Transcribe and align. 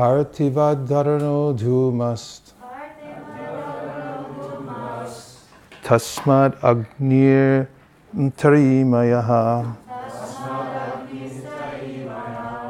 Parthivadharano 0.00 1.52
dhumast. 1.60 2.54
Tasmad 5.84 6.56
agnir 6.62 7.68
tarimayaha. 8.16 9.76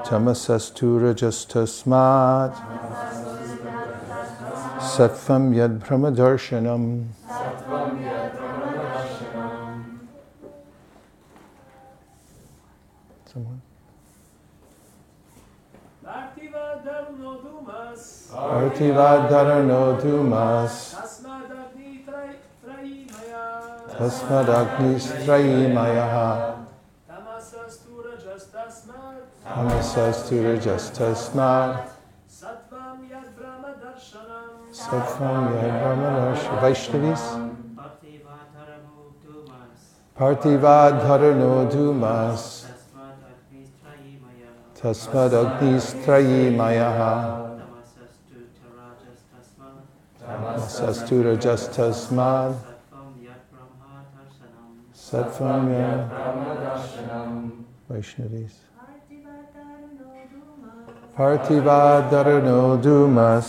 Tamasastura 0.04 1.14
jastasmad. 1.14 2.52
Sattvam 4.80 5.54
yad 5.54 5.78
brahmadarshanam. 5.78 6.84
Someone? 13.32 13.69
Dumas. 18.50 18.50
Parthivadharano 18.50 19.82
dhumas. 20.02 20.74
Tasmadagni 20.94 21.90
trai- 22.06 22.40
traimaya. 22.64 23.44
Tasmadagnistrayimayaha. 23.98 26.28
Tamasastura 27.08 28.12
jastasmad. 28.18 29.20
Tamasastura 29.44 30.54
jastasmad. 30.66 31.72
Sattvam 32.28 32.98
yad 33.10 33.28
brahma 33.36 33.70
darshanam. 33.82 34.50
Vaishnavis. 36.62 37.24
Parthivadharano 37.78 38.98
Dumas. 39.24 39.80
dhumas. 41.72 42.42
Tasmad 42.66 43.18
Agnistrayimaya. 43.30 44.50
Tasmad 44.80 45.32
agnistrayimayaha. 45.42 47.12
Tamasastu 47.60 48.36
Tarajas 48.56 49.20
Tasmad. 49.32 49.76
Tasastura 50.56 51.36
jastasmad. 51.36 52.54
Sattvam 52.54 53.14
Yad 53.22 53.42
Sattvam 54.94 55.64
Brahma 56.08 56.52
Darshanam. 56.64 57.64
yad. 57.88 58.54
Vaishnavis. 58.54 58.54
Parthivadharano 61.16 62.78
Parthivadharano 62.78 62.78
dhumas. 62.82 63.48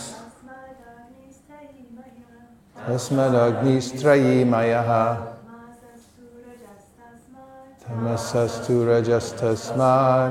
Tasmad 2.86 3.34
agnistrayimayaha. 3.46 5.06
Tamasastura 7.84 8.98
jastasmad. 9.02 10.30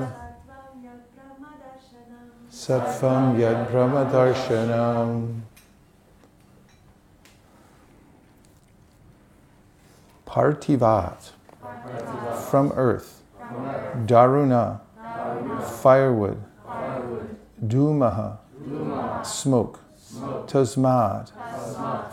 Sattvam 2.51 3.25
yad 3.39 3.59
brahmadarshanam. 3.71 5.41
Parthivat, 10.31 11.31
from 12.49 12.71
earth. 12.77 13.21
Daruna, 14.05 14.79
firewood. 15.81 16.41
Dumaha, 17.67 18.37
smoke. 19.25 19.81
Tasmad, 20.47 21.29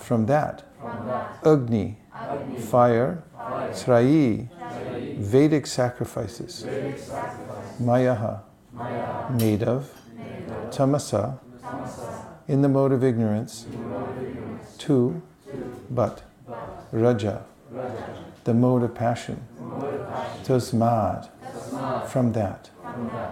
from 0.01 0.27
that. 0.27 0.65
Agni, 1.45 1.97
fire. 2.59 3.23
Trayi, 3.71 4.49
Vedic 5.19 5.69
sacrifices. 5.69 6.67
Mayaha, 7.78 8.41
made 9.31 9.62
of. 9.62 9.93
Tamasa, 10.71 11.39
in 12.49 12.62
the 12.62 12.69
mode 12.69 12.91
of 12.91 13.05
ignorance. 13.05 13.65
Two, 14.77 15.23
but. 15.89 16.25
Raja, 16.91 17.45
the 18.45 18.55
mode 18.55 18.83
of 18.83 18.95
passion. 18.95 19.43
Tasmad, 20.45 21.29
from 22.09 22.33
that. 22.33 22.71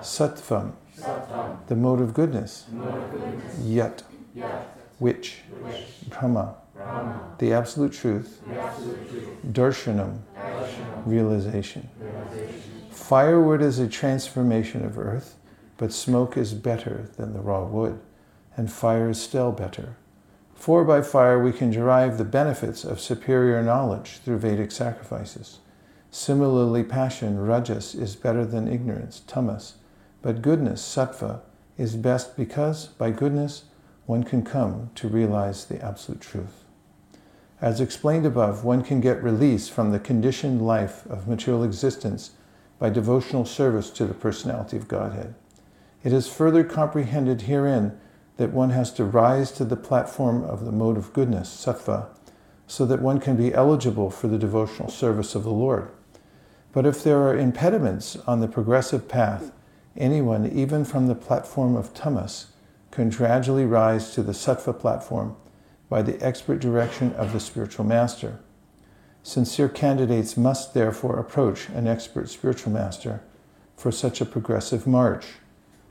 Sattvam, 0.03 0.73
the 1.67 1.77
mode 1.77 2.01
of 2.01 2.13
goodness. 2.15 2.67
Yet, 3.63 4.03
which. 4.99 5.43
Brahma, 6.11 6.55
the 7.39 7.53
absolute 7.53 7.93
truth. 7.93 8.41
Darshanam, 9.53 10.19
realization. 11.05 11.89
Firewood 12.91 13.63
is 13.63 13.79
a 13.79 13.89
transformation 13.89 14.85
of 14.85 14.99
earth, 14.99 15.37
but 15.77 15.93
smoke 15.93 16.37
is 16.37 16.55
better 16.55 17.09
than 17.17 17.33
the 17.33 17.41
raw 17.41 17.65
wood, 17.65 18.01
and 18.57 18.71
fire 18.73 19.11
is 19.11 19.21
still 19.21 19.53
better. 19.53 19.97
For 20.57 20.85
by 20.85 21.03
fire 21.03 21.39
we 21.39 21.53
can 21.53 21.71
derive 21.71 22.19
the 22.19 22.25
benefits 22.25 22.83
of 22.83 23.01
superior 23.01 23.63
knowledge 23.63 24.19
through 24.25 24.39
Vedic 24.39 24.73
sacrifices. 24.73 25.61
Similarly, 26.11 26.83
passion, 26.83 27.39
rajas, 27.39 27.95
is 27.95 28.17
better 28.17 28.45
than 28.45 28.67
ignorance, 28.67 29.21
tamas, 29.27 29.75
but 30.23 30.43
goodness, 30.43 30.83
sattva, 30.83 31.43
is 31.77 31.95
best 31.95 32.37
because 32.37 32.87
by 32.87 33.11
goodness 33.11 33.65
one 34.07 34.25
can 34.25 34.43
come 34.43 34.91
to 34.95 35.09
realize 35.09 35.67
the 35.67 35.81
absolute 35.85 36.23
truth. 36.23 36.65
As 37.61 37.81
explained 37.81 38.27
above, 38.27 38.65
one 38.65 38.83
can 38.83 39.01
get 39.01 39.23
release 39.23 39.69
from 39.69 39.93
the 39.93 40.01
conditioned 40.01 40.67
life 40.67 41.07
of 41.07 41.29
material 41.29 41.65
existence 41.65 42.33
by 42.79 42.91
devotional 42.91 43.45
service 43.45 43.91
to 43.91 44.07
the 44.07 44.15
personality 44.15 44.77
of 44.77 44.89
Godhead. 44.89 45.35
It 46.03 46.13
is 46.13 46.29
further 46.29 46.65
comprehended 46.65 47.43
herein 47.43 47.99
that 48.37 48.53
one 48.53 48.71
has 48.71 48.93
to 48.93 49.05
rise 49.05 49.51
to 49.53 49.65
the 49.65 49.77
platform 49.77 50.45
of 50.45 50.65
the 50.65 50.73
mode 50.73 50.97
of 50.97 51.13
goodness, 51.13 51.49
sattva, 51.49 52.09
so 52.67 52.85
that 52.85 53.01
one 53.01 53.21
can 53.21 53.37
be 53.37 53.55
eligible 53.55 54.11
for 54.11 54.29
the 54.29 54.39
devotional 54.39 54.91
service 54.91 55.35
of 55.35 55.45
the 55.45 55.51
Lord. 55.51 55.91
But 56.73 56.87
if 56.87 57.03
there 57.03 57.23
are 57.23 57.37
impediments 57.37 58.17
on 58.27 58.41
the 58.41 58.49
progressive 58.49 59.09
path, 59.09 59.53
anyone, 59.97 60.47
even 60.51 60.85
from 60.85 61.07
the 61.07 61.15
platform 61.15 61.77
of 61.77 61.95
tamas, 61.95 62.49
can 62.91 63.09
gradually 63.11 63.65
rise 63.65 64.13
to 64.13 64.23
the 64.23 64.33
sattva 64.33 64.79
platform 64.79 65.37
by 65.89 66.03
the 66.03 66.21
expert 66.23 66.61
direction 66.61 67.13
of 67.15 67.33
the 67.33 67.41
spiritual 67.41 67.85
master. 67.85 68.41
Sincere 69.23 69.69
candidates 69.69 70.37
must 70.37 70.75
therefore 70.75 71.19
approach 71.19 71.69
an 71.71 71.87
expert 71.87 72.29
spiritual 72.29 72.73
master 72.73 73.23
for 73.77 73.91
such 73.91 74.21
a 74.21 74.27
progressive 74.27 74.87
march, 74.87 75.27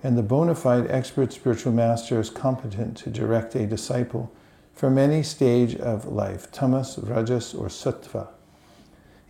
and 0.05 0.15
the 0.15 0.21
bona 0.21 0.53
fide 0.53 0.85
expert 0.91 1.33
spiritual 1.33 1.73
master 1.73 2.19
is 2.19 2.29
competent 2.29 2.95
to 2.95 3.09
direct 3.09 3.55
a 3.55 3.65
disciple 3.65 4.31
from 4.71 4.99
any 4.99 5.23
stage 5.23 5.75
of 5.77 6.05
life, 6.05 6.51
tamas, 6.51 6.99
rajas, 6.99 7.55
or 7.55 7.69
sattva. 7.69 8.27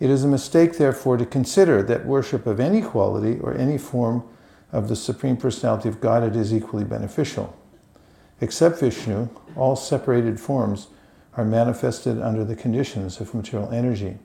It 0.01 0.09
is 0.09 0.25
a 0.25 0.27
mistake, 0.27 0.73
therefore, 0.73 1.15
to 1.15 1.25
consider 1.25 1.81
that 1.83 2.05
worship 2.05 2.45
of 2.45 2.59
any 2.59 2.81
quality 2.81 3.39
or 3.39 3.55
any 3.55 3.77
form 3.77 4.25
of 4.73 4.89
the 4.89 4.97
Supreme 4.97 5.37
Personality 5.37 5.87
of 5.87 6.01
Godhead 6.01 6.35
is 6.35 6.53
equally 6.53 6.83
beneficial. 6.83 7.57
Except 8.41 8.81
Vishnu, 8.81 9.29
all 9.55 9.77
separated 9.77 10.41
forms 10.41 10.87
are 11.37 11.45
manifested 11.45 12.21
under 12.21 12.43
the 12.43 12.55
conditions 12.55 13.21
of 13.21 13.33
material 13.33 13.71
energy, 13.71 14.17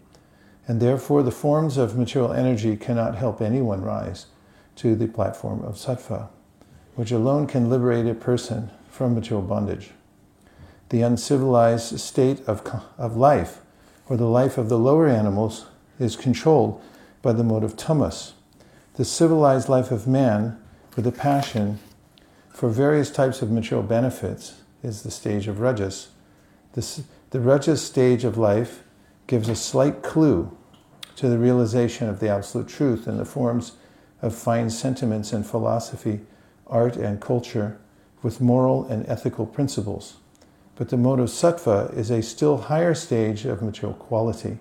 and 0.66 0.80
therefore 0.80 1.22
the 1.22 1.30
forms 1.30 1.76
of 1.76 1.96
material 1.96 2.32
energy 2.32 2.76
cannot 2.76 3.14
help 3.14 3.40
anyone 3.40 3.82
rise 3.82 4.26
to 4.74 4.96
the 4.96 5.06
platform 5.06 5.62
of 5.62 5.76
sattva, 5.76 6.28
which 7.00 7.12
alone 7.12 7.46
can 7.46 7.70
liberate 7.70 8.06
a 8.06 8.14
person 8.14 8.68
from 8.90 9.14
material 9.14 9.40
bondage. 9.40 9.92
The 10.90 11.00
uncivilized 11.00 11.98
state 11.98 12.46
of, 12.46 12.60
of 12.98 13.16
life, 13.16 13.62
or 14.10 14.18
the 14.18 14.26
life 14.26 14.58
of 14.58 14.68
the 14.68 14.76
lower 14.76 15.08
animals, 15.08 15.64
is 15.98 16.14
controlled 16.14 16.78
by 17.22 17.32
the 17.32 17.42
mode 17.42 17.64
of 17.64 17.74
tamas. 17.74 18.34
The 18.96 19.06
civilized 19.06 19.66
life 19.66 19.90
of 19.90 20.06
man, 20.06 20.62
with 20.94 21.06
a 21.06 21.10
passion 21.10 21.78
for 22.50 22.68
various 22.68 23.10
types 23.10 23.40
of 23.40 23.50
material 23.50 23.82
benefits, 23.82 24.60
is 24.82 25.02
the 25.02 25.10
stage 25.10 25.48
of 25.48 25.58
rajas. 25.58 26.08
This, 26.74 27.02
the 27.30 27.40
rajas 27.40 27.80
stage 27.80 28.24
of 28.24 28.36
life 28.36 28.82
gives 29.26 29.48
a 29.48 29.56
slight 29.56 30.02
clue 30.02 30.54
to 31.16 31.30
the 31.30 31.38
realization 31.38 32.10
of 32.10 32.20
the 32.20 32.28
absolute 32.28 32.68
truth 32.68 33.08
in 33.08 33.16
the 33.16 33.24
forms 33.24 33.72
of 34.20 34.34
fine 34.34 34.68
sentiments 34.68 35.32
and 35.32 35.46
philosophy, 35.46 36.20
art 36.70 36.96
and 36.96 37.20
culture, 37.20 37.78
with 38.22 38.40
moral 38.40 38.84
and 38.86 39.06
ethical 39.08 39.46
principles. 39.46 40.16
But 40.76 40.88
the 40.88 40.96
mode 40.96 41.20
of 41.20 41.28
sattva 41.28 41.94
is 41.96 42.10
a 42.10 42.22
still 42.22 42.56
higher 42.56 42.94
stage 42.94 43.44
of 43.44 43.62
material 43.62 43.94
quality, 43.98 44.58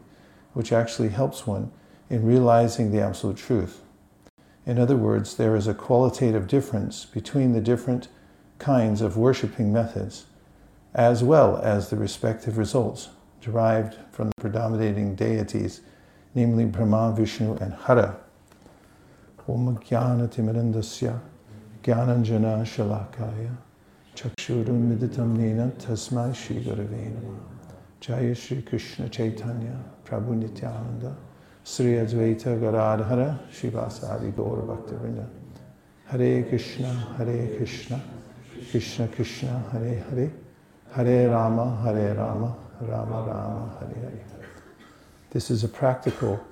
which 0.53 0.73
actually 0.73 1.09
helps 1.09 1.47
one 1.47 1.71
in 2.09 2.25
realizing 2.25 2.91
the 2.91 3.01
absolute 3.01 3.37
truth. 3.37 3.81
In 4.65 4.77
other 4.77 4.97
words, 4.97 5.35
there 5.35 5.55
is 5.55 5.67
a 5.67 5.73
qualitative 5.73 6.47
difference 6.47 7.05
between 7.05 7.53
the 7.53 7.61
different 7.61 8.07
kinds 8.57 9.01
of 9.01 9.17
worshipping 9.17 9.71
methods, 9.71 10.25
as 10.93 11.23
well 11.23 11.57
as 11.57 11.89
the 11.89 11.95
respective 11.95 12.57
results 12.57 13.09
derived 13.41 13.95
from 14.11 14.27
the 14.27 14.41
predominating 14.41 15.15
deities, 15.15 15.81
namely 16.35 16.65
Brahma, 16.65 17.13
Vishnu, 17.15 17.55
and 17.55 17.73
Hara. 17.73 18.17
Om 19.47 19.77
Jnana 19.77 20.27
Timirandasya 20.27 21.19
Jnananjana 21.83 22.65
Shalakaya 22.65 23.55
Chakshurunmiditam 24.13 25.37
nena 25.37 25.71
tasmai 25.77 26.35
Shri 26.35 26.57
Gurave 26.57 27.15
Jaya 28.01 28.35
Shri 28.35 28.61
Krishna 28.61 29.07
Chaitanya 29.07 29.77
Prabhu 30.05 30.35
Nityananda 30.35 31.15
Sri 31.63 31.93
Advaita 31.93 32.59
Gadadhara 32.59 33.39
Shivasadi 33.49 34.33
Gaura 34.33 34.65
Bhaktivinoda 34.65 35.25
Hare 36.07 36.43
Krishna 36.43 36.93
Hare 37.17 37.55
Krishna 37.55 38.01
Krishna 38.71 39.07
Krishna 39.07 39.63
Hare 39.71 40.03
Hare. 40.09 40.31
Hare 40.91 41.29
Rama 41.29 41.79
Hare 41.83 42.13
Rama 42.13 42.57
Rama 42.81 43.21
Rama 43.21 43.77
Hare 43.79 44.09
Hare. 44.09 44.49
This 45.29 45.49
is 45.49 45.63
a 45.63 45.69
practical 45.69 46.43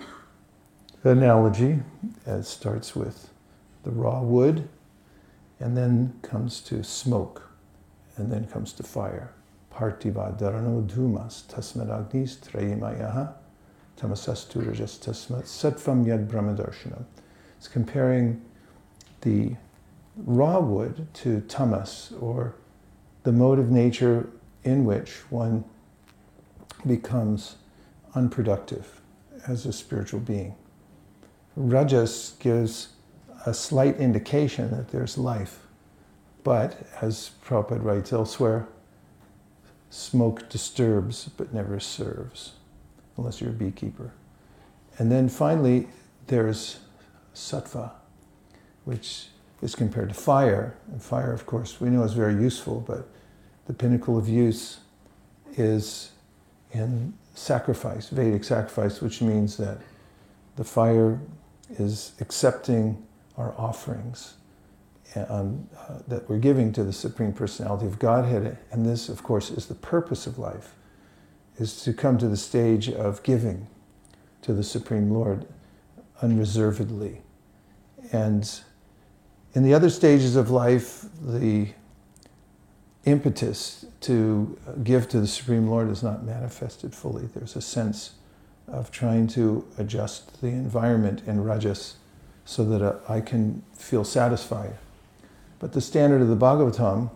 analogy. 1.03 1.79
It 2.25 2.45
starts 2.45 2.95
with 2.95 3.29
the 3.83 3.91
raw 3.91 4.21
wood 4.21 4.69
and 5.59 5.75
then 5.75 6.19
comes 6.21 6.61
to 6.61 6.83
smoke 6.83 7.49
and 8.15 8.31
then 8.31 8.45
comes 8.47 8.73
to 8.73 8.83
fire. 8.83 9.33
Partiva 9.73 10.37
dharano 10.39 10.87
dhumas 10.87 11.43
tasmad 11.43 11.89
agnis 11.89 12.37
trayimayaha 12.37 13.33
tamasastu 13.97 14.65
rajas 14.67 14.97
tasmat 14.97 15.43
sattvam 15.43 16.05
yad 16.05 16.27
brahmadarshanam. 16.27 17.05
It's 17.57 17.67
comparing 17.67 18.41
the 19.21 19.55
raw 20.15 20.59
wood 20.59 21.07
to 21.13 21.41
tamas, 21.41 22.13
or 22.19 22.55
the 23.23 23.31
mode 23.31 23.59
of 23.59 23.69
nature 23.69 24.29
in 24.63 24.85
which 24.85 25.11
one 25.29 25.63
becomes 26.85 27.55
unproductive 28.15 29.01
as 29.47 29.65
a 29.65 29.73
spiritual 29.73 30.19
being. 30.19 30.55
Rajas 31.55 32.35
gives 32.39 32.89
a 33.47 33.53
slight 33.53 33.95
indication 33.95 34.69
that 34.71 34.89
there's 34.89 35.17
life, 35.17 35.65
but 36.43 36.85
as 36.99 37.31
Prabhupada 37.45 37.81
writes 37.81 38.11
elsewhere, 38.11 38.67
smoke 39.89 40.49
disturbs 40.49 41.29
but 41.37 41.53
never 41.53 41.79
serves, 41.79 42.55
unless 43.15 43.39
you're 43.39 43.51
a 43.51 43.53
beekeeper. 43.53 44.11
And 44.97 45.09
then 45.09 45.29
finally, 45.29 45.87
there's 46.27 46.79
sattva, 47.33 47.91
which 48.83 49.27
is 49.61 49.75
compared 49.75 50.09
to 50.09 50.15
fire. 50.15 50.75
And 50.91 51.01
fire, 51.01 51.31
of 51.31 51.45
course, 51.45 51.79
we 51.79 51.89
know 51.89 52.03
is 52.03 52.11
very 52.11 52.33
useful, 52.33 52.81
but 52.85 53.07
the 53.65 53.73
pinnacle 53.73 54.17
of 54.17 54.27
use 54.27 54.79
is 55.55 56.11
in 56.73 57.13
sacrifice, 57.33 58.09
Vedic 58.09 58.43
sacrifice, 58.43 58.99
which 58.99 59.21
means 59.21 59.55
that 59.55 59.77
the 60.57 60.65
fire 60.65 61.17
is 61.79 62.11
accepting 62.19 63.06
our 63.37 63.53
offerings 63.57 64.35
and, 65.13 65.67
uh, 65.77 65.99
that 66.07 66.29
we're 66.29 66.39
giving 66.39 66.73
to 66.73 66.83
the 66.83 66.93
Supreme 66.93 67.33
Personality 67.33 67.85
of 67.85 67.99
Godhead. 67.99 68.57
And 68.71 68.85
this, 68.85 69.09
of 69.09 69.23
course, 69.23 69.49
is 69.49 69.67
the 69.67 69.75
purpose 69.75 70.27
of 70.27 70.37
life, 70.37 70.75
is 71.57 71.81
to 71.83 71.93
come 71.93 72.17
to 72.17 72.27
the 72.27 72.37
stage 72.37 72.89
of 72.89 73.23
giving 73.23 73.67
to 74.41 74.53
the 74.53 74.63
Supreme 74.63 75.09
Lord 75.09 75.45
unreservedly. 76.21 77.21
And 78.11 78.49
in 79.53 79.63
the 79.63 79.73
other 79.73 79.89
stages 79.89 80.35
of 80.35 80.49
life, 80.49 81.05
the 81.21 81.69
impetus 83.05 83.85
to 84.01 84.57
give 84.83 85.07
to 85.09 85.19
the 85.19 85.27
Supreme 85.27 85.67
Lord 85.67 85.89
is 85.89 86.03
not 86.03 86.23
manifested 86.23 86.93
fully. 86.93 87.27
There's 87.27 87.55
a 87.55 87.61
sense 87.61 88.15
of 88.67 88.91
trying 88.91 89.27
to 89.27 89.65
adjust 89.77 90.41
the 90.41 90.47
environment 90.47 91.21
in 91.25 91.41
Rajas 91.43 91.95
so 92.47 92.63
that 92.63 92.81
uh, 92.81 92.95
I 93.09 93.19
can 93.19 93.61
feel 93.73 94.05
satisfied. 94.05 94.73
But 95.59 95.73
the 95.73 95.81
standard 95.81 96.21
of 96.21 96.29
the 96.29 96.37
Bhagavatam 96.37 97.11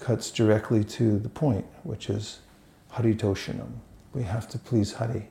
cuts 0.00 0.32
directly 0.32 0.82
to 0.82 1.20
the 1.20 1.28
point, 1.28 1.64
which 1.84 2.10
is 2.10 2.40
Hari 2.88 3.14
Haritoshanam. 3.14 3.70
We 4.12 4.24
have 4.24 4.48
to 4.48 4.58
please 4.58 4.94
Hari. 4.94 5.28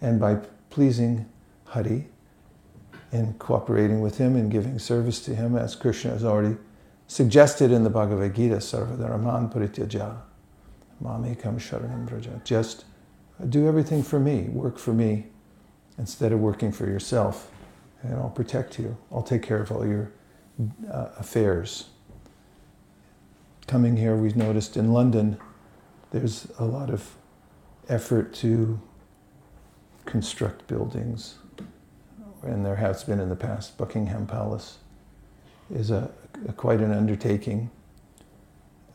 And 0.00 0.18
by 0.18 0.38
pleasing 0.70 1.26
Hari 1.66 2.06
and 3.12 3.38
cooperating 3.38 4.00
with 4.00 4.16
him 4.16 4.36
and 4.36 4.50
giving 4.50 4.78
service 4.78 5.20
to 5.26 5.34
him, 5.34 5.54
as 5.54 5.76
Krishna 5.76 6.12
has 6.12 6.24
already 6.24 6.56
suggested 7.08 7.70
in 7.70 7.84
the 7.84 7.90
Bhagavad 7.90 8.34
Gita, 8.34 8.56
Sarvadharaman 8.56 9.52
Parityaja, 9.52 10.16
Mamekam 11.04 11.60
Sharanam 11.60 12.06
Braja. 12.06 12.40
Just 12.42 12.86
do 13.50 13.68
everything 13.68 14.02
for 14.02 14.18
me, 14.18 14.44
work 14.44 14.78
for 14.78 14.94
me, 14.94 15.26
instead 15.98 16.32
of 16.32 16.40
working 16.40 16.72
for 16.72 16.86
yourself, 16.86 17.50
and 18.06 18.16
I'll 18.16 18.30
protect 18.30 18.78
you. 18.78 18.96
I'll 19.12 19.22
take 19.22 19.42
care 19.42 19.60
of 19.60 19.70
all 19.70 19.86
your 19.86 20.12
uh, 20.90 21.08
affairs. 21.18 21.86
Coming 23.66 23.96
here, 23.96 24.16
we've 24.16 24.36
noticed 24.36 24.76
in 24.76 24.92
London, 24.92 25.38
there's 26.10 26.46
a 26.58 26.64
lot 26.64 26.88
of 26.90 27.16
effort 27.88 28.32
to 28.34 28.80
construct 30.04 30.66
buildings, 30.68 31.38
and 32.42 32.64
there 32.64 32.76
has 32.76 33.02
been 33.02 33.18
in 33.18 33.28
the 33.28 33.36
past. 33.36 33.76
Buckingham 33.76 34.26
Palace 34.26 34.78
is 35.74 35.90
a, 35.90 36.10
a 36.48 36.52
quite 36.52 36.80
an 36.80 36.92
undertaking. 36.92 37.70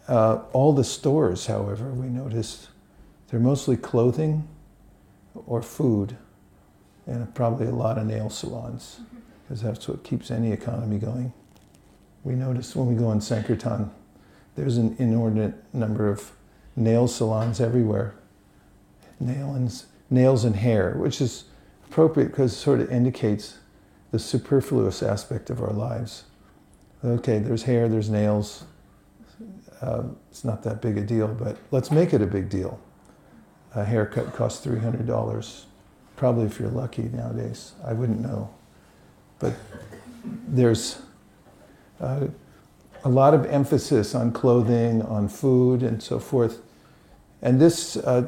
Uh, 0.08 0.40
all 0.54 0.74
the 0.74 0.84
stores, 0.84 1.48
however, 1.48 1.90
we 1.92 2.08
noticed 2.08 2.70
they're 3.28 3.40
mostly 3.40 3.78
clothing 3.78 4.48
or 5.46 5.62
food, 5.62 6.18
and 7.08 7.34
probably 7.34 7.68
a 7.68 7.72
lot 7.72 7.98
of 7.98 8.06
nail 8.06 8.30
salons, 8.30 9.02
because 9.44 9.62
that's 9.62 9.88
what 9.88 10.04
keeps 10.04 10.32
any 10.32 10.52
economy 10.52 10.98
going. 10.98 11.34
We 12.24 12.36
notice 12.36 12.76
when 12.76 12.88
we 12.88 12.96
go 12.96 13.12
in 13.12 13.22
Sankirtan, 13.22 13.92
there's 14.56 14.78
an 14.78 14.96
inordinate 15.00 15.56
number 15.74 16.10
of 16.10 16.32
nail 16.76 17.08
salons 17.08 17.60
everywhere. 17.60 18.16
Nail 19.20 19.54
and, 19.56 19.84
nails 20.10 20.44
and 20.44 20.56
hair, 20.56 20.94
which 20.98 21.22
is 21.22 21.46
appropriate 21.88 22.28
because 22.28 22.54
it 22.54 22.58
sort 22.58 22.80
of 22.80 22.92
indicates 22.92 23.58
the 24.12 24.20
superfluous 24.20 25.02
aspect 25.02 25.50
of 25.50 25.62
our 25.62 25.72
lives. 25.72 26.26
Okay, 27.04 27.40
there's 27.40 27.64
hair, 27.64 27.90
there's 27.90 28.10
nails. 28.10 28.66
Uh, 29.82 30.04
it's 30.30 30.44
not 30.44 30.62
that 30.64 30.82
big 30.82 30.98
a 30.98 31.02
deal, 31.02 31.28
but 31.28 31.58
let's 31.72 31.90
make 31.90 32.14
it 32.14 32.22
a 32.22 32.28
big 32.28 32.50
deal. 32.50 32.80
A 33.74 33.84
haircut 33.84 34.34
costs 34.34 34.66
$300, 34.66 35.66
probably 36.22 36.46
if 36.46 36.60
you're 36.60 36.70
lucky 36.70 37.02
nowadays. 37.02 37.72
I 37.84 37.94
wouldn't 37.94 38.20
know. 38.20 38.48
But 39.40 39.56
there's 40.24 41.02
uh, 42.00 42.28
a 43.04 43.10
lot 43.10 43.34
of 43.34 43.44
emphasis 43.48 44.14
on 44.14 44.32
clothing, 44.32 45.02
on 45.02 45.28
food, 45.28 45.82
and 45.82 46.04
so 46.04 46.20
forth. 46.20 46.62
And 47.42 47.60
this 47.60 47.98
uh, 47.98 48.28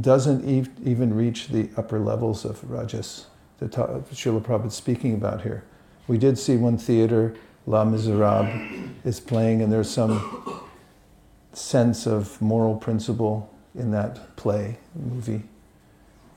doesn't 0.00 0.44
e- 0.44 0.66
even 0.84 1.14
reach 1.14 1.50
the 1.50 1.70
upper 1.76 2.00
levels 2.00 2.44
of 2.44 2.68
rajas 2.68 3.26
that 3.58 3.70
ta- 3.70 4.00
Srila 4.12 4.40
Prabhupada 4.40 4.66
is 4.66 4.74
speaking 4.74 5.14
about 5.14 5.42
here. 5.42 5.62
We 6.08 6.18
did 6.18 6.36
see 6.36 6.56
one 6.56 6.76
theater, 6.76 7.36
La 7.68 7.84
Miserable, 7.84 8.50
is 9.04 9.20
playing, 9.20 9.62
and 9.62 9.72
there's 9.72 9.88
some 9.88 10.64
sense 11.52 12.08
of 12.08 12.42
moral 12.42 12.74
principle 12.74 13.54
in 13.76 13.92
that 13.92 14.34
play, 14.34 14.78
movie. 14.96 15.44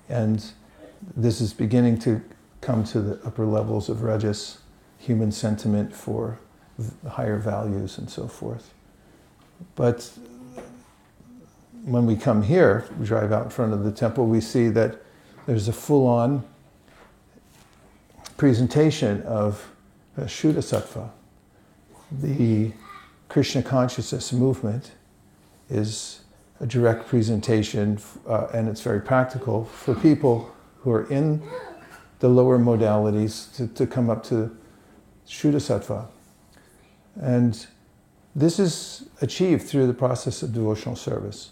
And 0.08 0.46
this 1.16 1.42
is 1.42 1.54
beginning 1.54 2.00
to 2.00 2.22
come 2.62 2.84
to 2.86 3.02
the 3.02 3.26
upper 3.26 3.46
levels 3.46 3.90
of 3.90 4.04
rajas, 4.04 4.60
human 4.98 5.32
sentiment 5.32 5.96
for 5.96 6.40
higher 7.10 7.38
values 7.38 7.98
and 7.98 8.10
so 8.10 8.28
forth. 8.28 8.74
But 9.76 10.12
when 11.84 12.06
we 12.06 12.16
come 12.16 12.44
here, 12.44 12.86
we 13.00 13.06
drive 13.06 13.32
out 13.32 13.46
in 13.46 13.50
front 13.50 13.74
of 13.74 13.84
the 13.84 13.92
temple, 13.92 14.28
we 14.28 14.42
see 14.42 14.68
that 14.70 15.02
there's 15.46 15.68
a 15.68 15.74
full 15.74 16.08
on 16.08 16.44
presentation 18.36 19.22
of 19.24 19.70
Shuddha 20.18 20.58
Sattva. 20.58 21.10
The 22.12 22.74
Krishna 23.30 23.64
consciousness 23.64 24.34
movement 24.34 24.92
is 25.70 26.22
a 26.60 26.66
direct 26.66 27.08
presentation, 27.08 28.00
uh, 28.28 28.48
and 28.54 28.68
it's 28.68 28.82
very 28.82 29.02
practical 29.02 29.66
for 29.66 29.96
people 29.96 30.54
who 30.82 30.92
are 30.92 31.10
in 31.10 31.42
the 32.20 32.28
lower 32.28 32.58
modalities 32.58 33.54
to, 33.56 33.68
to 33.68 33.86
come 33.86 34.10
up 34.10 34.24
to 34.26 34.56
Shuddha 35.28 35.58
Sattva. 35.60 36.08
And 37.20 37.68
this 38.36 38.60
is 38.60 39.10
achieved 39.22 39.68
through 39.68 39.88
the 39.88 39.94
process 39.94 40.44
of 40.44 40.54
devotional 40.54 40.96
service. 40.96 41.52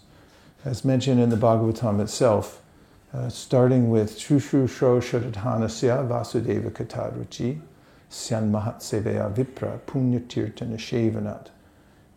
As 0.64 0.86
mentioned 0.86 1.20
in 1.20 1.30
the 1.30 1.36
Bhagavatam 1.36 2.00
itself, 2.02 2.62
uh, 3.14 3.30
starting 3.30 3.90
with 3.90 4.18
Shushu 4.18 4.68
Shro 4.68 5.00
Shradhanasya 5.00 6.08
Vasudeva 6.08 6.70
Katadruchi 6.72 7.62
Syan 8.10 8.52
Mahat 8.52 8.78
Seveya 8.78 9.34
Vipra 9.34 9.80
Punya 9.82 10.20
Tirtana 10.28 10.76
Shevanat. 10.76 11.48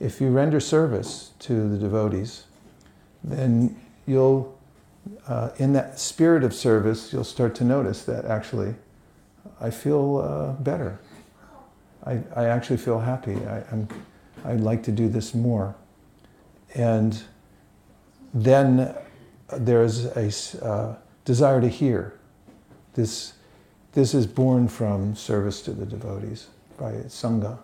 If 0.00 0.20
you 0.20 0.30
render 0.30 0.60
service 0.60 1.32
to 1.40 1.68
the 1.68 1.78
devotees, 1.78 2.44
then 3.22 3.76
you'll, 4.06 4.57
uh, 5.26 5.50
in 5.56 5.72
that 5.74 5.98
spirit 5.98 6.44
of 6.44 6.54
service, 6.54 7.12
you'll 7.12 7.24
start 7.24 7.54
to 7.56 7.64
notice 7.64 8.04
that 8.04 8.24
actually 8.24 8.74
I 9.60 9.70
feel 9.70 10.18
uh, 10.18 10.52
better. 10.62 11.00
I, 12.04 12.20
I 12.34 12.44
actually 12.46 12.78
feel 12.78 13.00
happy. 13.00 13.34
I, 13.46 13.62
am 13.70 13.88
I'd 14.44 14.60
like 14.60 14.82
to 14.84 14.92
do 14.92 15.08
this 15.08 15.34
more. 15.34 15.74
And 16.74 17.22
then 18.32 18.94
there's 19.56 20.04
a 20.04 20.64
uh, 20.64 20.96
desire 21.24 21.60
to 21.60 21.68
hear. 21.68 22.18
This, 22.94 23.34
this 23.92 24.14
is 24.14 24.26
born 24.26 24.68
from 24.68 25.14
service 25.14 25.60
to 25.62 25.72
the 25.72 25.86
devotees 25.86 26.46
by 26.78 26.92
Sangha. 27.08 27.58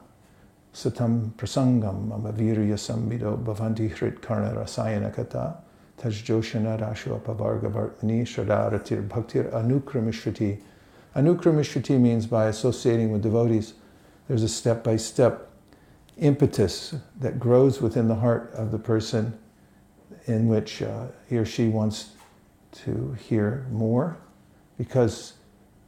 Satam 0.73 1.31
prasangam 1.33 2.09
amavirya 2.09 2.75
sambido 2.75 3.41
bhavanti 3.43 3.95
hrit 3.95 4.21
karna 4.21 4.53
rasayana 4.53 5.15
kata 5.15 5.57
tajjoshana 5.99 6.81
rashu 6.81 7.19
apavarga 7.19 7.71
vartmani 7.71 8.23
shradaratir 8.23 9.07
bhaktir 9.09 9.51
anukramishruti. 9.53 10.61
Anukramishruti 11.15 11.99
means 12.01 12.27
by 12.27 12.47
associating 12.47 13.11
with 13.11 13.23
devotees, 13.23 13.75
there's 14.29 14.43
a 14.43 14.49
step 14.49 14.83
by 14.83 14.97
step 14.97 15.51
impetus 16.19 16.95
that 17.19 17.39
grows 17.39 17.81
within 17.81 18.09
the 18.09 18.15
heart 18.17 18.53
of 18.55 18.71
the 18.71 18.79
person 18.79 19.39
in 20.27 20.49
which 20.49 20.83
uh, 20.83 21.07
he 21.29 21.37
or 21.37 21.45
she 21.45 21.69
wants 21.69 22.13
to 22.73 23.17
hear 23.29 23.67
more 23.71 24.17
because 24.79 25.35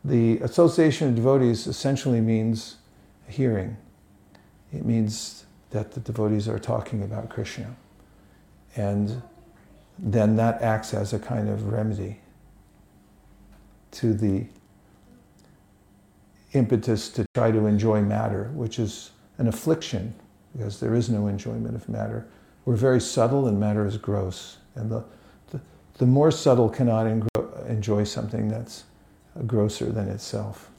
the 0.04 0.38
association 0.38 1.08
of 1.08 1.14
devotees 1.16 1.66
essentially 1.66 2.20
means 2.20 2.76
hearing. 3.28 3.76
It 4.72 4.84
means 4.84 5.46
that 5.70 5.92
the 5.92 6.00
devotees 6.00 6.48
are 6.48 6.58
talking 6.58 7.02
about 7.02 7.28
Krishna. 7.28 7.74
And 8.76 9.22
then 9.98 10.36
that 10.36 10.60
acts 10.62 10.92
as 10.92 11.12
a 11.12 11.18
kind 11.18 11.48
of 11.48 11.72
remedy 11.72 12.20
to 13.92 14.12
the 14.12 14.46
impetus 16.52 17.08
to 17.10 17.24
try 17.34 17.50
to 17.50 17.66
enjoy 17.66 18.00
matter, 18.02 18.50
which 18.54 18.78
is 18.78 19.10
an 19.38 19.48
affliction 19.48 20.14
because 20.56 20.80
there 20.80 20.94
is 20.94 21.08
no 21.08 21.26
enjoyment 21.26 21.74
of 21.74 21.88
matter. 21.88 22.26
We're 22.64 22.76
very 22.76 23.00
subtle 23.00 23.46
and 23.46 23.60
matter 23.60 23.86
is 23.86 23.96
gross. 23.96 24.56
And 24.74 24.90
the, 24.90 25.04
the, 25.50 25.60
the 25.98 26.06
more 26.06 26.30
subtle 26.30 26.68
cannot 26.68 27.06
enjoy 27.68 28.04
something 28.04 28.48
that's 28.48 28.84
grosser 29.46 29.86
than 29.86 30.08
itself. 30.08 30.70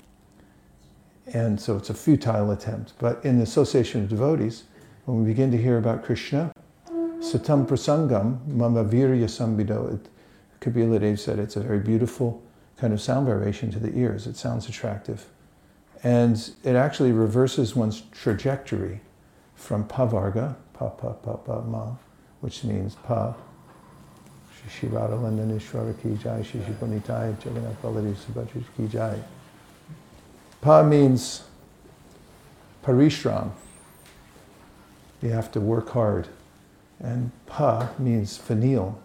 And 1.33 1.59
so 1.59 1.77
it's 1.77 1.89
a 1.89 1.93
futile 1.93 2.51
attempt. 2.51 2.93
But 2.99 3.23
in 3.23 3.37
the 3.37 3.43
association 3.43 4.03
of 4.03 4.09
devotees, 4.09 4.63
when 5.05 5.19
we 5.19 5.25
begin 5.25 5.51
to 5.51 5.57
hear 5.57 5.77
about 5.77 6.03
Krishna, 6.03 6.51
satam 7.19 7.65
prasangam 7.65 8.45
mama 8.47 8.83
virya 8.83 9.25
sambido, 9.25 9.99
Kapila 10.59 10.99
Dev 10.99 11.19
said 11.19 11.39
it's 11.39 11.55
a 11.55 11.61
very 11.61 11.79
beautiful 11.79 12.41
kind 12.77 12.93
of 12.93 13.01
sound 13.01 13.27
vibration 13.27 13.71
to 13.71 13.79
the 13.79 13.97
ears. 13.97 14.27
It 14.27 14.37
sounds 14.37 14.67
attractive. 14.67 15.25
And 16.03 16.51
it 16.63 16.75
actually 16.75 17.11
reverses 17.11 17.75
one's 17.75 18.01
trajectory 18.11 19.01
from 19.55 19.87
pavarga, 19.87 20.55
pa 20.73 20.89
pa 20.89 21.13
pa 21.13 21.37
pa 21.37 21.61
ma, 21.61 21.95
which 22.41 22.63
means 22.63 22.95
pa, 22.95 23.33
ki 24.79 24.87
jai, 26.21 26.45
ki 28.77 28.87
jai. 28.87 29.19
Pa 30.61 30.83
means 30.83 31.43
parishram. 32.83 33.51
You 35.21 35.29
have 35.29 35.51
to 35.53 35.59
work 35.59 35.89
hard. 35.89 36.27
And 36.99 37.31
pa 37.45 37.89
means 37.99 38.37
finial, 38.37 38.99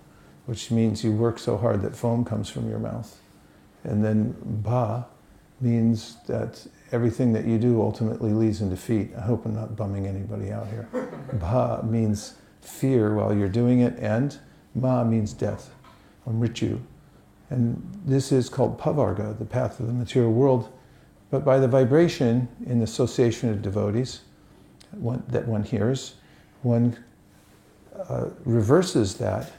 which 0.46 0.70
means 0.70 1.04
you 1.04 1.12
work 1.12 1.38
so 1.38 1.56
hard 1.56 1.82
that 1.82 1.94
foam 1.94 2.24
comes 2.24 2.48
from 2.48 2.68
your 2.68 2.78
mouth. 2.78 3.18
And 3.84 4.04
then 4.04 4.36
ba 4.42 5.06
means 5.62 6.16
that 6.26 6.66
everything 6.90 7.32
that 7.32 7.46
you 7.46 7.58
do 7.58 7.80
ultimately 7.80 8.32
leads 8.32 8.60
in 8.60 8.68
defeat. 8.68 9.10
I 9.16 9.22
hope 9.22 9.46
I'm 9.46 9.54
not 9.54 9.76
bumming 9.76 10.06
anybody 10.06 10.50
out 10.50 10.68
here. 10.68 10.88
Ba 11.32 11.82
means 11.84 12.34
fear 12.60 13.14
while 13.14 13.34
you're 13.34 13.48
doing 13.48 13.80
it, 13.80 13.96
and 13.98 14.36
Ma 14.74 15.04
means 15.04 15.32
death, 15.32 15.70
or 16.26 16.32
mritu. 16.32 16.80
And 17.50 18.00
this 18.04 18.32
is 18.32 18.48
called 18.48 18.78
pavarga, 18.78 19.38
the 19.38 19.44
path 19.44 19.80
of 19.80 19.86
the 19.86 19.92
material 19.92 20.32
world. 20.32 20.72
But 21.30 21.44
by 21.44 21.58
the 21.58 21.68
vibration 21.68 22.48
in 22.66 22.78
the 22.78 22.84
association 22.84 23.50
of 23.50 23.62
devotees 23.62 24.20
one, 24.90 25.22
that 25.28 25.48
one 25.48 25.62
hears, 25.62 26.14
one 26.62 27.02
uh, 28.08 28.26
reverses 28.44 29.16
that 29.18 29.50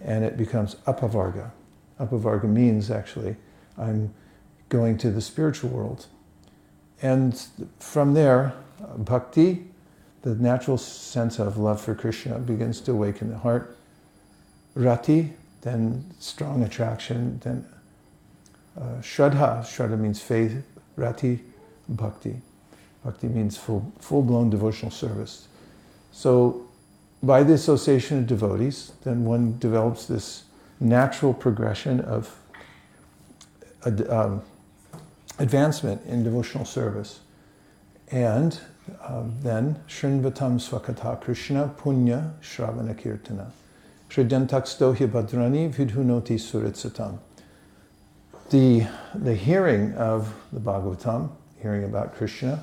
and 0.00 0.24
it 0.24 0.36
becomes 0.36 0.74
apavarga. 0.86 1.50
Apavarga 2.00 2.44
means 2.44 2.90
actually, 2.90 3.36
I'm 3.78 4.12
going 4.68 4.98
to 4.98 5.10
the 5.10 5.20
spiritual 5.20 5.70
world. 5.70 6.06
And 7.00 7.40
from 7.78 8.14
there, 8.14 8.54
bhakti, 8.96 9.66
the 10.22 10.34
natural 10.34 10.78
sense 10.78 11.38
of 11.38 11.56
love 11.58 11.80
for 11.80 11.94
Krishna, 11.94 12.38
begins 12.38 12.80
to 12.82 12.92
awaken 12.92 13.30
the 13.30 13.38
heart. 13.38 13.76
Rati, 14.74 15.32
then 15.62 16.04
strong 16.18 16.62
attraction, 16.62 17.40
then 17.44 17.66
uh, 18.80 19.00
Shraddha. 19.00 19.62
Shraddha 19.62 19.98
means 19.98 20.20
faith. 20.20 20.64
Rati, 20.96 21.40
bhakti. 21.88 22.40
Bhakti 23.04 23.28
means 23.28 23.56
full, 23.56 23.92
full-blown 23.98 24.50
devotional 24.50 24.90
service. 24.90 25.48
So 26.12 26.68
by 27.22 27.42
the 27.42 27.52
association 27.52 28.18
of 28.18 28.26
devotees, 28.26 28.92
then 29.04 29.24
one 29.24 29.58
develops 29.58 30.06
this 30.06 30.44
natural 30.80 31.32
progression 31.32 32.00
of 32.00 32.36
um, 34.08 34.42
advancement 35.38 36.04
in 36.06 36.24
devotional 36.24 36.64
service. 36.64 37.20
And 38.10 38.58
um, 39.04 39.36
then 39.40 39.80
Shrinvatam 39.88 40.58
Swakata 40.58 41.20
Krishna 41.20 41.72
Punya 41.78 42.32
Shravana 42.42 42.94
Kirtana. 42.94 43.52
Bhadrani 44.10 45.72
Vidhunoti 45.72 46.38
Suritsatam. 46.38 47.18
The, 48.50 48.86
the 49.14 49.34
hearing 49.34 49.94
of 49.94 50.34
the 50.52 50.60
Bhagavatam, 50.60 51.30
hearing 51.62 51.84
about 51.84 52.14
Krishna, 52.14 52.62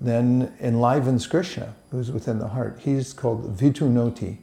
then 0.00 0.52
enlivens 0.60 1.26
Krishna, 1.26 1.74
who's 1.90 2.10
within 2.10 2.38
the 2.38 2.48
heart. 2.48 2.80
He's 2.82 3.12
called 3.12 3.56
Vidhunoti. 3.56 4.38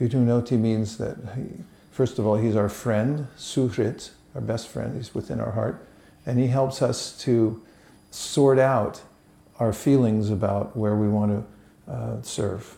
Vidhunoti 0.00 0.58
means 0.58 0.98
that, 0.98 1.16
he, 1.34 1.64
first 1.90 2.18
of 2.18 2.26
all, 2.26 2.36
he's 2.36 2.56
our 2.56 2.68
friend, 2.68 3.26
Suhrit, 3.36 4.10
our 4.34 4.40
best 4.40 4.68
friend, 4.68 4.96
he's 4.96 5.14
within 5.14 5.40
our 5.40 5.52
heart 5.52 5.86
and 6.26 6.38
he 6.38 6.46
helps 6.46 6.82
us 6.82 7.16
to 7.22 7.60
sort 8.10 8.58
out 8.58 9.02
our 9.58 9.72
feelings 9.72 10.30
about 10.30 10.76
where 10.76 10.94
we 10.94 11.08
want 11.08 11.46
to 11.86 11.92
uh, 11.92 12.22
serve. 12.22 12.76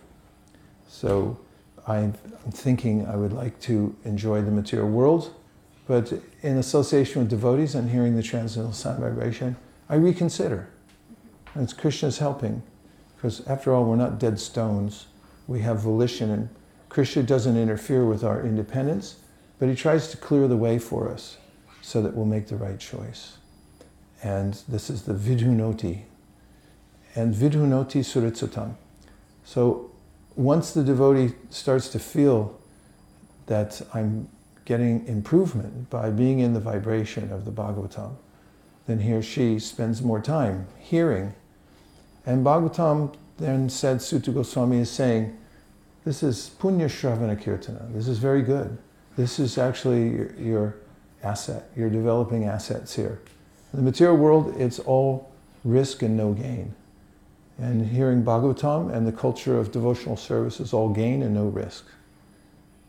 So 0.89 1.39
I'm 1.87 2.13
thinking 2.51 3.07
I 3.07 3.17
would 3.17 3.33
like 3.33 3.61
to 3.63 3.95
enjoy 4.05 4.43
the 4.43 4.51
material 4.51 4.89
world, 4.89 5.35
but 5.87 6.13
in 6.43 6.57
association 6.57 7.21
with 7.21 7.31
devotees 7.31 7.75
and 7.75 7.91
hearing 7.91 8.17
the 8.17 8.23
transcendental 8.23 8.73
sound 8.73 9.01
vibration, 9.01 9.57
I 9.89 9.97
reconsider. 9.97 10.69
And 11.55 11.63
it's 11.63 11.73
Krishna's 11.73 12.19
helping, 12.19 12.63
because 13.17 13.47
after 13.47 13.73
all, 13.73 13.85
we're 13.85 13.97
not 13.97 14.19
dead 14.19 14.41
stones. 14.41 15.07
We 15.47 15.61
have 15.61 15.79
volition, 15.79 16.31
and 16.31 16.49
Krishna 16.89 17.23
doesn't 17.23 17.57
interfere 17.57 18.05
with 18.05 18.25
our 18.25 18.45
independence, 18.45 19.17
but 19.59 19.69
he 19.69 19.75
tries 19.75 20.09
to 20.09 20.17
clear 20.17 20.49
the 20.49 20.57
way 20.57 20.79
for 20.79 21.09
us 21.09 21.39
so 21.81 22.03
that 22.03 22.15
we'll 22.15 22.27
make 22.27 22.49
the 22.49 22.57
right 22.57 22.79
choice. 22.79 23.39
And 24.23 24.55
this 24.69 24.91
is 24.91 25.03
the 25.03 25.15
vidhunoti. 25.15 26.03
And 27.15 27.35
vidhunoti 27.35 28.01
suritsatam. 28.01 28.75
So 29.45 29.91
once 30.35 30.73
the 30.73 30.83
devotee 30.83 31.35
starts 31.51 31.89
to 31.91 31.99
feel 31.99 32.59
that 33.47 33.81
I'm 33.93 34.29
getting 34.65 35.07
improvement 35.07 35.91
by 35.91 36.11
being 36.11 36.41
in 36.41 36.55
the 36.55 36.61
vibration 36.61 37.31
of 37.31 37.45
the 37.45 37.53
Bhagavatam, 37.53 38.17
then 38.87 39.01
he 39.01 39.13
or 39.13 39.23
she 39.23 39.59
spends 39.59 40.03
more 40.03 40.21
time 40.21 40.67
hearing. 40.79 41.35
And 42.27 42.45
Bhagavatam 42.45 43.15
then 43.39 43.69
said, 43.69 44.01
Suta 44.01 44.31
Goswami 44.31 44.79
is 44.79 44.91
saying, 44.91 45.37
this 46.05 46.23
is 46.23 46.51
punya 46.59 46.87
shravana 46.87 47.41
kirtana. 47.43 47.93
This 47.93 48.09
is 48.09 48.19
very 48.19 48.43
good. 48.43 48.77
This 49.17 49.39
is 49.39 49.57
actually 49.57 50.11
your, 50.11 50.35
your 50.35 50.77
asset. 51.23 51.71
You're 51.77 51.91
developing 51.91 52.45
assets 52.45 52.95
here. 52.95 53.21
In 53.73 53.79
the 53.79 53.83
material 53.83 54.17
world, 54.17 54.55
it's 54.59 54.79
all 54.79 55.33
risk 55.65 56.03
and 56.03 56.17
no 56.17 56.33
gain. 56.33 56.75
And 57.59 57.87
hearing 57.87 58.23
Bhagavatam 58.23 58.93
and 58.93 59.07
the 59.07 59.13
culture 59.13 59.59
of 59.59 59.73
devotional 59.73 60.17
service 60.17 60.61
is 60.61 60.73
all 60.73 60.89
gain 60.89 61.23
and 61.23 61.35
no 61.35 61.47
risk. 61.47 61.87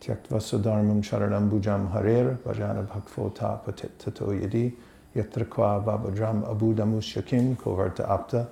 Tyaktva 0.02 0.40
sadharmam 0.42 1.02
charanam 1.02 1.50
bhujam 1.50 1.92
harer 1.92 2.38
bhajana 2.38 2.86
bhakvota 2.86 3.64
tato 3.98 4.28
yadi 4.28 4.74
yatra 5.16 5.50
kwa 5.50 5.80
babadram 5.80 6.44
abudamusyakim 6.44 7.56
kovarta 7.56 8.10
apta 8.10 8.48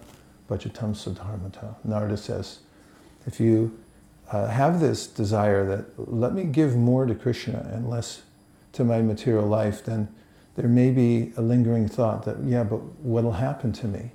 bhajatam 0.50 0.94
sadharmata. 0.96 1.76
Narada 1.84 2.18
says, 2.18 2.60
if 3.26 3.40
you 3.40 3.78
uh, 4.32 4.48
have 4.48 4.80
this 4.80 5.08
desire 5.08 5.66
that 5.66 6.12
let 6.12 6.34
me 6.34 6.44
give 6.44 6.76
more 6.76 7.06
to 7.06 7.16
Krishna 7.16 7.70
and 7.74 7.90
less 7.90 8.24
to 8.74 8.84
my 8.84 9.02
material 9.02 9.46
life, 9.46 9.86
then 9.86 10.08
there 10.56 10.68
may 10.68 10.92
be 10.92 11.34
a 11.38 11.42
lingering 11.42 11.88
thought 11.88 12.26
that, 12.26 12.38
yeah, 12.44 12.64
but 12.64 12.82
what'll 13.02 13.34
happen 13.34 13.72
to 13.74 13.88
me? 13.88 14.12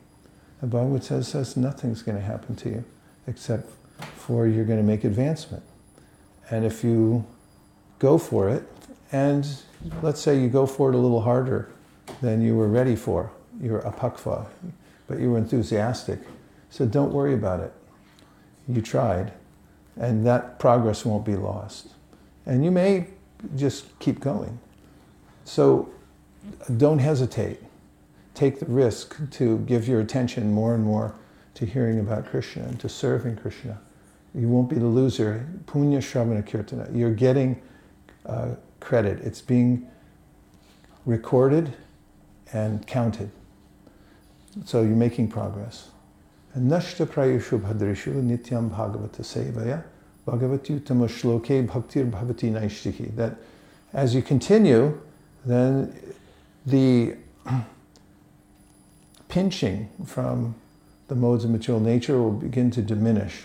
The 0.61 0.67
Bhagavad 0.67 1.05
says, 1.05 1.29
says 1.29 1.57
nothing's 1.57 2.03
going 2.03 2.19
to 2.19 2.25
happen 2.25 2.57
to 2.57 2.69
you. 2.69 2.85
except 3.29 3.71
for 4.17 4.47
you're 4.47 4.65
going 4.65 4.79
to 4.79 4.85
make 4.85 5.05
advancement. 5.05 5.63
And 6.51 6.65
if 6.65 6.83
you 6.83 7.25
go 7.99 8.19
for 8.19 8.49
it, 8.49 8.65
and 9.13 9.47
let's 10.03 10.21
say 10.21 10.41
you 10.41 10.49
go 10.49 10.67
for 10.67 10.91
it 10.91 10.95
a 10.95 10.99
little 10.99 11.21
harder 11.21 11.71
than 12.21 12.43
you 12.43 12.57
were 12.57 12.69
ready 12.69 12.97
for, 12.97 13.31
you're 13.61 13.83
apakva, 13.83 14.47
but 15.09 15.19
you 15.19 15.33
were 15.33 15.39
enthusiastic. 15.39 16.21
So 16.71 16.87
don't 16.87 17.13
worry 17.13 17.35
about 17.35 17.61
it. 17.61 17.73
You 18.69 18.83
tried, 18.83 19.33
and 19.97 20.25
that 20.27 20.59
progress 20.59 21.05
won't 21.05 21.25
be 21.25 21.35
lost. 21.35 21.89
And 22.47 22.65
you 22.65 22.71
may 22.71 23.09
just 23.57 23.99
keep 23.99 24.21
going. 24.21 24.59
So 25.45 25.91
don't 26.77 26.99
hesitate. 26.99 27.61
Take 28.35 28.61
the 28.61 28.67
risk 28.67 29.17
to 29.33 29.59
give 29.61 29.89
your 29.89 30.01
attention 30.01 30.53
more 30.53 30.75
and 30.75 30.85
more 30.85 31.15
to 31.55 31.67
hearing 31.67 31.99
about 31.99 32.27
Krishna 32.27 32.65
and 32.65 32.79
to 32.81 32.89
serving 32.89 33.37
Krishna. 33.37 33.81
You 34.35 34.49
won't 34.49 34.69
be 34.69 34.77
the 34.77 34.87
loser. 34.87 35.49
Punya 35.65 35.99
Shravana 35.99 36.47
Kirtana. 36.47 36.95
You're 36.97 37.15
getting 37.15 37.61
uh, 38.27 38.55
credit. 38.79 39.21
It's 39.21 39.41
being 39.41 39.91
recorded 41.07 41.75
and 42.53 42.87
counted. 42.87 43.31
So 44.65 44.83
you're 44.83 44.97
making 44.97 45.29
progress. 45.29 45.91
Nashta 46.57 47.07
prayushu 47.07 47.61
bhadrishu 47.61 48.15
nityam 48.15 48.71
bhagavata 48.71 49.21
sevaya 49.21 49.85
bhagavati 50.27 50.81
uttama 50.81 51.09
shloke 51.09 51.67
bhaktir 51.67 52.11
bhavati 52.11 52.51
naishtihi. 52.51 53.15
That 53.17 53.37
as 53.93 54.15
you 54.15 54.23
continue, 54.23 55.01
then 55.45 55.95
the 56.67 57.15
pinching 59.29 59.89
from 60.05 60.55
the 61.09 61.15
modes 61.15 61.45
of 61.45 61.51
material 61.51 61.81
nature 61.81 62.19
will 62.19 62.33
begin 62.33 62.71
to 62.71 62.83
diminish 62.83 63.43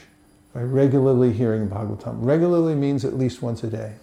by 0.54 0.62
regularly 0.62 1.32
hearing 1.32 1.68
Bhagavatam. 1.68 2.18
Regularly 2.20 2.76
means 2.76 3.06
at 3.06 3.18
least 3.18 3.42
once 3.42 3.64
a 3.64 3.68
day. 3.68 3.94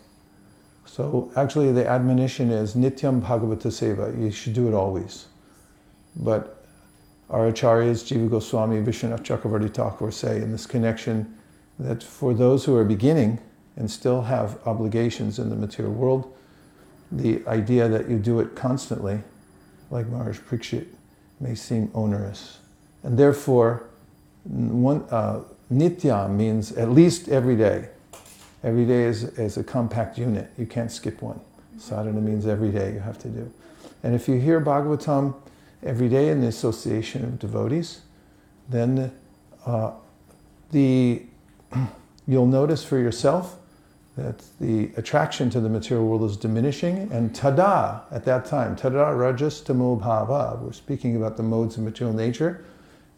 So 0.86 1.30
actually 1.36 1.70
the 1.72 1.86
admonition 1.86 2.50
is 2.50 2.74
Nityam 2.74 3.22
Bhagavata 3.22 3.68
Seva. 3.68 4.18
You 4.20 4.30
should 4.30 4.54
do 4.54 4.66
it 4.66 4.74
always. 4.74 5.26
But 6.16 6.59
our 7.30 7.50
acharyas, 7.50 8.02
Jiva 8.04 8.28
Goswami, 8.28 8.80
Vishwanath 8.80 9.22
Chakravarti 9.22 9.72
Thakur 9.72 10.10
say 10.10 10.36
in 10.36 10.50
this 10.50 10.66
connection 10.66 11.36
that 11.78 12.02
for 12.02 12.34
those 12.34 12.64
who 12.64 12.76
are 12.76 12.84
beginning 12.84 13.38
and 13.76 13.90
still 13.90 14.22
have 14.22 14.58
obligations 14.66 15.38
in 15.38 15.48
the 15.48 15.56
material 15.56 15.94
world, 15.94 16.36
the 17.12 17.44
idea 17.46 17.88
that 17.88 18.08
you 18.08 18.18
do 18.18 18.40
it 18.40 18.54
constantly, 18.56 19.20
like 19.90 20.08
Maharaj 20.08 20.38
Parikshit, 20.40 20.86
may 21.38 21.54
seem 21.54 21.90
onerous. 21.94 22.58
And 23.02 23.16
therefore, 23.16 23.88
one, 24.44 25.02
uh, 25.10 25.40
nitya 25.72 26.30
means 26.30 26.72
at 26.72 26.90
least 26.90 27.28
every 27.28 27.56
day. 27.56 27.88
Every 28.62 28.84
day 28.84 29.04
is, 29.04 29.24
is 29.38 29.56
a 29.56 29.64
compact 29.64 30.18
unit. 30.18 30.50
You 30.58 30.66
can't 30.66 30.90
skip 30.90 31.22
one. 31.22 31.40
Sadhana 31.78 32.20
means 32.20 32.46
every 32.46 32.70
day 32.70 32.92
you 32.92 33.00
have 33.00 33.18
to 33.20 33.28
do. 33.28 33.50
And 34.02 34.14
if 34.14 34.28
you 34.28 34.38
hear 34.38 34.60
Bhagavatam 34.60 35.34
every 35.82 36.08
day 36.08 36.28
in 36.28 36.40
the 36.40 36.46
association 36.46 37.24
of 37.24 37.38
devotees, 37.38 38.00
then 38.68 39.12
uh, 39.66 39.92
the, 40.70 41.22
you'll 42.26 42.46
notice 42.46 42.84
for 42.84 42.98
yourself 42.98 43.56
that 44.16 44.42
the 44.60 44.90
attraction 44.96 45.48
to 45.50 45.60
the 45.60 45.68
material 45.68 46.06
world 46.06 46.24
is 46.24 46.36
diminishing, 46.36 47.10
and 47.12 47.32
tada 47.34 48.02
at 48.10 48.24
that 48.24 48.44
time, 48.44 48.76
tada 48.76 49.18
rajas 49.18 49.60
tamo 49.60 49.96
bhava, 49.96 50.60
we're 50.60 50.72
speaking 50.72 51.16
about 51.16 51.36
the 51.36 51.42
modes 51.42 51.76
of 51.76 51.82
material 51.82 52.14
nature 52.14 52.64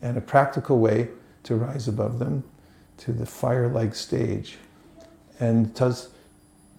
and 0.00 0.16
a 0.16 0.20
practical 0.20 0.78
way 0.78 1.08
to 1.42 1.56
rise 1.56 1.88
above 1.88 2.18
them 2.18 2.44
to 2.98 3.12
the 3.12 3.26
fire-like 3.26 3.94
stage. 3.94 4.58
And 5.40 5.74
tas, 5.74 6.10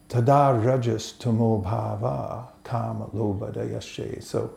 tada 0.08 0.64
rajas 0.64 1.12
tamo 1.14 1.62
bhava 1.62 2.48
kama 2.64 3.08
loba 3.08 3.54
dayashe. 3.54 4.24
So 4.24 4.54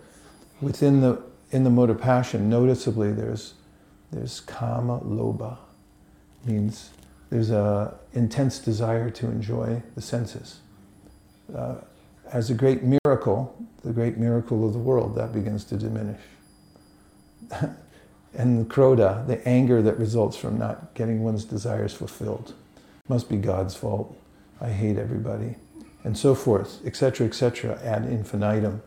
within 0.61 1.01
the 1.01 1.23
in 1.51 1.65
the 1.65 1.71
mode 1.71 1.91
of 1.91 2.01
passion, 2.01 2.49
noticeably 2.49 3.13
there's 3.13 3.55
there's 4.13 4.41
kama 4.41 5.01
loba, 5.01 5.59
means 6.45 6.91
there's 7.31 7.51
a 7.51 7.95
intense 8.13 8.59
desire 8.59 9.11
to 9.11 9.27
enjoy 9.27 9.83
the 9.95 10.03
senses. 10.03 10.61
Uh, 11.55 11.77
as 12.33 12.51
a 12.51 12.55
great 12.55 12.83
miracle, 12.83 13.57
the 13.85 13.93
great 13.93 14.17
miracle 14.17 14.67
of 14.67 14.73
the 14.73 14.79
world, 14.79 15.15
that 15.17 15.33
begins 15.33 15.65
to 15.65 15.77
diminish. 15.77 16.21
and 18.35 18.61
the 18.61 18.65
krodha, 18.65 19.27
the 19.27 19.47
anger 19.49 19.81
that 19.83 19.99
results 19.99 20.37
from 20.37 20.59
not 20.59 20.95
getting 20.95 21.23
one's 21.23 21.45
desires 21.45 21.95
fulfilled, 21.95 22.55
must 23.09 23.29
be 23.29 23.37
God's 23.37 23.77
fault. 23.77 24.17
I 24.61 24.71
hate 24.71 24.99
everybody, 24.99 25.57
and 26.03 26.17
so 26.17 26.35
forth, 26.35 26.85
etc., 26.85 27.27
etc., 27.27 27.79
ad 27.83 28.07
infinitum. 28.07 28.83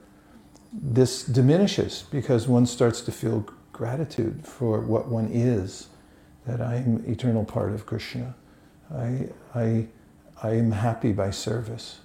This 0.72 1.24
diminishes 1.24 2.04
because 2.12 2.48
one 2.48 2.66
starts 2.66 3.02
to 3.02 3.12
feel 3.12 3.46
gratitude 3.74 4.46
for 4.46 4.80
what 4.82 5.08
one 5.08 5.30
is 5.32 5.88
that 6.46 6.62
I 6.62 6.76
am 6.76 7.04
eternal 7.08 7.44
part 7.46 7.72
of 7.74 7.86
Krishna. 7.86 8.36
I, 8.94 9.30
I, 9.56 9.88
I 10.44 10.52
am 10.52 10.72
happy 10.72 11.12
by 11.12 11.32
service. 11.32 12.00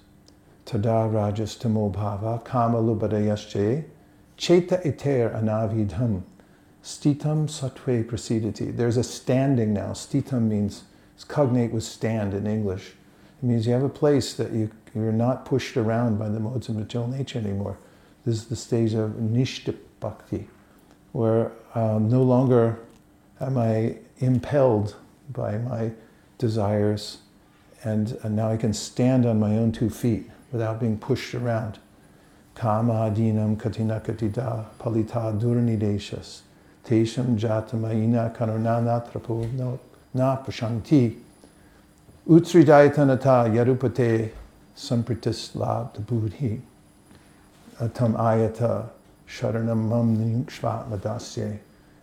Tada 0.65 1.13
rajas 1.13 1.55
tamo 1.55 1.91
bhava 1.91 2.43
kama 2.43 2.79
lubadayasche 2.79 3.85
cheta 4.37 4.81
iter 4.87 5.29
anavidham 5.29 6.23
stitam 6.83 7.47
satve 7.47 8.03
prasidati. 8.05 8.75
There's 8.75 8.97
a 8.97 9.03
standing 9.03 9.73
now. 9.73 9.91
Stitam 9.91 10.47
means 10.47 10.85
it's 11.13 11.23
cognate 11.23 11.71
with 11.71 11.83
stand 11.83 12.33
in 12.33 12.47
English. 12.47 12.93
It 13.41 13.45
means 13.45 13.67
you 13.67 13.73
have 13.73 13.83
a 13.83 13.89
place 13.89 14.33
that 14.33 14.51
you, 14.51 14.71
you're 14.95 15.11
not 15.11 15.45
pushed 15.45 15.77
around 15.77 16.17
by 16.17 16.29
the 16.29 16.39
modes 16.39 16.67
of 16.67 16.75
material 16.75 17.09
nature 17.09 17.39
anymore. 17.39 17.77
This 18.25 18.37
is 18.37 18.45
the 18.45 18.55
stage 18.55 18.95
of 18.95 19.11
nishta 19.11 19.75
bhakti, 19.99 20.47
where 21.11 21.51
um, 21.75 22.09
no 22.09 22.23
longer 22.23 22.79
am 23.39 23.57
I 23.57 23.97
impelled 24.17 24.95
by 25.31 25.59
my 25.59 25.91
desires, 26.39 27.19
and, 27.83 28.17
and 28.23 28.35
now 28.35 28.49
I 28.49 28.57
can 28.57 28.73
stand 28.73 29.27
on 29.27 29.39
my 29.39 29.57
own 29.57 29.71
two 29.71 29.91
feet 29.91 30.29
without 30.51 30.79
being 30.79 30.97
pushed 30.97 31.35
around. 31.35 31.77
Kama 32.55 32.93
adinam 32.93 33.59
katina 33.59 33.99
katita 33.99 34.65
palita 34.79 35.39
durnideshas 35.39 36.41
tesham 36.83 37.37
jatamaina 37.37 38.35
karunana 38.35 39.07
trapo 39.11 39.79
na 40.13 40.37
pashanti 40.37 41.15
utsridayatanata 42.27 43.53
yarupate 43.53 44.31
sampritis 44.75 45.53
labdabudhi 45.55 46.61
ayata 47.79 48.89
sharanam 49.27 49.89
mam. 49.89 51.59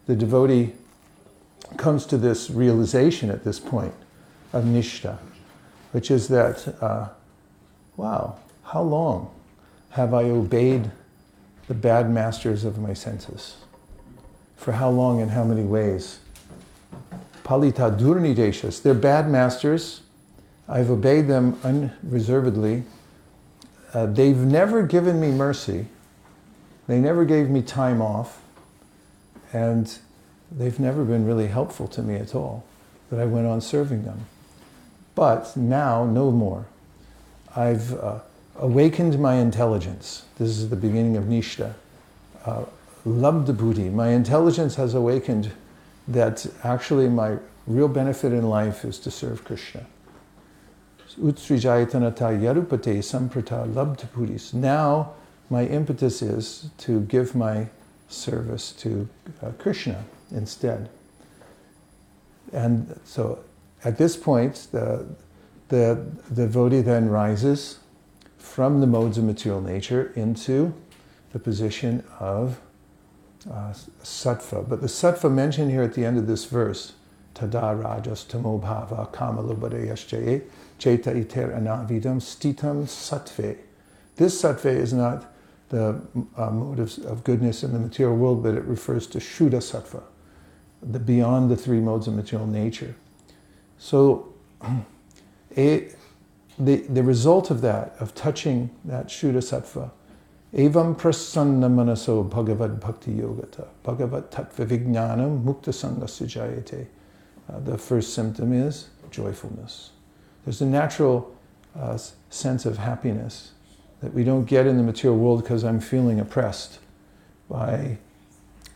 The 0.07 0.17
devotee 0.17 0.73
comes 1.77 2.07
to 2.07 2.19
this 2.19 2.51
realization 2.51 3.31
at 3.31 3.45
this 3.45 3.61
point 3.61 3.95
of 4.53 4.65
nishta, 4.65 5.19
which 5.93 6.11
is 6.11 6.29
that, 6.29 6.83
uh, 6.83 7.09
wow, 7.97 8.37
how 8.65 8.83
long 8.83 9.31
have 9.91 10.13
I 10.15 10.25
obeyed 10.25 10.91
the 11.69 11.75
bad 11.75 12.11
masters 12.11 12.65
of 12.65 12.79
my 12.79 12.95
senses? 12.95 13.57
For 14.57 14.73
how 14.73 14.91
long 14.91 15.21
and 15.21 15.31
how 15.31 15.45
many 15.45 15.63
ways? 15.63 16.19
Palita 17.45 17.99
durnideshas, 17.99 18.83
they're 18.83 18.95
bad 18.95 19.29
masters. 19.29 20.03
I've 20.69 20.91
obeyed 20.91 21.27
them 21.27 21.59
unreservedly. 21.65 22.85
Uh, 23.93 24.07
they've 24.07 24.37
never 24.37 24.83
given 24.83 25.21
me 25.21 25.31
mercy. 25.31 25.87
They 26.87 26.99
never 26.99 27.25
gave 27.25 27.51
me 27.51 27.63
time 27.63 28.01
off. 28.01 28.43
And 29.53 29.99
they've 30.51 30.79
never 30.81 31.05
been 31.05 31.27
really 31.27 31.47
helpful 31.47 31.87
to 31.89 32.03
me 32.03 32.17
at 32.17 32.35
all, 32.35 32.65
but 33.11 33.19
I 33.19 33.27
went 33.27 33.47
on 33.47 33.61
serving 33.61 34.05
them. 34.05 34.27
But 35.15 35.57
now, 35.57 36.05
no 36.07 36.31
more. 36.31 36.67
I've 37.55 37.93
uh, 37.93 38.21
awakened 38.57 39.19
my 39.19 39.35
intelligence. 39.35 40.25
This 40.39 40.49
is 40.51 40.71
the 40.71 40.77
beginning 40.77 41.17
of 41.17 41.25
Nishta. 41.25 41.75
Uh, 42.45 42.65
Buddhi. 43.05 43.91
My 43.91 44.09
intelligence 44.09 44.77
has 44.77 44.95
awakened 44.95 45.53
that 46.09 46.47
actually 46.65 47.09
my 47.09 47.39
real 47.67 47.89
benefit 47.89 48.33
in 48.33 48.49
life 48.49 48.85
is 48.85 48.99
to 49.01 49.11
serve 49.11 49.45
Krishna. 49.45 49.87
Utsrijayatanata 51.21 52.41
yarupate 52.41 53.03
samprata 53.03 53.67
labdhabhutis. 53.67 54.55
Now 54.55 55.13
my 55.51 55.67
impetus 55.67 56.23
is 56.23 56.71
to 56.79 57.01
give 57.01 57.35
my 57.35 57.69
service 58.09 58.73
to 58.73 59.09
uh, 59.43 59.51
Krishna 59.59 60.05
instead. 60.31 60.89
And 62.53 62.99
so 63.05 63.41
at 63.85 63.99
this 63.99 64.17
point, 64.17 64.69
the, 64.73 65.07
the, 65.69 66.05
the 66.31 66.47
devotee 66.47 66.83
then 66.83 67.09
rises 67.09 67.79
from 68.39 68.81
the 68.81 68.87
modes 68.87 69.19
of 69.19 69.25
material 69.25 69.61
nature 69.61 70.13
into 70.15 70.75
the 71.33 71.39
position 71.39 72.05
of 72.21 72.61
uh, 73.51 73.73
sattva. 74.03 74.69
But 74.69 74.81
the 74.81 74.87
sattva 74.87 75.33
mentioned 75.33 75.71
here 75.71 75.83
at 75.83 75.95
the 75.95 76.05
end 76.05 76.19
of 76.19 76.27
this 76.27 76.45
verse 76.45 76.93
tada 77.35 77.83
rajas 77.83 78.25
tamo 78.25 78.59
bhava 78.59 79.11
cheta 80.83 81.17
iter 81.17 81.49
anavidam 81.49 82.21
stitam 82.21 82.85
sattve. 82.87 83.57
This 84.17 84.43
sattve 84.43 84.67
is 84.67 84.93
not 84.93 85.33
the 85.69 86.01
uh, 86.37 86.51
motives 86.51 86.99
of 86.99 87.23
goodness 87.23 87.63
in 87.63 87.73
the 87.73 87.79
material 87.79 88.17
world, 88.17 88.43
but 88.43 88.55
it 88.55 88.65
refers 88.65 89.07
to 89.07 89.19
Shuddha 89.19 89.63
Sattva, 89.63 90.03
the 90.83 90.99
beyond 90.99 91.51
the 91.51 91.57
three 91.57 91.81
modes 91.81 92.09
of 92.09 92.15
material 92.15 92.47
nature. 92.47 92.95
So, 93.79 94.35
the, 95.55 95.87
the 96.59 97.03
result 97.03 97.51
of 97.51 97.61
that, 97.63 97.95
of 98.01 98.15
touching 98.15 98.71
that 98.85 99.07
Shuddha 99.07 99.39
Sattva, 99.39 99.91
Evam 100.53 100.95
prasanna 100.95 101.71
manaso 101.71 102.29
bhagavad 102.29 102.79
bhakti 102.79 103.13
yogata, 103.13 103.67
bhagavad 103.85 104.31
tattva 104.31 104.67
vijnanam 104.67 105.43
mukta 105.43 105.73
sangasya 105.73 106.27
jayate. 106.27 106.87
Uh, 107.51 107.59
the 107.61 107.79
first 107.79 108.13
symptom 108.13 108.53
is 108.53 108.89
joyfulness. 109.11 109.93
There's 110.45 110.61
a 110.61 110.67
natural 110.67 111.35
uh, 111.79 111.99
sense 112.31 112.67
of 112.67 112.79
happiness 112.79 113.53
that 114.01 114.13
we 114.13 114.25
don't 114.25 114.45
get 114.45 114.67
in 114.67 114.77
the 114.77 114.83
material 114.83 115.19
world 115.19 115.43
because 115.43 115.65
I'm 115.65 115.81
feeling 115.81 116.19
oppressed 116.19 116.81
by 117.49 117.99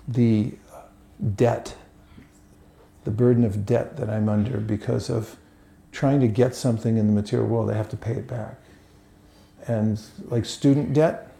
the 0.07 0.53
debt, 1.35 1.75
the 3.05 3.11
burden 3.11 3.45
of 3.45 3.67
debt 3.67 3.97
that 3.97 4.09
I'm 4.09 4.29
under 4.29 4.59
because 4.59 5.11
of 5.11 5.37
trying 5.91 6.21
to 6.21 6.29
get 6.29 6.55
something 6.55 6.97
in 6.97 7.07
the 7.07 7.13
material 7.13 7.49
world. 7.49 7.71
I 7.71 7.75
have 7.75 7.89
to 7.89 7.97
pay 7.97 8.13
it 8.13 8.29
back. 8.29 8.61
And 9.67 10.01
like 10.27 10.45
student 10.45 10.93
debt, 10.93 11.33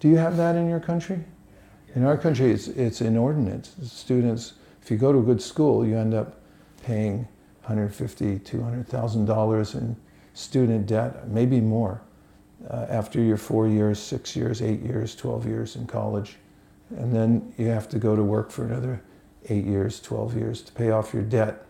do 0.00 0.08
you 0.08 0.16
have 0.16 0.36
that 0.36 0.56
in 0.56 0.68
your 0.68 0.80
country? 0.80 1.24
In 1.94 2.04
our 2.04 2.18
country, 2.18 2.50
it's, 2.50 2.66
it's 2.66 3.00
inordinate. 3.00 3.70
Students, 3.84 4.54
if 4.82 4.90
you 4.90 4.96
go 4.96 5.12
to 5.12 5.20
a 5.20 5.22
good 5.22 5.40
school, 5.40 5.86
you 5.86 5.96
end 5.96 6.14
up 6.14 6.40
paying 6.82 7.28
150, 7.64 8.38
200,000 8.40 9.24
dollars 9.24 9.74
in 9.74 9.96
student 10.34 10.86
debt, 10.86 11.28
maybe 11.28 11.60
more 11.60 12.02
uh, 12.68 12.86
after 12.88 13.20
your 13.20 13.36
four 13.36 13.68
years, 13.68 13.98
six 13.98 14.34
years, 14.36 14.62
eight 14.62 14.80
years, 14.80 15.14
12 15.14 15.46
years 15.46 15.76
in 15.76 15.86
college. 15.86 16.36
And 16.96 17.14
then 17.14 17.52
you 17.56 17.66
have 17.68 17.88
to 17.90 17.98
go 17.98 18.14
to 18.14 18.22
work 18.22 18.50
for 18.50 18.64
another 18.64 19.02
eight 19.48 19.64
years, 19.64 20.00
12 20.00 20.36
years 20.36 20.62
to 20.62 20.72
pay 20.72 20.90
off 20.90 21.12
your 21.12 21.22
debt. 21.22 21.66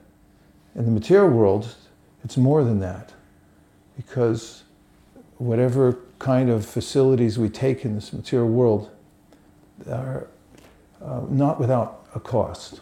In 0.75 0.85
the 0.85 0.91
material 0.91 1.31
world, 1.31 1.75
it's 2.25 2.37
more 2.37 2.65
than 2.65 2.81
that 2.81 3.13
because 3.97 4.65
whatever 5.39 5.99
kind 6.19 6.51
of 6.51 6.65
facilities 6.65 7.39
we 7.39 7.49
take 7.49 7.85
in 7.85 7.95
this 7.95 8.13
material 8.13 8.49
world 8.49 8.91
are 9.91 10.29
uh, 11.03 11.23
not 11.29 11.61
without 11.61 12.07
a 12.15 12.21
cost. 12.21 12.81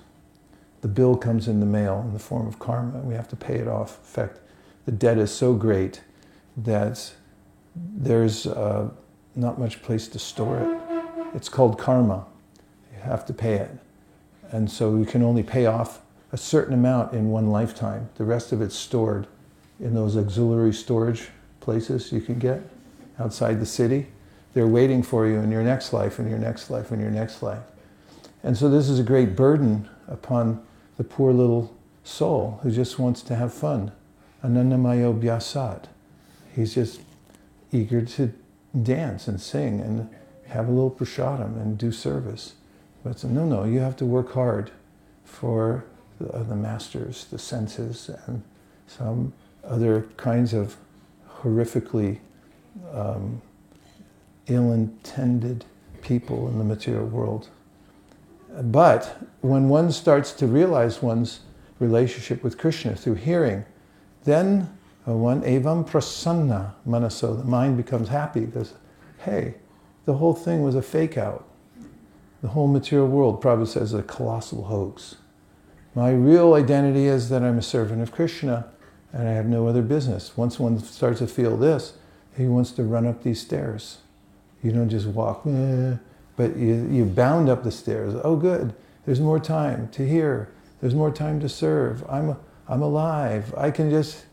The 0.82 0.88
bill 0.88 1.16
comes 1.16 1.48
in 1.48 1.60
the 1.60 1.66
mail 1.66 2.02
in 2.06 2.12
the 2.12 2.18
form 2.18 2.46
of 2.46 2.58
karma, 2.58 2.98
we 2.98 3.14
have 3.14 3.28
to 3.28 3.36
pay 3.36 3.56
it 3.56 3.68
off. 3.68 3.98
In 3.98 4.04
fact, 4.04 4.40
the 4.84 4.92
debt 4.92 5.16
is 5.16 5.30
so 5.30 5.54
great 5.54 6.02
that 6.56 7.12
there's 7.74 8.46
uh, 8.46 8.90
not 9.34 9.58
much 9.58 9.82
place 9.82 10.08
to 10.08 10.18
store 10.18 10.58
it. 10.58 11.34
It's 11.34 11.48
called 11.48 11.78
karma. 11.78 12.26
You 12.94 13.00
have 13.02 13.24
to 13.26 13.32
pay 13.32 13.54
it. 13.54 13.70
And 14.50 14.70
so 14.70 14.96
you 14.96 15.06
can 15.06 15.22
only 15.22 15.42
pay 15.42 15.66
off 15.66 16.02
a 16.32 16.36
certain 16.36 16.74
amount 16.74 17.12
in 17.14 17.30
one 17.30 17.48
lifetime. 17.48 18.10
The 18.16 18.24
rest 18.24 18.52
of 18.52 18.60
it's 18.60 18.74
stored 18.74 19.26
in 19.80 19.94
those 19.94 20.16
auxiliary 20.16 20.72
storage 20.72 21.28
places 21.60 22.12
you 22.12 22.20
can 22.20 22.38
get 22.38 22.62
outside 23.18 23.60
the 23.60 23.66
city. 23.66 24.08
They're 24.52 24.66
waiting 24.66 25.02
for 25.02 25.26
you 25.26 25.36
in 25.38 25.50
your 25.50 25.62
next 25.62 25.92
life, 25.92 26.18
in 26.18 26.28
your 26.28 26.38
next 26.38 26.70
life, 26.70 26.92
in 26.92 27.00
your 27.00 27.10
next 27.10 27.42
life. 27.42 27.62
And 28.42 28.56
so 28.56 28.68
this 28.68 28.88
is 28.88 28.98
a 28.98 29.02
great 29.02 29.36
burden 29.36 29.88
upon 30.08 30.62
the 31.02 31.08
poor 31.08 31.32
little 31.32 31.74
soul 32.04 32.60
who 32.62 32.70
just 32.70 32.96
wants 32.96 33.22
to 33.22 33.34
have 33.34 33.52
fun. 33.52 33.90
Anandamayo 34.44 35.12
Bhyasat. 35.20 35.86
He's 36.54 36.74
just 36.74 37.00
eager 37.72 38.02
to 38.02 38.32
dance 38.80 39.26
and 39.26 39.40
sing 39.40 39.80
and 39.80 40.08
have 40.46 40.68
a 40.68 40.70
little 40.70 40.92
prasadam 40.92 41.60
and 41.60 41.76
do 41.76 41.90
service. 41.90 42.54
But 43.02 43.18
so, 43.18 43.26
no, 43.26 43.44
no, 43.44 43.64
you 43.64 43.80
have 43.80 43.96
to 43.96 44.06
work 44.06 44.34
hard 44.34 44.70
for 45.24 45.84
the, 46.20 46.28
uh, 46.28 46.44
the 46.44 46.54
masters, 46.54 47.24
the 47.24 47.38
senses, 47.38 48.08
and 48.26 48.44
some 48.86 49.32
other 49.64 50.02
kinds 50.16 50.52
of 50.52 50.76
horrifically 51.40 52.20
um, 52.92 53.42
ill-intended 54.46 55.64
people 56.00 56.46
in 56.46 56.58
the 56.58 56.64
material 56.64 57.06
world. 57.06 57.48
But 58.60 59.16
when 59.40 59.68
one 59.68 59.92
starts 59.92 60.32
to 60.32 60.46
realize 60.46 61.02
one's 61.02 61.40
relationship 61.78 62.42
with 62.42 62.58
Krishna 62.58 62.94
through 62.94 63.14
hearing, 63.14 63.64
then 64.24 64.68
one 65.04 65.42
evam 65.42 65.88
prasanna 65.88 66.72
manaso, 66.86 67.36
the 67.36 67.44
mind 67.44 67.76
becomes 67.76 68.08
happy 68.08 68.40
because, 68.40 68.74
hey, 69.18 69.54
the 70.04 70.14
whole 70.14 70.34
thing 70.34 70.62
was 70.62 70.74
a 70.74 70.82
fake 70.82 71.16
out. 71.16 71.48
The 72.42 72.48
whole 72.48 72.68
material 72.68 73.08
world, 73.08 73.40
Prabhupada 73.40 73.68
says, 73.68 73.82
is 73.90 73.94
a 73.94 74.02
colossal 74.02 74.64
hoax. 74.64 75.16
My 75.94 76.10
real 76.10 76.54
identity 76.54 77.06
is 77.06 77.28
that 77.28 77.42
I'm 77.42 77.58
a 77.58 77.62
servant 77.62 78.02
of 78.02 78.12
Krishna 78.12 78.66
and 79.12 79.28
I 79.28 79.32
have 79.32 79.46
no 79.46 79.66
other 79.66 79.82
business. 79.82 80.36
Once 80.36 80.58
one 80.58 80.78
starts 80.78 81.18
to 81.18 81.26
feel 81.26 81.56
this, 81.56 81.94
he 82.36 82.46
wants 82.46 82.72
to 82.72 82.82
run 82.82 83.06
up 83.06 83.22
these 83.22 83.40
stairs. 83.40 83.98
You 84.62 84.72
don't 84.72 84.88
just 84.88 85.06
walk, 85.06 85.42
eh, 85.46 85.96
but 86.42 86.56
you, 86.56 86.88
you 86.90 87.04
bound 87.04 87.48
up 87.48 87.62
the 87.62 87.70
stairs. 87.70 88.14
Oh, 88.24 88.34
good, 88.34 88.74
there's 89.06 89.20
more 89.20 89.38
time 89.38 89.88
to 89.90 90.04
hear, 90.04 90.52
there's 90.80 90.94
more 90.94 91.12
time 91.12 91.38
to 91.38 91.48
serve. 91.48 92.04
I'm, 92.10 92.36
I'm 92.66 92.82
alive. 92.82 93.54
I 93.56 93.70
can 93.70 93.90
just 93.90 94.24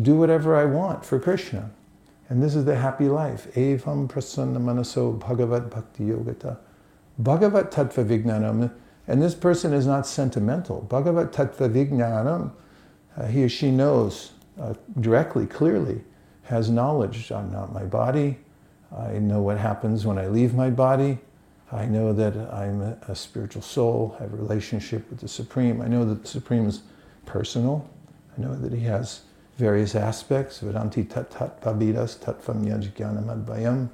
do 0.00 0.16
whatever 0.16 0.56
I 0.56 0.64
want 0.64 1.04
for 1.04 1.20
Krishna. 1.20 1.70
And 2.30 2.42
this 2.42 2.54
is 2.54 2.64
the 2.64 2.74
happy 2.74 3.10
life. 3.10 3.52
Evam 3.52 4.08
prasanna 4.08 4.56
manaso 4.56 5.18
bhagavat 5.20 5.68
bhakti 5.68 6.04
yogata. 6.04 6.56
Bhagavat 7.18 7.70
tattva. 7.70 8.72
And 9.06 9.22
this 9.22 9.34
person 9.34 9.74
is 9.74 9.86
not 9.86 10.06
sentimental. 10.06 10.80
Bhagavat 10.88 11.32
tattva 11.32 11.70
vijnanam, 11.70 12.50
uh, 13.18 13.26
he 13.26 13.44
or 13.44 13.50
she 13.50 13.70
knows 13.70 14.32
uh, 14.58 14.72
directly, 15.00 15.46
clearly, 15.46 16.00
has 16.44 16.70
knowledge. 16.70 17.30
I'm 17.30 17.52
not 17.52 17.74
my 17.74 17.84
body. 17.84 18.38
I 18.96 19.18
know 19.18 19.42
what 19.42 19.58
happens 19.58 20.06
when 20.06 20.16
I 20.16 20.28
leave 20.28 20.54
my 20.54 20.70
body. 20.70 21.18
I 21.72 21.86
know 21.86 22.12
that 22.12 22.36
I'm 22.52 22.82
a, 22.82 23.16
spiritual 23.16 23.62
soul, 23.62 24.14
I 24.18 24.24
have 24.24 24.34
a 24.34 24.36
relationship 24.36 25.08
with 25.08 25.20
the 25.20 25.28
Supreme. 25.28 25.80
I 25.80 25.88
know 25.88 26.04
that 26.04 26.22
the 26.22 26.28
Supreme 26.28 26.66
is 26.66 26.82
personal. 27.24 27.88
I 28.36 28.42
know 28.42 28.54
that 28.54 28.74
he 28.74 28.84
has 28.84 29.22
various 29.56 29.94
aspects. 29.94 30.60
Vedanti 30.60 31.08
tat 31.08 31.30
tat 31.30 31.62
pavidas 31.62 32.18
tatvam 32.18 32.66
yajgyanam 32.66 33.24
advayam 33.24 33.88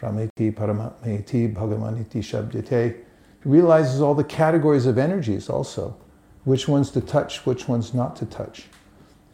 rameti 0.00 0.54
paramatmeti 0.54 1.54
bhagavaniti 1.54 2.22
shabdite. 2.22 2.96
He 2.96 3.48
realizes 3.48 4.00
all 4.00 4.14
the 4.14 4.24
categories 4.24 4.86
of 4.86 4.96
energies 4.96 5.50
also, 5.50 5.96
which 6.44 6.66
ones 6.66 6.90
to 6.92 7.02
touch, 7.02 7.44
which 7.44 7.68
ones 7.68 7.92
not 7.92 8.16
to 8.16 8.26
touch. 8.26 8.68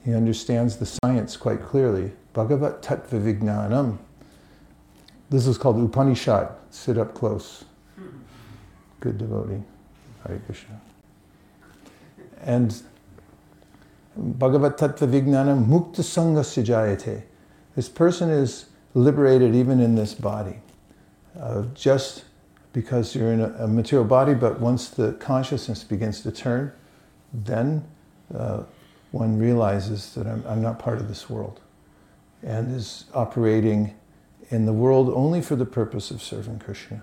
He 0.04 0.14
understands 0.14 0.78
the 0.78 0.86
science 0.86 1.36
quite 1.36 1.62
clearly. 1.62 2.10
Bhagavat 2.32 2.82
tattva 2.82 3.22
vijnanam. 3.22 3.98
This 5.30 5.46
is 5.46 5.56
called 5.56 5.78
Upanishad. 5.78 6.48
Sit 6.70 6.98
up 6.98 7.14
close. 7.14 7.64
Good 9.04 9.18
devotee. 9.18 9.62
Hare 10.26 10.40
Krishna. 10.46 10.80
And 12.40 12.74
Bhagavat 14.16 14.78
Tattva 14.78 15.06
Vijnana 15.06 15.62
Mukta 15.62 16.00
Sangha 16.00 16.40
Sijayate. 16.40 17.24
This 17.76 17.90
person 17.90 18.30
is 18.30 18.64
liberated 18.94 19.54
even 19.54 19.78
in 19.78 19.94
this 19.94 20.14
body. 20.14 20.58
Uh, 21.38 21.64
just 21.74 22.24
because 22.72 23.14
you're 23.14 23.30
in 23.30 23.42
a, 23.42 23.50
a, 23.58 23.68
material 23.68 24.06
body, 24.06 24.32
but 24.32 24.58
once 24.58 24.88
the 24.88 25.12
consciousness 25.14 25.84
begins 25.84 26.22
to 26.22 26.32
turn, 26.32 26.72
then 27.34 27.84
uh, 28.34 28.62
one 29.10 29.38
realizes 29.38 30.14
that 30.14 30.26
I'm, 30.26 30.42
I'm 30.48 30.62
not 30.62 30.78
part 30.78 30.96
of 30.96 31.08
this 31.08 31.28
world 31.28 31.60
and 32.42 32.74
is 32.74 33.04
operating 33.12 33.94
in 34.48 34.64
the 34.64 34.72
world 34.72 35.10
only 35.14 35.42
for 35.42 35.56
the 35.56 35.66
purpose 35.66 36.10
of 36.10 36.22
serving 36.22 36.58
Krishna. 36.58 37.02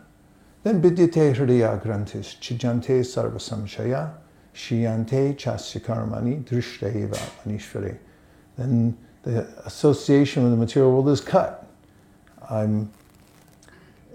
Then 0.64 0.82
vidyate 0.82 1.36
hriya 1.36 1.82
grantis 1.82 2.38
chijante 2.40 3.02
sarva 3.04 3.40
samshaya 3.40 4.12
Shiyante 4.54 5.36
chasya 5.36 6.44
drishteva 6.44 7.18
manishvare. 7.46 7.98
Then 8.58 8.98
the 9.24 9.48
association 9.66 10.44
with 10.44 10.52
the 10.52 10.58
material 10.58 10.92
world 10.92 11.10
is 11.10 11.22
cut. 11.22 11.68
I'm 12.50 12.92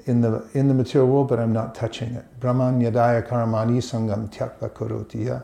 in 0.05 0.21
the, 0.21 0.47
in 0.53 0.69
the 0.69 0.75
material 0.75 1.09
world, 1.09 1.29
but 1.29 1.39
I'm 1.39 1.53
not 1.53 1.75
touching 1.75 2.15
it. 2.15 2.25
Brahman 2.39 2.81
yadaya 2.81 3.27
karamani 3.27 3.79
sangam 3.79 4.29
tyakva 4.29 4.71
korotiya 4.71 5.43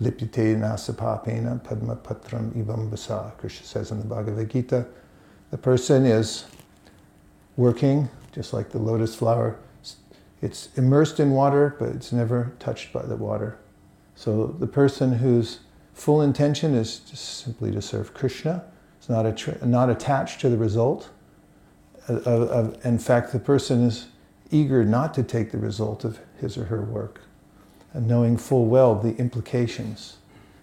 lipite 0.00 0.56
nasapapena 0.56 1.62
padma 1.64 1.96
patram 1.96 2.52
ibam 2.52 2.90
basa. 2.90 3.36
Krishna 3.38 3.66
says 3.66 3.90
in 3.90 3.98
the 3.98 4.06
Bhagavad 4.06 4.48
Gita, 4.48 4.86
the 5.50 5.58
person 5.58 6.06
is 6.06 6.44
working 7.56 8.08
just 8.32 8.52
like 8.52 8.70
the 8.70 8.78
lotus 8.78 9.16
flower. 9.16 9.58
It's 10.40 10.68
immersed 10.76 11.18
in 11.18 11.32
water, 11.32 11.76
but 11.78 11.88
it's 11.90 12.12
never 12.12 12.52
touched 12.58 12.92
by 12.92 13.02
the 13.02 13.16
water. 13.16 13.58
So 14.14 14.46
the 14.46 14.66
person 14.66 15.14
whose 15.14 15.60
full 15.94 16.22
intention 16.22 16.74
is 16.74 17.02
simply 17.12 17.72
to 17.72 17.82
serve 17.82 18.14
Krishna. 18.14 18.64
It's 18.98 19.08
not, 19.08 19.64
not 19.66 19.90
attached 19.90 20.40
to 20.40 20.48
the 20.48 20.56
result. 20.56 21.10
Of, 22.06 22.26
of, 22.26 22.86
in 22.86 22.98
fact, 22.98 23.32
the 23.32 23.38
person 23.38 23.84
is 23.84 24.06
eager 24.50 24.84
not 24.84 25.12
to 25.14 25.22
take 25.22 25.50
the 25.50 25.58
result 25.58 26.04
of 26.04 26.20
his 26.40 26.56
or 26.56 26.64
her 26.64 26.82
work, 26.82 27.20
and 27.92 28.06
knowing 28.06 28.36
full 28.36 28.66
well 28.66 28.94
the 28.94 29.14
implications. 29.16 30.16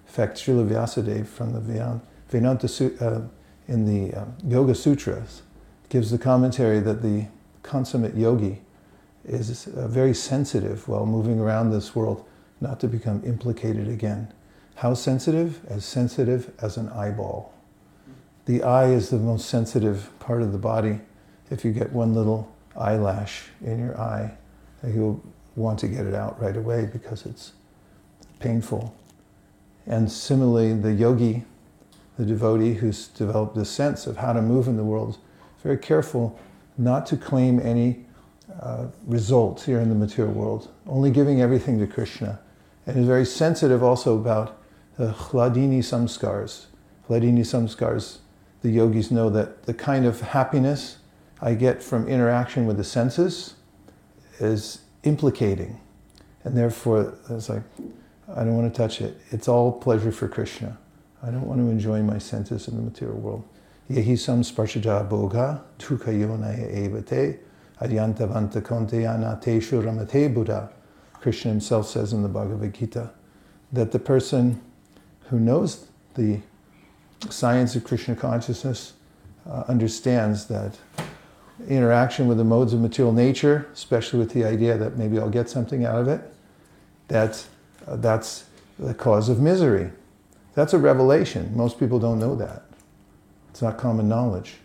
In 0.08 0.14
fact, 0.14 0.38
Srila 0.38 0.68
Vyasadeva 0.68 1.28
from 1.28 1.54
the 1.54 2.00
Vedanta 2.30 3.06
uh, 3.06 3.22
in 3.68 3.86
the 3.86 4.18
um, 4.18 4.36
Yoga 4.44 4.74
Sutras 4.74 5.42
gives 5.90 6.12
the 6.12 6.18
commentary 6.18 6.80
that 6.80 7.02
the 7.02 7.28
consummate 7.62 8.16
yogi 8.16 8.62
is 9.28 9.66
very 9.66 10.14
sensitive 10.14 10.88
while 10.88 11.06
moving 11.06 11.40
around 11.40 11.72
this 11.72 11.96
world 11.96 12.26
not 12.62 12.80
to 12.80 12.88
become 12.88 13.24
implicated 13.26 13.88
again. 13.88 14.32
How 14.76 14.94
sensitive? 14.94 15.60
As 15.68 15.86
sensitive 15.86 16.52
as 16.62 16.78
an 16.78 16.90
eyeball. 16.90 17.54
The 18.46 18.64
eye 18.64 18.90
is 18.90 19.10
the 19.10 19.18
most 19.18 19.50
sensitive 19.50 20.12
part 20.20 20.42
of 20.42 20.52
the 20.52 20.58
body. 20.58 21.02
If 21.50 21.66
you 21.66 21.72
get 21.72 21.92
one 21.92 22.14
little 22.14 22.54
eyelash 22.76 23.46
in 23.64 23.80
your 23.80 24.00
eye, 24.00 24.38
you'll 24.86 25.24
want 25.56 25.80
to 25.80 25.88
get 25.88 26.06
it 26.06 26.14
out 26.14 26.40
right 26.42 26.56
away 26.56 26.88
because 26.92 27.26
it's 27.26 27.54
painful. 28.40 28.96
And 29.88 30.12
similarly, 30.12 30.74
the 30.74 30.94
yogi, 30.94 31.44
the 32.18 32.26
devotee 32.26 32.74
who's 32.76 33.08
developed 33.08 33.56
this 33.56 33.70
sense 33.70 34.08
of 34.08 34.18
how 34.18 34.34
to 34.34 34.42
move 34.42 34.68
in 34.68 34.78
the 34.78 34.84
world, 34.84 35.18
is 35.58 35.64
very 35.64 35.78
careful 35.78 36.38
not 36.78 37.06
to 37.08 37.18
claim 37.18 37.60
any 37.60 38.05
uh, 38.62 38.88
results 39.06 39.66
here 39.66 39.80
in 39.80 39.90
the 39.90 39.96
material 39.96 40.34
world, 40.34 40.70
only 40.88 41.12
giving 41.12 41.42
everything 41.42 41.80
to 41.80 41.88
Krishna. 41.88 42.40
And 42.86 42.98
is 42.98 43.08
very 43.08 43.26
sensitive 43.26 43.84
also 43.84 44.16
about 44.16 44.58
the 44.98 45.08
Hladini 45.12 45.80
samskars. 45.80 46.66
Hladini 47.10 47.42
samskars, 47.42 48.20
the 48.62 48.70
yogis 48.70 49.12
know 49.12 49.30
that 49.30 49.64
the 49.64 49.74
kind 49.74 50.06
of 50.06 50.22
happiness 50.22 50.98
I 51.42 51.54
get 51.54 51.84
from 51.84 52.08
interaction 52.08 52.66
with 52.66 52.78
the 52.78 52.84
senses 52.84 53.56
is 54.40 54.80
implicating. 55.04 55.80
And 56.44 56.56
therefore, 56.56 57.18
it's 57.30 57.50
like, 57.50 57.64
I 58.34 58.44
don't 58.44 58.56
want 58.56 58.74
to 58.74 58.78
touch 58.78 59.02
it. 59.02 59.18
It's 59.32 59.48
all 59.48 59.72
pleasure 59.72 60.12
for 60.12 60.28
Krishna. 60.28 60.78
I 61.22 61.32
don't 61.32 61.46
want 61.46 61.60
to 61.60 61.70
enjoy 61.70 62.02
my 62.04 62.20
senses 62.20 62.68
in 62.68 62.76
the 62.78 62.84
material 62.84 63.18
world. 63.18 63.44
Yehi 63.90 64.18
sam 64.18 64.42
sparshaja 64.42 65.08
boga, 65.08 65.62
tukha 65.78 66.08
yonaya 66.08 66.72
evate, 66.74 67.40
adyantavanta 67.82 68.62
konteyana 68.62 69.42
teshu 69.42 69.84
ramate 69.84 70.34
buddha. 70.34 70.70
Krishna 71.14 71.52
himself 71.52 71.88
says 71.88 72.14
in 72.14 72.22
the 72.22 72.30
Bhagavad 72.30 72.74
Gita 72.74 73.10
that 73.74 73.92
the 73.92 74.00
person 74.00 74.62
who 75.30 75.40
knows 75.40 75.88
the 76.14 76.40
science 77.30 77.76
of 77.76 77.84
Krishna 77.84 78.16
consciousness 78.16 78.94
uh, 79.50 79.64
understands 79.68 80.46
that 80.48 80.78
interaction 81.68 82.28
with 82.28 82.38
the 82.38 82.44
modes 82.44 82.74
of 82.74 82.80
material 82.80 83.14
nature, 83.14 83.68
especially 83.74 84.20
with 84.20 84.32
the 84.32 84.44
idea 84.44 84.78
that 84.78 84.98
maybe 84.98 85.18
I'll 85.18 85.30
get 85.30 85.50
something 85.50 85.86
out 85.86 86.02
of 86.02 86.08
it, 86.08 86.22
that, 87.08 87.46
uh, 87.88 87.96
that's 87.96 88.46
the 88.78 88.94
cause 88.94 89.30
of 89.30 89.40
misery. 89.40 89.92
That's 90.54 90.74
a 90.74 90.78
revelation. 90.78 91.52
Most 91.56 91.80
people 91.80 92.00
don't 92.00 92.20
know 92.20 92.36
that. 92.36 92.66
It's 93.50 93.62
not 93.62 93.78
common 93.78 94.08
knowledge. 94.08 94.56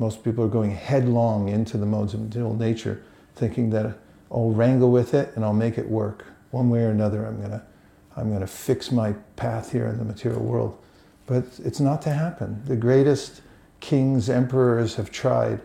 Most 0.00 0.24
people 0.24 0.42
are 0.42 0.48
going 0.48 0.72
headlong 0.72 1.48
into 1.48 1.76
the 1.76 1.86
modes 1.86 2.14
of 2.14 2.20
material 2.20 2.54
nature, 2.54 3.04
thinking 3.36 3.70
that 3.70 3.96
I'll 4.32 4.50
wrangle 4.50 4.90
with 4.90 5.14
it 5.14 5.32
and 5.36 5.44
I'll 5.44 5.52
make 5.52 5.78
it 5.78 5.88
work. 5.88 6.24
One 6.50 6.70
way 6.70 6.82
or 6.82 6.90
another, 6.90 7.24
I'm 7.24 7.38
going 7.38 7.52
to 7.52 7.62
I'm 8.16 8.28
going 8.28 8.40
to 8.40 8.46
fix 8.46 8.90
my 8.90 9.12
path 9.36 9.70
here 9.70 9.86
in 9.86 9.98
the 9.98 10.04
material 10.04 10.42
world. 10.42 10.76
But 11.26 11.44
it's 11.62 11.78
not 11.78 12.02
to 12.02 12.10
happen. 12.10 12.60
The 12.64 12.74
greatest 12.74 13.40
kings, 13.78 14.28
emperors 14.28 14.96
have 14.96 15.12
tried, 15.12 15.60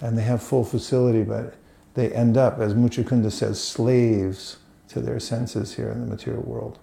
and 0.00 0.18
they 0.18 0.22
have 0.22 0.42
full 0.42 0.64
facility, 0.64 1.22
but 1.22 1.54
they 1.94 2.12
end 2.12 2.36
up, 2.36 2.58
as 2.58 2.74
Muchukunda 2.74 3.30
says, 3.30 3.62
slaves 3.62 4.58
to 4.88 5.00
their 5.00 5.20
senses 5.20 5.74
here 5.76 5.90
in 5.90 6.00
the 6.00 6.06
material 6.06 6.42
world. 6.42 6.78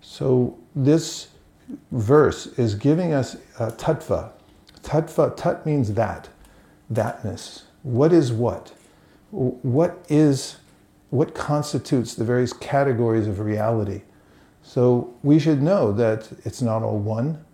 So 0.00 0.58
this 0.74 1.28
verse 1.90 2.46
is 2.58 2.74
giving 2.74 3.12
us 3.12 3.36
a 3.58 3.70
tattva. 3.70 4.32
Tattva, 4.82 5.36
tat 5.36 5.64
means 5.64 5.94
that, 5.94 6.28
thatness. 6.92 7.62
What 7.82 8.12
is 8.12 8.32
what? 8.32 8.72
What 9.30 10.04
is, 10.08 10.56
what 11.10 11.34
constitutes 11.34 12.14
the 12.14 12.24
various 12.24 12.52
categories 12.52 13.26
of 13.26 13.40
reality? 13.40 14.02
So 14.62 15.12
we 15.22 15.38
should 15.38 15.62
know 15.62 15.92
that 15.92 16.28
it's 16.44 16.62
not 16.62 16.82
all 16.82 16.98
one. 16.98 17.44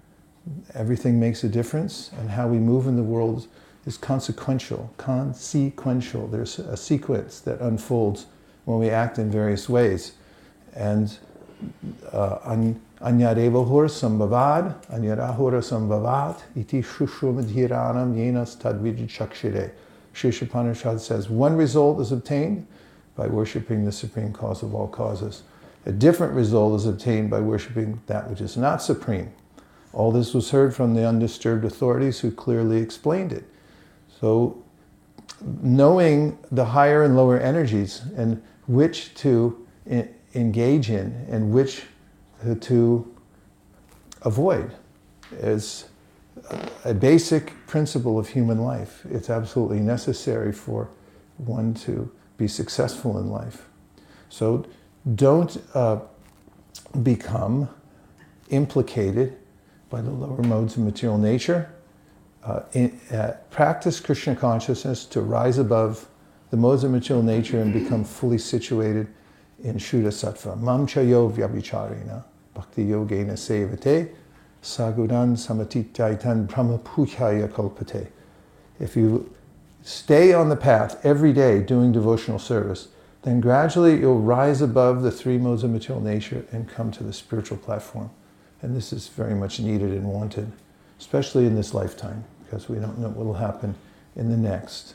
Everything 0.74 1.20
makes 1.20 1.44
a 1.44 1.48
difference, 1.48 2.10
and 2.18 2.30
how 2.30 2.48
we 2.48 2.58
move 2.58 2.86
in 2.86 2.96
the 2.96 3.02
world 3.02 3.46
is 3.86 3.96
consequential. 3.96 4.92
Consequential. 4.96 6.26
There's 6.26 6.58
a 6.58 6.76
sequence 6.76 7.40
that 7.40 7.60
unfolds 7.60 8.26
when 8.64 8.78
we 8.78 8.90
act 8.90 9.18
in 9.18 9.30
various 9.30 9.68
ways. 9.68 10.12
And 10.74 11.16
uh, 12.12 12.38
hor 13.00 13.88
sambhavad, 13.88 14.84
anyadahora 14.86 15.62
sambhavat, 15.62 16.40
iti 16.56 16.82
shushumadhiranam 16.82 18.14
yenas 18.14 18.56
tadvijachakshire. 18.56 19.70
Shishapanishad 20.14 20.98
says 20.98 21.28
one 21.28 21.56
result 21.56 22.00
is 22.00 22.10
obtained 22.10 22.66
by 23.14 23.26
worshipping 23.26 23.84
the 23.84 23.92
supreme 23.92 24.32
cause 24.32 24.62
of 24.62 24.74
all 24.74 24.88
causes. 24.88 25.42
A 25.86 25.92
different 25.92 26.34
result 26.34 26.80
is 26.80 26.86
obtained 26.86 27.30
by 27.30 27.40
worshiping 27.40 28.00
that 28.06 28.28
which 28.28 28.40
is 28.40 28.56
not 28.56 28.82
supreme. 28.82 29.32
All 29.92 30.12
this 30.12 30.34
was 30.34 30.50
heard 30.50 30.74
from 30.74 30.94
the 30.94 31.06
undisturbed 31.06 31.64
authorities 31.64 32.20
who 32.20 32.30
clearly 32.30 32.78
explained 32.78 33.32
it. 33.32 33.44
So, 34.20 34.62
knowing 35.62 36.38
the 36.50 36.64
higher 36.64 37.04
and 37.04 37.16
lower 37.16 37.38
energies 37.38 38.02
and 38.16 38.42
which 38.66 39.14
to 39.14 39.66
engage 40.34 40.90
in 40.90 41.26
and 41.30 41.52
which 41.52 41.84
to 42.60 43.14
avoid 44.22 44.72
is 45.32 45.86
a 46.84 46.94
basic 46.94 47.52
principle 47.66 48.18
of 48.18 48.28
human 48.28 48.62
life. 48.62 49.04
It's 49.10 49.30
absolutely 49.30 49.80
necessary 49.80 50.52
for 50.52 50.88
one 51.38 51.74
to 51.74 52.10
be 52.36 52.48
successful 52.48 53.18
in 53.18 53.30
life. 53.30 53.68
So, 54.28 54.66
don't 55.14 55.60
uh, 55.74 56.00
become 57.02 57.68
implicated 58.50 59.36
by 59.90 60.02
the 60.02 60.10
lower 60.10 60.42
modes 60.42 60.76
of 60.76 60.82
material 60.82 61.18
nature. 61.18 61.72
Uh, 62.44 62.60
in, 62.72 63.00
uh, 63.10 63.36
practice 63.50 64.00
Krishna 64.00 64.36
consciousness 64.36 65.04
to 65.06 65.20
rise 65.20 65.58
above 65.58 66.06
the 66.50 66.56
modes 66.56 66.84
of 66.84 66.90
material 66.90 67.22
nature 67.22 67.60
and 67.60 67.72
become 67.72 68.04
fully 68.04 68.38
situated 68.38 69.08
in 69.62 69.76
Shuddha 69.76 70.08
Sattva. 70.08 70.58
Mam 70.58 70.86
chayo 70.86 71.30
vyabhicharena 71.32 72.24
bhakti 72.54 72.86
yogena 72.86 73.36
sevate 73.36 74.10
sagudan 74.62 75.36
samatitaitan 75.36 76.46
brahmapujaya 76.46 77.48
kalpate. 77.48 78.08
If 78.80 78.96
you 78.96 79.34
stay 79.82 80.32
on 80.32 80.48
the 80.48 80.56
path 80.56 81.04
every 81.04 81.32
day 81.32 81.60
doing 81.62 81.92
devotional 81.92 82.38
service, 82.38 82.88
then 83.22 83.40
gradually 83.40 84.00
you'll 84.00 84.20
rise 84.20 84.62
above 84.62 85.02
the 85.02 85.10
three 85.10 85.38
modes 85.38 85.64
of 85.64 85.70
material 85.70 86.02
nature 86.02 86.44
and 86.52 86.68
come 86.68 86.90
to 86.92 87.02
the 87.02 87.12
spiritual 87.12 87.58
platform. 87.58 88.10
And 88.62 88.76
this 88.76 88.92
is 88.92 89.08
very 89.08 89.34
much 89.34 89.60
needed 89.60 89.90
and 89.90 90.04
wanted, 90.04 90.50
especially 90.98 91.46
in 91.46 91.54
this 91.54 91.74
lifetime, 91.74 92.24
because 92.44 92.68
we 92.68 92.78
don't 92.78 92.98
know 92.98 93.08
what 93.08 93.26
will 93.26 93.34
happen 93.34 93.74
in 94.16 94.30
the 94.30 94.36
next. 94.36 94.94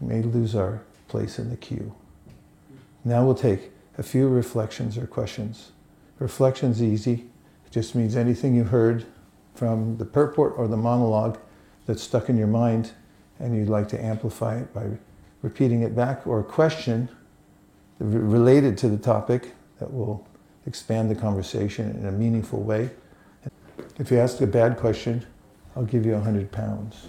We 0.00 0.14
may 0.14 0.22
lose 0.22 0.54
our 0.54 0.82
place 1.08 1.38
in 1.38 1.50
the 1.50 1.56
queue. 1.56 1.94
Now 3.04 3.24
we'll 3.24 3.34
take 3.34 3.70
a 4.00 4.02
few 4.02 4.28
reflections 4.28 4.96
or 4.96 5.06
questions. 5.06 5.72
Reflection's 6.18 6.82
easy. 6.82 7.26
It 7.66 7.70
just 7.70 7.94
means 7.94 8.16
anything 8.16 8.54
you 8.54 8.64
heard 8.64 9.04
from 9.54 9.98
the 9.98 10.06
purport 10.06 10.54
or 10.56 10.66
the 10.66 10.76
monologue 10.76 11.38
that's 11.84 12.02
stuck 12.02 12.30
in 12.30 12.38
your 12.38 12.46
mind 12.46 12.92
and 13.38 13.54
you'd 13.54 13.68
like 13.68 13.88
to 13.90 14.02
amplify 14.02 14.58
it 14.58 14.72
by 14.72 14.86
repeating 15.42 15.82
it 15.82 15.94
back, 15.96 16.26
or 16.26 16.40
a 16.40 16.44
question 16.44 17.08
related 17.98 18.76
to 18.76 18.88
the 18.88 18.98
topic 18.98 19.54
that 19.78 19.92
will 19.92 20.26
expand 20.66 21.10
the 21.10 21.14
conversation 21.14 21.90
in 21.96 22.06
a 22.06 22.12
meaningful 22.12 22.62
way. 22.62 22.90
If 23.98 24.10
you 24.10 24.18
ask 24.18 24.40
a 24.42 24.46
bad 24.46 24.76
question, 24.76 25.26
I'll 25.74 25.84
give 25.84 26.04
you 26.04 26.14
a 26.14 26.20
hundred 26.20 26.52
pounds. 26.52 27.08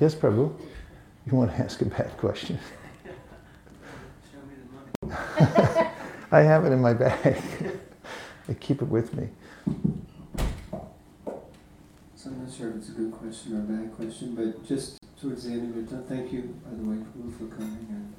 Yes, 0.00 0.14
Prabhu. 0.14 0.54
You 1.26 1.36
want 1.36 1.50
to 1.52 1.56
ask 1.58 1.80
a 1.80 1.86
bad 1.86 2.16
question? 2.18 2.58
Show 4.30 4.38
me 4.46 4.54
the 5.00 5.06
money. 5.06 5.90
I 6.32 6.40
have 6.40 6.64
it 6.64 6.72
in 6.72 6.80
my 6.80 6.92
bag. 6.92 7.42
I 8.48 8.54
keep 8.54 8.82
it 8.82 8.88
with 8.88 9.14
me. 9.14 9.28
So 12.14 12.30
I'm 12.30 12.44
not 12.44 12.52
sure 12.52 12.70
if 12.70 12.76
it's 12.76 12.88
a 12.90 12.92
good 12.92 13.12
question 13.12 13.56
or 13.56 13.60
a 13.60 13.62
bad 13.62 13.94
question, 13.96 14.34
but 14.34 14.66
just 14.66 14.98
towards 15.20 15.44
the 15.44 15.52
end 15.52 15.74
of 15.74 15.92
it, 15.92 16.08
thank 16.08 16.32
you, 16.32 16.54
by 16.64 16.76
the 16.76 16.82
way, 16.82 16.96
Prabhu, 16.96 17.32
for 17.38 17.54
coming 17.56 17.86
and 17.88 18.14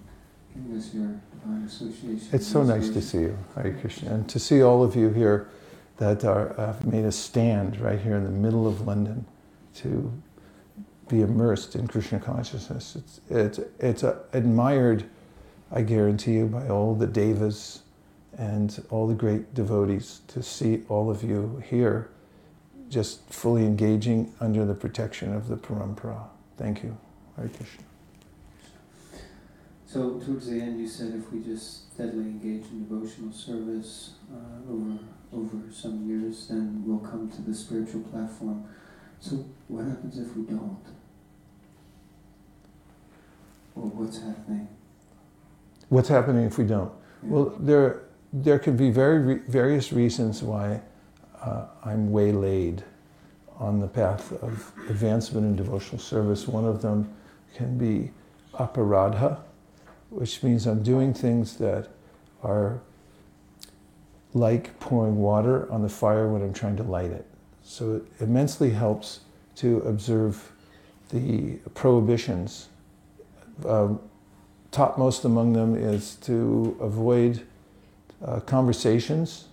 giving 0.53 0.77
us 0.77 0.93
your 0.93 1.19
divine 1.31 1.63
association. 1.63 2.27
It's 2.31 2.47
so 2.47 2.63
nice 2.63 2.89
to 2.89 3.01
see 3.01 3.19
you, 3.19 3.37
Hare 3.55 3.77
Krishna, 3.79 4.13
and 4.13 4.29
to 4.29 4.39
see 4.39 4.63
all 4.63 4.83
of 4.83 4.95
you 4.95 5.09
here 5.09 5.47
that 5.97 6.25
are 6.25 6.53
have 6.57 6.85
made 6.85 7.05
a 7.05 7.11
stand 7.11 7.79
right 7.79 7.99
here 7.99 8.15
in 8.15 8.23
the 8.23 8.29
middle 8.29 8.67
of 8.67 8.87
London 8.87 9.25
to 9.75 10.11
be 11.07 11.21
immersed 11.21 11.75
in 11.75 11.87
Krishna 11.87 12.19
consciousness. 12.19 12.95
It's 12.95 13.21
it's 13.29 13.59
it's 13.79 14.03
admired, 14.33 15.05
I 15.71 15.81
guarantee 15.81 16.33
you, 16.33 16.47
by 16.47 16.67
all 16.67 16.95
the 16.95 17.07
devas 17.07 17.81
and 18.37 18.83
all 18.89 19.07
the 19.07 19.13
great 19.13 19.53
devotees 19.53 20.21
to 20.27 20.43
see 20.43 20.83
all 20.89 21.09
of 21.09 21.23
you 21.23 21.63
here, 21.69 22.09
just 22.89 23.21
fully 23.29 23.65
engaging 23.65 24.33
under 24.39 24.65
the 24.65 24.73
protection 24.73 25.33
of 25.33 25.47
the 25.47 25.55
Parampara. 25.55 26.23
Thank 26.57 26.83
you, 26.83 26.97
Hare 27.37 27.49
Krishna. 27.49 27.83
So 29.85 30.19
towards 30.19 30.47
the 30.47 30.59
end, 30.59 30.79
you 30.79 30.87
said 30.87 31.13
if 31.15 31.31
we 31.31 31.39
just 31.39 31.93
steadily 31.93 32.25
engage 32.25 32.65
in 32.71 32.87
devotional 32.87 33.31
service 33.31 34.15
uh, 34.33 34.71
over 34.71 34.99
over 35.31 35.71
some 35.71 36.07
years, 36.07 36.47
then 36.47 36.83
we'll 36.85 36.99
come 36.99 37.29
to 37.29 37.41
the 37.41 37.53
spiritual 37.53 38.01
platform. 38.01 38.65
So 39.25 39.43
what 39.69 39.85
happens 39.85 40.19
if 40.19 40.37
we 40.37 40.43
don't? 40.43 40.85
Or 43.75 43.81
what's 43.81 44.21
happening? 44.21 44.67
What's 45.89 46.09
happening 46.09 46.45
if 46.45 46.59
we 46.59 46.65
don't? 46.65 46.91
Yeah. 47.23 47.29
Well, 47.29 47.55
there 47.59 48.03
there 48.31 48.59
can 48.59 48.77
be 48.77 48.91
very 48.91 49.17
re- 49.17 49.41
various 49.47 49.91
reasons 49.91 50.43
why 50.43 50.81
uh, 51.41 51.65
I'm 51.83 52.11
waylaid 52.11 52.83
on 53.57 53.79
the 53.79 53.87
path 53.87 54.31
of 54.43 54.71
advancement 54.89 55.47
in 55.47 55.55
devotional 55.55 55.99
service. 55.99 56.47
One 56.47 56.65
of 56.65 56.83
them 56.83 57.11
can 57.55 57.79
be 57.79 58.11
aparadha, 58.53 59.39
which 60.11 60.43
means 60.43 60.67
I'm 60.67 60.83
doing 60.83 61.15
things 61.15 61.57
that 61.57 61.87
are 62.43 62.79
like 64.35 64.79
pouring 64.79 65.17
water 65.17 65.71
on 65.71 65.81
the 65.81 65.89
fire 65.89 66.27
when 66.27 66.43
I'm 66.43 66.53
trying 66.53 66.77
to 66.77 66.83
light 66.83 67.09
it. 67.09 67.25
So 67.67 67.95
it 67.95 68.03
immensely 68.19 68.69
helps 68.69 69.21
to 69.55 69.79
observe 69.79 70.51
the 71.09 71.55
prohibitions. 71.73 72.69
Um, 73.67 73.99
topmost 74.71 75.25
among 75.25 75.53
them 75.53 75.75
is 75.75 76.15
to 76.17 76.77
avoid 76.79 77.41
uh, 78.23 78.39
conversations, 78.41 79.47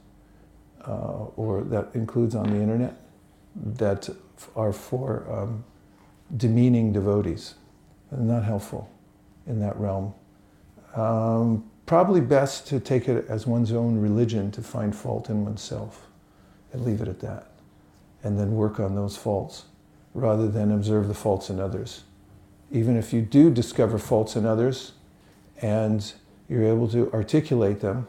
uh, 0.87 1.25
or 1.37 1.63
that 1.65 1.89
includes 1.95 2.35
on 2.35 2.51
the 2.51 2.61
internet, 2.61 3.01
that 3.57 4.11
are 4.57 4.73
for 4.73 5.27
um, 5.31 5.65
demeaning 6.37 6.93
devotees, 6.93 7.55
not 8.11 8.45
helpful 8.45 8.91
in 9.47 9.59
that 9.61 9.77
realm. 9.79 10.13
Um, 10.95 11.71
probably 11.87 12.21
best 12.21 12.67
to 12.69 12.79
take 12.79 13.09
it 13.09 13.27
as 13.29 13.47
one's 13.47 13.73
own 13.73 13.99
religion 13.99 14.51
to 14.53 14.61
find 14.63 14.95
fault 14.95 15.31
in 15.31 15.45
oneself 15.45 16.09
and 16.73 16.85
leave 16.85 17.01
it 17.01 17.09
at 17.09 17.21
that, 17.21 17.52
and 18.23 18.39
then 18.39 18.53
work 18.53 18.79
on 18.79 18.95
those 18.95 19.17
faults 19.17 19.65
rather 20.15 20.49
than 20.49 20.71
observe 20.71 21.09
the 21.09 21.15
faults 21.15 21.51
in 21.51 21.59
others. 21.59 22.05
Even 22.71 22.97
if 22.97 23.13
you 23.13 23.23
do 23.23 23.51
discover 23.51 23.99
faults 23.99 24.37
in 24.37 24.47
others 24.47 24.93
and 25.61 26.13
you're 26.49 26.65
able 26.65 26.89
to 26.89 27.11
articulate 27.13 27.81
them, 27.81 28.07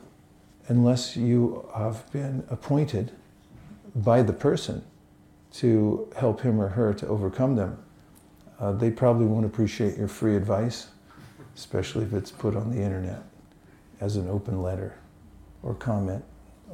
unless 0.67 1.15
you 1.15 1.67
have 1.75 2.09
been 2.11 2.43
appointed 2.49 3.11
by 3.95 4.21
the 4.21 4.33
person 4.33 4.83
to 5.51 6.09
help 6.17 6.41
him 6.41 6.59
or 6.59 6.69
her 6.69 6.93
to 6.93 7.07
overcome 7.07 7.55
them, 7.55 7.77
uh, 8.59 8.71
they 8.71 8.89
probably 8.89 9.25
won't 9.25 9.45
appreciate 9.45 9.97
your 9.97 10.07
free 10.07 10.35
advice, 10.35 10.87
especially 11.55 12.03
if 12.05 12.13
it's 12.13 12.31
put 12.31 12.55
on 12.55 12.71
the 12.71 12.81
internet 12.81 13.21
as 13.99 14.15
an 14.15 14.27
open 14.29 14.61
letter 14.61 14.97
or 15.61 15.73
comment 15.73 16.23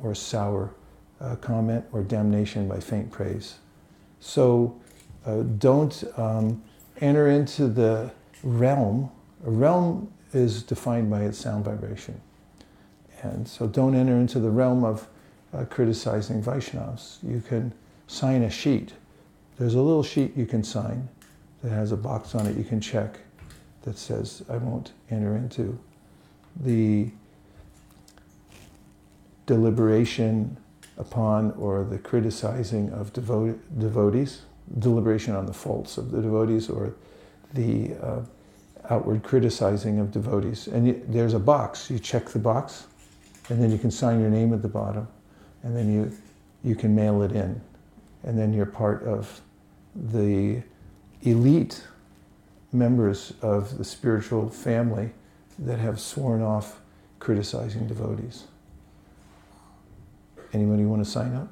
or 0.02 0.16
sour 0.16 0.74
uh, 1.22 1.36
comment 1.38 1.86
or 1.92 2.04
damnation 2.04 2.68
by 2.68 2.80
faint 2.80 3.12
praise. 3.12 3.56
So 4.20 4.80
uh, 5.26 5.44
don't 5.58 6.04
um, 6.18 6.64
enter 7.02 7.30
into 7.30 7.68
the 7.68 8.12
realm. 8.44 9.12
A 9.46 9.50
realm 9.50 10.12
is 10.34 10.64
defined 10.64 11.10
by 11.10 11.24
its 11.24 11.38
sound 11.38 11.66
vibration. 11.66 12.22
And 13.22 13.48
so 13.48 13.68
don't 13.68 13.96
enter 13.96 14.16
into 14.16 14.40
the 14.40 14.50
realm 14.50 14.84
of 14.84 15.08
uh, 15.54 15.66
criticizing 15.66 16.42
Vaishnavas. 16.42 17.18
You 17.24 17.42
can 17.42 17.74
sign 18.08 18.44
a 18.44 18.50
sheet. 18.50 18.94
There's 19.58 19.76
a 19.76 19.82
little 19.82 20.04
sheet 20.04 20.38
you 20.38 20.46
can 20.46 20.64
sign 20.64 21.10
that 21.64 21.72
has 21.72 21.92
a 21.92 21.98
box 21.98 22.36
on 22.36 22.46
it 22.48 22.56
you 22.56 22.64
can 22.64 22.80
check 22.80 23.20
that 23.84 23.98
says, 23.98 24.44
I 24.50 24.58
won't 24.58 24.92
enter 25.10 25.36
into 25.36 25.78
the 26.62 27.10
deliberation 29.46 30.58
upon 31.00 31.52
or 31.52 31.84
the 31.84 31.98
criticizing 31.98 32.92
of 32.92 33.14
devo- 33.14 33.58
devotees, 33.80 34.42
deliberation 34.78 35.36
on 35.36 35.46
the 35.46 35.54
faults 35.54 35.98
of 35.98 36.12
the 36.12 36.22
devotees 36.22 36.70
or 36.70 36.94
the 37.54 37.96
uh, 38.02 38.20
outward 38.90 39.24
criticizing 39.24 40.00
of 40.00 40.12
devotees. 40.12 40.68
And 40.68 40.88
you, 40.88 41.02
there's 41.08 41.34
a 41.34 41.40
box. 41.40 41.90
You 41.90 42.00
check 42.00 42.26
the 42.26 42.40
box, 42.40 42.88
and 43.50 43.62
then 43.62 43.72
you 43.72 43.78
can 43.78 43.92
sign 43.92 44.20
your 44.20 44.30
name 44.30 44.54
at 44.54 44.62
the 44.62 44.68
bottom, 44.68 45.08
and 45.64 45.76
then 45.76 45.92
you 45.92 46.12
you 46.62 46.76
can 46.76 46.94
mail 46.94 47.22
it 47.22 47.32
in, 47.32 47.62
and 48.24 48.38
then 48.38 48.54
you're 48.54 48.66
part 48.66 49.04
of 49.04 49.40
the 49.96 50.62
elite 51.22 51.88
members 52.74 53.34
of 53.42 53.78
the 53.78 53.84
spiritual 53.86 54.50
family 54.50 55.12
that 55.58 55.80
have 55.80 56.00
sworn 56.00 56.42
off 56.42 56.80
criticizing 57.20 57.88
devotees. 57.88 58.44
Anybody 60.54 60.84
want 60.86 61.04
to 61.04 61.10
sign 61.10 61.36
up? 61.36 61.48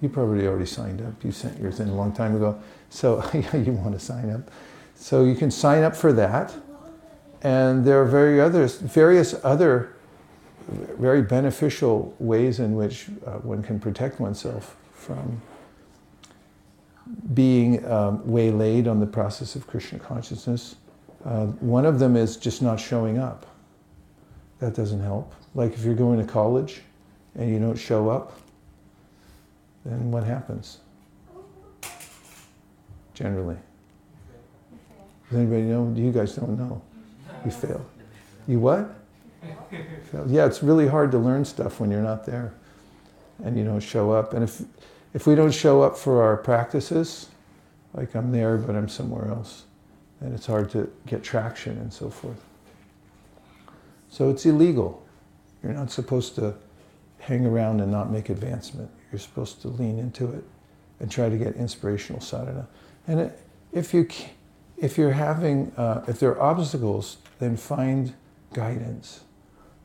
You 0.00 0.08
probably 0.08 0.46
already 0.46 0.66
signed 0.66 1.00
up. 1.00 1.24
You 1.24 1.32
sent 1.32 1.58
yours 1.60 1.80
in 1.80 1.88
a 1.88 1.94
long 1.94 2.12
time 2.12 2.36
ago. 2.36 2.60
So 2.90 3.22
you 3.34 3.72
want 3.72 3.92
to 3.92 4.00
sign 4.00 4.30
up. 4.30 4.50
So 4.94 5.24
you 5.24 5.34
can 5.34 5.50
sign 5.50 5.82
up 5.82 5.96
for 5.96 6.12
that. 6.12 6.54
And 7.42 7.84
there 7.84 8.00
are 8.00 8.06
very 8.06 8.40
others, 8.40 8.76
various 8.76 9.34
other 9.44 9.96
very 10.68 11.22
beneficial 11.22 12.14
ways 12.18 12.58
in 12.58 12.74
which 12.74 13.06
uh, 13.24 13.34
one 13.38 13.62
can 13.62 13.78
protect 13.78 14.18
oneself 14.20 14.76
from 14.92 15.40
being 17.34 17.84
um, 17.86 18.26
waylaid 18.26 18.88
on 18.88 18.98
the 18.98 19.06
process 19.06 19.54
of 19.54 19.66
Krishna 19.66 19.98
consciousness. 19.98 20.76
Uh, 21.24 21.46
one 21.46 21.86
of 21.86 21.98
them 21.98 22.16
is 22.16 22.36
just 22.36 22.62
not 22.62 22.80
showing 22.80 23.18
up. 23.18 23.46
That 24.58 24.74
doesn't 24.74 25.00
help. 25.00 25.32
Like 25.54 25.72
if 25.74 25.84
you're 25.84 25.94
going 25.94 26.18
to 26.18 26.30
college 26.30 26.82
and 27.36 27.50
you 27.50 27.58
don't 27.58 27.76
show 27.76 28.08
up, 28.08 28.38
then 29.84 30.10
what 30.10 30.24
happens? 30.24 30.78
Generally. 33.14 33.56
Does 35.28 35.38
anybody 35.38 35.62
know? 35.62 35.92
You 35.94 36.12
guys 36.12 36.34
don't 36.34 36.58
know. 36.58 36.82
You 37.44 37.50
fail. 37.50 37.84
You 38.46 38.60
what? 38.60 38.94
Yeah, 40.26 40.46
it's 40.46 40.62
really 40.62 40.86
hard 40.86 41.10
to 41.12 41.18
learn 41.18 41.44
stuff 41.44 41.80
when 41.80 41.90
you're 41.90 42.02
not 42.02 42.24
there 42.24 42.54
and 43.44 43.56
you 43.58 43.64
don't 43.64 43.80
show 43.80 44.12
up. 44.12 44.32
And 44.32 44.42
if, 44.42 44.62
if 45.14 45.26
we 45.26 45.34
don't 45.34 45.52
show 45.52 45.82
up 45.82 45.96
for 45.96 46.22
our 46.22 46.36
practices, 46.36 47.28
like 47.94 48.14
I'm 48.14 48.32
there 48.32 48.56
but 48.56 48.74
I'm 48.74 48.88
somewhere 48.88 49.28
else, 49.28 49.64
then 50.20 50.32
it's 50.32 50.46
hard 50.46 50.70
to 50.70 50.90
get 51.06 51.22
traction 51.22 51.76
and 51.78 51.92
so 51.92 52.08
forth. 52.08 52.42
So 54.08 54.30
it's 54.30 54.46
illegal. 54.46 55.06
You're 55.62 55.72
not 55.72 55.90
supposed 55.90 56.34
to 56.36 56.54
hang 57.26 57.44
around 57.44 57.80
and 57.80 57.90
not 57.90 58.10
make 58.10 58.28
advancement. 58.28 58.88
You're 59.10 59.18
supposed 59.18 59.60
to 59.62 59.68
lean 59.68 59.98
into 59.98 60.30
it 60.32 60.44
and 61.00 61.10
try 61.10 61.28
to 61.28 61.36
get 61.36 61.56
inspirational 61.56 62.20
sadhana. 62.20 62.68
And 63.08 63.32
if 63.72 63.92
you 63.92 64.08
if 64.76 64.96
you're 64.96 65.12
having 65.12 65.72
uh, 65.76 66.04
if 66.06 66.20
there 66.20 66.30
are 66.30 66.40
obstacles, 66.40 67.18
then 67.40 67.56
find 67.56 68.14
guidance. 68.52 69.20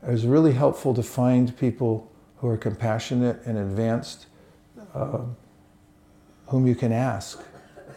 It 0.06 0.10
was 0.10 0.24
really 0.24 0.52
helpful 0.52 0.94
to 0.94 1.02
find 1.02 1.56
people 1.58 2.10
who 2.36 2.48
are 2.48 2.56
compassionate 2.56 3.40
and 3.44 3.58
advanced, 3.58 4.26
uh, 4.94 5.20
whom 6.46 6.66
you 6.66 6.74
can 6.74 6.92
ask 6.92 7.42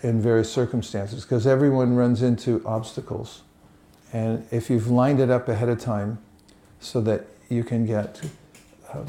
in 0.02 0.22
various 0.22 0.52
circumstances, 0.52 1.24
because 1.24 1.48
everyone 1.48 1.96
runs 1.96 2.22
into 2.22 2.62
obstacles. 2.66 3.44
And 4.12 4.46
if 4.52 4.70
you've 4.70 4.90
lined 4.90 5.20
it 5.20 5.30
up 5.30 5.50
ahead 5.50 5.70
of 5.70 5.80
time 5.80 6.20
so 6.80 7.02
that 7.02 7.26
you 7.50 7.64
can 7.64 7.86
get 7.86 8.22
um, 8.94 9.06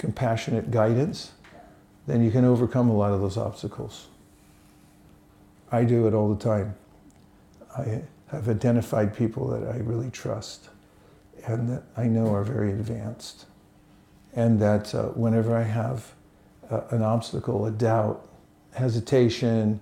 compassionate 0.00 0.70
guidance, 0.70 1.32
then 2.06 2.24
you 2.24 2.30
can 2.30 2.44
overcome 2.44 2.88
a 2.88 2.96
lot 2.96 3.12
of 3.12 3.20
those 3.20 3.36
obstacles. 3.36 4.06
I 5.70 5.84
do 5.84 6.08
it 6.08 6.14
all 6.14 6.34
the 6.34 6.42
time. 6.42 6.74
I 7.76 8.02
have 8.30 8.48
identified 8.48 9.14
people 9.14 9.46
that 9.48 9.68
I 9.68 9.76
really 9.76 10.10
trust 10.10 10.70
and 11.46 11.68
that 11.68 11.82
I 11.96 12.04
know 12.04 12.34
are 12.34 12.42
very 12.42 12.72
advanced. 12.72 13.44
And 14.34 14.60
that 14.60 14.94
uh, 14.94 15.08
whenever 15.08 15.54
I 15.54 15.62
have 15.62 16.12
uh, 16.70 16.80
an 16.90 17.02
obstacle, 17.02 17.66
a 17.66 17.70
doubt, 17.70 18.26
hesitation, 18.72 19.80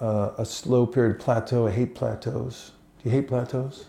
uh, 0.00 0.30
a 0.38 0.46
slow 0.46 0.86
period 0.86 1.20
plateau. 1.20 1.66
I 1.66 1.72
hate 1.72 1.94
plateaus. 1.94 2.72
Do 3.02 3.10
you 3.10 3.16
hate 3.16 3.28
plateaus? 3.28 3.84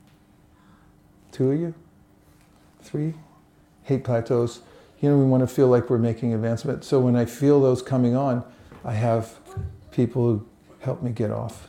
Two 1.32 1.50
of 1.50 1.60
you? 1.60 1.74
Three? 2.82 3.14
Hate 3.84 4.04
plateaus. 4.04 4.60
You 5.00 5.10
know, 5.10 5.16
we 5.16 5.24
want 5.24 5.42
to 5.42 5.46
feel 5.46 5.68
like 5.68 5.88
we're 5.88 5.98
making 5.98 6.34
advancement. 6.34 6.84
So 6.84 7.00
when 7.00 7.16
I 7.16 7.24
feel 7.24 7.60
those 7.60 7.82
coming 7.82 8.14
on, 8.14 8.44
I 8.84 8.92
have 8.92 9.38
people 9.90 10.22
who 10.24 10.46
help 10.80 11.02
me 11.02 11.10
get 11.10 11.30
off 11.30 11.68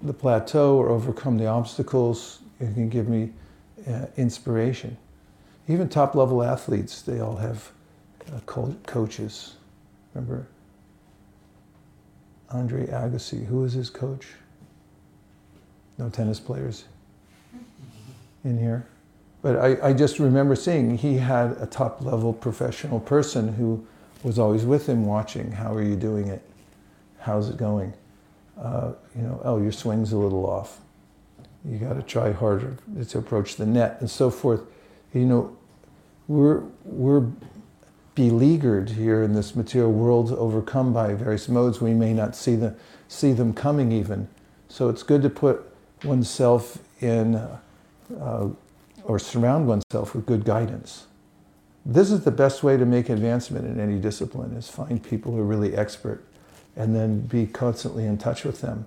the 0.00 0.12
plateau 0.12 0.76
or 0.76 0.88
overcome 0.88 1.38
the 1.38 1.46
obstacles. 1.46 2.40
It 2.60 2.74
can 2.74 2.88
give 2.88 3.08
me 3.08 3.32
uh, 3.88 4.06
inspiration. 4.16 4.96
Even 5.68 5.88
top 5.88 6.14
level 6.14 6.42
athletes, 6.42 7.02
they 7.02 7.20
all 7.20 7.36
have 7.36 7.70
uh, 8.32 8.40
co- 8.46 8.76
coaches. 8.86 9.56
Remember 10.14 10.46
Andre 12.50 12.86
Agassi, 12.86 13.46
who 13.46 13.60
was 13.60 13.72
his 13.72 13.90
coach? 13.90 14.28
No 15.98 16.08
tennis 16.08 16.40
players 16.40 16.84
in 18.44 18.58
here. 18.58 18.86
But 19.42 19.56
I, 19.56 19.88
I 19.88 19.92
just 19.92 20.20
remember 20.20 20.54
seeing 20.54 20.96
he 20.96 21.16
had 21.16 21.56
a 21.60 21.66
top 21.66 22.00
level 22.02 22.32
professional 22.32 23.00
person 23.00 23.54
who 23.54 23.84
was 24.22 24.38
always 24.38 24.64
with 24.64 24.88
him 24.88 25.04
watching. 25.04 25.50
How 25.50 25.74
are 25.74 25.82
you 25.82 25.96
doing 25.96 26.28
it? 26.28 26.42
How's 27.18 27.50
it 27.50 27.56
going? 27.56 27.92
Uh, 28.60 28.92
you 29.16 29.22
know, 29.22 29.40
oh, 29.44 29.60
your 29.60 29.72
swing's 29.72 30.12
a 30.12 30.16
little 30.16 30.46
off. 30.46 30.80
You 31.64 31.78
got 31.78 31.94
to 31.94 32.02
try 32.02 32.32
harder 32.32 32.76
to 33.08 33.18
approach 33.18 33.56
the 33.56 33.66
net 33.66 33.96
and 34.00 34.08
so 34.08 34.30
forth. 34.30 34.62
You 35.12 35.26
know, 35.26 35.56
we're, 36.28 36.62
we're 36.84 37.26
beleaguered 38.14 38.90
here 38.90 39.22
in 39.22 39.32
this 39.32 39.56
material 39.56 39.92
world, 39.92 40.32
overcome 40.32 40.92
by 40.92 41.14
various 41.14 41.48
modes. 41.48 41.80
We 41.80 41.94
may 41.94 42.12
not 42.12 42.36
see, 42.36 42.56
the, 42.56 42.76
see 43.08 43.32
them 43.32 43.52
coming 43.52 43.90
even. 43.90 44.28
So 44.68 44.88
it's 44.88 45.02
good 45.02 45.22
to 45.22 45.30
put 45.30 45.72
oneself 46.04 46.78
in 47.00 47.36
uh, 47.36 47.58
uh, 48.20 48.48
or 49.04 49.18
surround 49.18 49.66
oneself 49.66 50.14
with 50.14 50.26
good 50.26 50.44
guidance. 50.44 51.06
This 51.84 52.10
is 52.10 52.24
the 52.24 52.30
best 52.30 52.62
way 52.62 52.76
to 52.76 52.86
make 52.86 53.08
advancement 53.08 53.66
in 53.66 53.80
any 53.80 53.98
discipline 53.98 54.52
is 54.56 54.68
find 54.68 55.02
people 55.02 55.32
who 55.32 55.40
are 55.40 55.44
really 55.44 55.74
expert 55.74 56.24
and 56.76 56.94
then 56.94 57.20
be 57.22 57.46
constantly 57.46 58.06
in 58.06 58.18
touch 58.18 58.44
with 58.44 58.60
them 58.60 58.86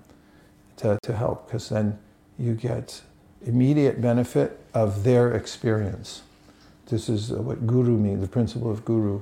to, 0.78 0.98
to 1.04 1.16
help 1.16 1.48
because 1.48 1.70
then 1.70 2.00
you 2.40 2.54
get 2.54 3.02
immediate 3.46 4.02
benefit 4.02 4.60
of 4.74 5.04
their 5.04 5.34
experience. 5.34 6.24
This 6.88 7.10
is 7.10 7.32
what 7.32 7.68
guru 7.68 7.98
means, 7.98 8.22
the 8.22 8.28
principle 8.28 8.72
of 8.72 8.86
guru. 8.86 9.22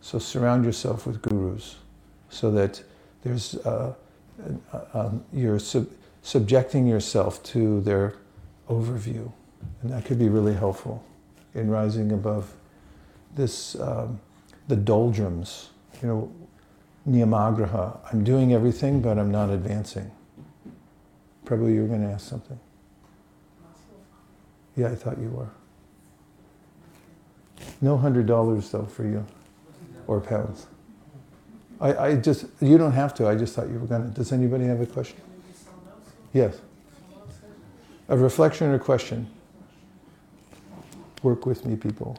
So 0.00 0.18
surround 0.18 0.64
yourself 0.64 1.06
with 1.06 1.22
gurus 1.22 1.76
so 2.28 2.50
that 2.50 2.82
there's, 3.22 3.54
uh, 3.58 3.94
uh, 4.72 4.80
um, 4.94 5.24
you're 5.32 5.58
sub- 5.58 5.90
subjecting 6.22 6.86
yourself 6.86 7.42
to 7.44 7.80
their 7.82 8.14
overview. 8.68 9.30
And 9.82 9.90
that 9.90 10.04
could 10.04 10.18
be 10.18 10.28
really 10.28 10.54
helpful 10.54 11.04
in 11.54 11.70
rising 11.70 12.12
above 12.12 12.52
this, 13.34 13.74
um, 13.76 14.20
the 14.68 14.76
doldrums. 14.76 15.70
You 16.00 16.08
know, 16.08 16.32
niyamagraha. 17.08 17.98
I'm 18.12 18.24
doing 18.24 18.52
everything, 18.52 19.00
but 19.00 19.18
I'm 19.18 19.30
not 19.30 19.50
advancing. 19.50 20.10
Probably 21.44 21.74
you 21.74 21.82
were 21.82 21.88
going 21.88 22.02
to 22.02 22.12
ask 22.12 22.28
something. 22.28 22.58
Yeah, 24.76 24.88
I 24.88 24.94
thought 24.94 25.18
you 25.18 25.28
were. 25.28 25.50
No 27.80 27.96
hundred 27.96 28.26
dollars 28.26 28.70
though 28.70 28.84
for 28.84 29.04
you, 29.04 29.24
or 30.06 30.20
pounds. 30.20 30.66
I, 31.80 31.94
I 31.94 32.14
just, 32.16 32.46
you 32.60 32.78
don't 32.78 32.92
have 32.92 33.12
to, 33.14 33.26
I 33.26 33.34
just 33.34 33.54
thought 33.54 33.68
you 33.68 33.78
were 33.78 33.86
gonna. 33.86 34.06
Does 34.06 34.32
anybody 34.32 34.64
have 34.64 34.80
a 34.80 34.86
question? 34.86 35.20
Yes. 36.32 36.60
A 38.08 38.16
reflection 38.16 38.70
or 38.70 38.78
question? 38.78 39.28
Work 41.22 41.46
with 41.46 41.64
me, 41.64 41.76
people. 41.76 42.18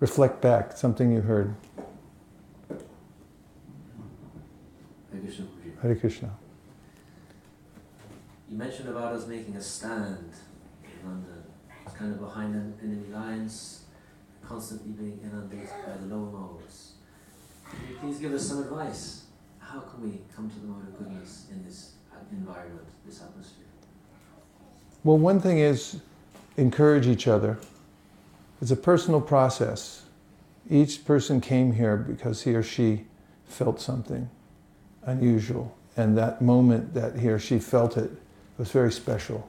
Reflect 0.00 0.42
back, 0.42 0.76
something 0.76 1.12
you 1.12 1.22
heard. 1.22 1.54
Hare 5.10 5.20
Krishna, 5.20 5.46
Hare 5.80 5.94
Krishna. 5.94 6.30
You 8.50 8.58
mentioned 8.58 8.90
about 8.90 9.14
us 9.14 9.26
making 9.26 9.56
a 9.56 9.62
stand 9.62 10.32
in 10.84 11.08
London. 11.08 11.42
It's 11.86 11.94
kind 11.94 12.12
of 12.12 12.20
behind 12.20 12.74
enemy 12.82 13.08
lines, 13.10 13.84
constantly 14.46 14.92
being 14.92 15.20
inundated 15.24 15.70
by 15.86 15.96
the 15.96 16.14
low 16.14 16.26
modes. 16.26 16.92
Can 17.64 17.88
you 17.88 17.96
please 17.96 18.18
give 18.18 18.32
us 18.34 18.46
some 18.46 18.62
advice? 18.62 19.24
How 19.58 19.80
can 19.80 20.02
we 20.02 20.20
come 20.36 20.50
to 20.50 20.58
the 20.58 20.66
mode 20.66 20.88
of 20.88 20.98
goodness 20.98 21.46
in 21.50 21.64
this 21.64 21.92
environment, 22.30 22.88
this 23.06 23.22
atmosphere? 23.22 23.61
Well, 25.04 25.18
one 25.18 25.40
thing 25.40 25.58
is 25.58 26.00
encourage 26.56 27.06
each 27.06 27.26
other. 27.26 27.58
It's 28.60 28.70
a 28.70 28.76
personal 28.76 29.20
process. 29.20 30.04
Each 30.70 31.04
person 31.04 31.40
came 31.40 31.72
here 31.72 31.96
because 31.96 32.42
he 32.42 32.54
or 32.54 32.62
she 32.62 33.06
felt 33.44 33.80
something 33.80 34.30
unusual. 35.04 35.76
And 35.96 36.16
that 36.16 36.40
moment 36.40 36.94
that 36.94 37.18
he 37.18 37.28
or 37.28 37.38
she 37.38 37.58
felt 37.58 37.96
it 37.96 38.10
was 38.58 38.70
very 38.70 38.92
special. 38.92 39.48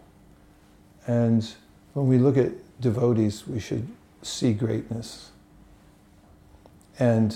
And 1.05 1.47
when 1.93 2.07
we 2.07 2.17
look 2.17 2.37
at 2.37 2.51
devotees, 2.81 3.47
we 3.47 3.59
should 3.59 3.87
see 4.23 4.53
greatness. 4.53 5.31
And 6.97 7.35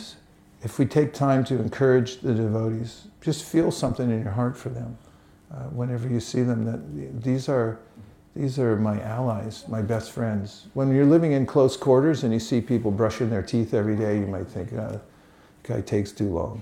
if 0.63 0.80
we 0.80 0.86
take 0.86 1.13
time 1.13 1.43
to 1.45 1.55
encourage 1.55 2.22
the 2.22 2.34
devotees, 2.34 3.07
just 3.22 3.43
feel 3.43 3.72
something 3.72 4.09
in 4.09 4.24
your 4.24 4.32
heart 4.32 4.57
for 4.57 4.70
them 4.70 4.97
uh, 5.53 5.63
whenever 5.65 6.07
you 6.07 6.20
see 6.20 6.41
them. 6.41 6.65
That 6.65 7.24
these 7.24 7.47
are 7.47 7.80
these 8.38 8.60
are 8.60 8.76
my 8.76 9.02
allies, 9.02 9.66
my 9.68 9.82
best 9.82 10.12
friends. 10.12 10.68
When 10.76 10.94
you're 10.94 11.06
living 11.06 11.32
in 11.32 11.48
close 11.48 11.76
quarters 11.76 12.24
and 12.24 12.32
you 12.32 12.40
see 12.40 12.62
people 12.62 12.92
brushing 12.92 13.32
their 13.32 13.42
teeth 13.42 13.74
every 13.74 13.96
day, 13.96 14.20
you 14.20 14.28
might 14.28 14.48
think, 14.48 14.74
uh, 14.74 15.00
guy 15.64 15.82
takes 15.82 16.12
too 16.12 16.30
long 16.30 16.62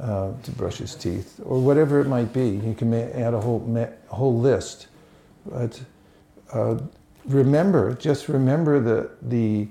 uh, 0.00 0.32
to 0.40 0.50
brush 0.52 0.78
his 0.78 0.94
teeth, 0.94 1.40
or 1.44 1.60
whatever 1.60 2.00
it 2.00 2.06
might 2.06 2.32
be. 2.32 2.48
You 2.48 2.74
can 2.74 2.94
add 2.94 3.34
a 3.34 3.40
whole, 3.40 3.60
whole 4.06 4.38
list. 4.38 4.86
But 5.44 5.82
uh, 6.52 6.78
remember, 7.24 7.94
just 7.94 8.28
remember 8.28 8.78
the, 8.78 9.10
the, 9.20 9.66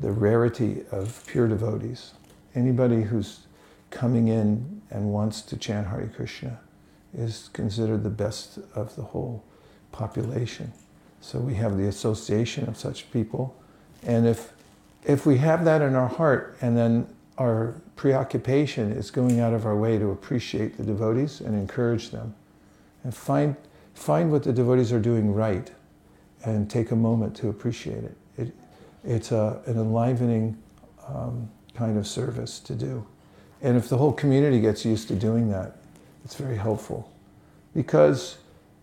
the 0.00 0.12
rarity 0.12 0.84
of 0.92 1.24
pure 1.26 1.48
devotees. 1.48 2.12
Anybody 2.54 3.02
who's 3.02 3.40
coming 3.90 4.28
in 4.28 4.82
and 4.90 5.12
wants 5.12 5.42
to 5.42 5.56
chant 5.56 5.88
Hare 5.88 6.10
Krishna 6.14 6.60
is 7.12 7.50
considered 7.52 8.04
the 8.04 8.10
best 8.10 8.58
of 8.76 8.94
the 8.94 9.02
whole 9.02 9.42
population. 9.94 10.72
So 11.20 11.38
we 11.38 11.54
have 11.54 11.78
the 11.78 11.86
association 11.86 12.68
of 12.68 12.76
such 12.76 13.10
people. 13.12 13.56
And 14.02 14.26
if, 14.26 14.52
if 15.04 15.24
we 15.24 15.38
have 15.38 15.64
that 15.64 15.80
in 15.80 15.94
our 15.94 16.08
heart 16.08 16.56
and 16.60 16.76
then 16.76 17.06
our 17.38 17.80
preoccupation 17.96 18.92
is 18.92 19.10
going 19.10 19.40
out 19.40 19.54
of 19.54 19.64
our 19.64 19.76
way 19.76 19.98
to 19.98 20.10
appreciate 20.10 20.76
the 20.76 20.82
devotees 20.82 21.40
and 21.40 21.54
encourage 21.54 22.10
them 22.10 22.34
and 23.04 23.14
find, 23.14 23.56
find 23.94 24.30
what 24.30 24.42
the 24.42 24.52
devotees 24.52 24.92
are 24.92 25.00
doing 25.00 25.32
right 25.32 25.70
and 26.44 26.68
take 26.68 26.90
a 26.90 26.96
moment 26.96 27.34
to 27.36 27.48
appreciate 27.48 28.04
it. 28.04 28.16
it 28.36 28.52
it's 29.04 29.32
a, 29.32 29.62
an 29.66 29.78
enlivening 29.78 30.58
um, 31.08 31.48
kind 31.74 31.96
of 31.96 32.06
service 32.06 32.58
to 32.60 32.74
do. 32.74 33.06
And 33.62 33.76
if 33.76 33.88
the 33.88 33.96
whole 33.96 34.12
community 34.12 34.60
gets 34.60 34.84
used 34.84 35.08
to 35.08 35.14
doing 35.14 35.48
that, 35.50 35.76
it's 36.24 36.34
very 36.34 36.56
helpful. 36.56 37.10
Because 37.74 38.38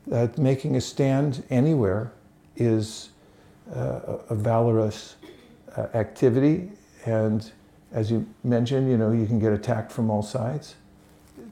that 0.07 0.37
making 0.37 0.75
a 0.75 0.81
stand 0.81 1.43
anywhere 1.49 2.11
is 2.55 3.09
uh, 3.73 4.17
a 4.29 4.35
valorous 4.35 5.15
uh, 5.77 5.87
activity. 5.93 6.71
And 7.05 7.49
as 7.91 8.11
you 8.11 8.27
mentioned, 8.43 8.89
you 8.89 8.97
know, 8.97 9.11
you 9.11 9.25
can 9.25 9.39
get 9.39 9.53
attacked 9.53 9.91
from 9.91 10.09
all 10.09 10.23
sides. 10.23 10.75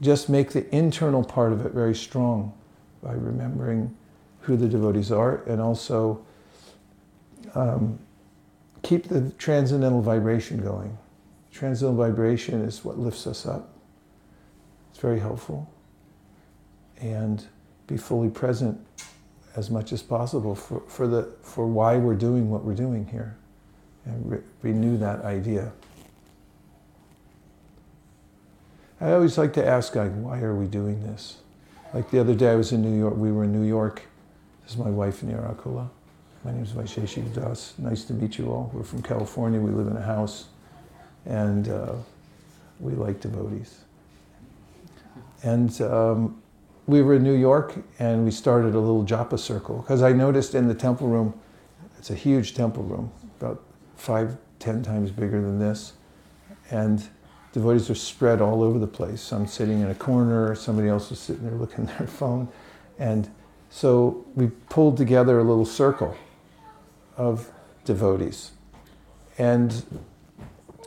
Just 0.02 0.30
make 0.30 0.52
the 0.52 0.74
internal 0.76 1.24
part 1.24 1.54
of 1.54 1.66
it 1.66 1.74
very 1.74 1.96
strong 1.96 2.54
by 3.02 3.14
remembering 3.14 3.96
who 4.42 4.56
the 4.56 4.68
devotees 4.68 5.12
are 5.12 5.44
and 5.44 5.62
also 5.62 6.24
um, 7.56 8.00
keep 8.82 9.08
the 9.08 9.30
transcendental 9.32 10.02
vibration 10.02 10.62
going. 10.62 10.98
Transcendental 11.52 12.04
vibration 12.04 12.62
is 12.62 12.84
what 12.86 12.98
lifts 12.98 13.28
us 13.28 13.46
up. 13.46 13.70
It's 14.92 15.00
very 15.00 15.20
helpful. 15.20 15.70
And 17.02 17.46
be 17.90 17.98
fully 17.98 18.30
present 18.30 18.80
as 19.56 19.70
much 19.70 19.92
as 19.92 20.02
possible 20.02 20.56
for, 20.56 20.82
for, 20.82 21.08
the, 21.08 21.24
for 21.42 21.68
why 21.68 21.98
we're 21.98 22.16
doing 22.16 22.50
what 22.50 22.64
we're 22.64 22.76
doing 22.76 23.06
here 23.08 23.36
and 24.06 24.32
re- 24.32 24.42
renew 24.62 24.96
that 24.98 25.26
idea. 25.26 25.72
I 29.02 29.12
always 29.14 29.38
like 29.38 29.54
to 29.54 29.66
ask, 29.66 29.96
like, 29.96 30.12
why 30.14 30.40
are 30.42 30.56
we 30.56 30.68
doing 30.68 31.02
this? 31.02 31.38
Like 31.94 32.12
the 32.12 32.20
other 32.20 32.36
day, 32.36 32.52
I 32.52 32.56
was 32.56 32.72
in 32.72 32.82
New 32.82 32.98
York. 32.98 33.16
We 33.16 33.32
were 33.32 33.46
in 33.46 33.52
New 33.52 33.68
York. 33.68 34.04
This 34.64 34.74
is 34.74 34.78
my 34.78 34.90
wife, 34.90 35.22
Nirakula. 35.22 35.90
My 36.44 36.52
name 36.52 36.64
is 36.64 36.72
Vaisesika 36.72 37.34
Das. 37.34 37.74
Nice 37.80 38.04
to 38.06 38.14
meet 38.14 38.38
you 38.38 38.52
all. 38.52 38.70
We're 38.74 38.84
from 38.84 39.02
California. 39.02 39.60
We 39.60 39.72
live 39.72 39.88
in 39.88 39.98
a 39.98 40.02
house 40.02 40.46
and 41.26 41.68
uh, 41.68 41.94
we 42.80 42.94
like 42.94 43.20
devotees. 43.20 43.80
And 45.44 45.82
um, 45.82 46.42
we 46.90 47.04
were 47.04 47.14
in 47.14 47.24
New 47.24 47.36
York, 47.36 47.76
and 48.00 48.26
we 48.26 48.32
started 48.32 48.74
a 48.74 48.80
little 48.80 49.06
japa 49.06 49.38
circle 49.38 49.78
because 49.78 50.02
I 50.02 50.12
noticed 50.12 50.56
in 50.56 50.68
the 50.68 50.74
temple 50.74 51.08
room, 51.08 51.40
it's 52.00 52.10
a 52.10 52.16
huge 52.16 52.56
temple 52.56 52.82
room, 52.82 53.12
about 53.40 53.62
five, 53.96 54.38
ten 54.58 54.82
times 54.82 55.12
bigger 55.12 55.40
than 55.40 55.60
this, 55.60 55.94
and 56.72 57.08
devotees 57.52 57.92
are 57.92 57.96
spread 57.96 58.42
all 58.42 58.64
over 58.64 58.80
the 58.80 58.88
place. 58.88 59.22
Some 59.22 59.46
sitting 59.46 59.82
in 59.82 59.90
a 59.92 59.96
corner, 59.96 60.56
somebody 60.56 60.88
else 60.88 61.12
is 61.12 61.20
sitting 61.20 61.44
there 61.44 61.54
looking 61.54 61.88
at 61.90 62.00
their 62.00 62.08
phone, 62.08 62.48
and 62.98 63.30
so 63.70 64.26
we 64.34 64.48
pulled 64.48 64.98
together 64.98 65.38
a 65.38 65.44
little 65.44 65.66
circle 65.66 66.18
of 67.18 67.52
devotees. 67.86 68.52
And 69.38 70.02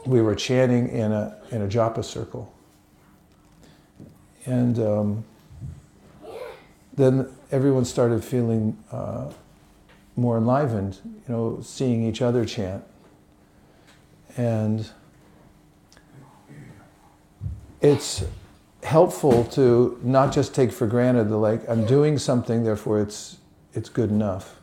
we 0.05 0.21
were 0.21 0.35
chanting 0.35 0.89
in 0.89 1.13
a, 1.13 1.39
in 1.53 1.63
a 1.63 1.69
japa 1.69 2.05
circle. 2.05 2.53
And 4.45 4.81
um, 4.81 5.25
then 6.95 7.29
everyone 7.51 7.85
started 7.85 8.25
feeling 8.25 8.77
uh, 8.91 9.33
more 10.17 10.37
enlivened, 10.37 10.99
you 11.05 11.23
know, 11.29 11.61
seeing 11.63 12.05
each 12.05 12.21
other 12.21 12.45
chant. 12.45 12.85
And 14.37 14.89
it's 17.81 18.25
helpful 18.83 19.45
to 19.45 19.99
not 20.03 20.33
just 20.33 20.55
take 20.55 20.73
for 20.73 20.87
granted 20.87 21.29
the 21.29 21.37
like 21.37 21.69
I'm 21.69 21.87
doing 21.87 22.19
something, 22.19 22.65
therefore 22.65 23.01
it's 23.01 23.39
it's 23.75 23.89
good 23.89 24.11
enough, 24.11 24.61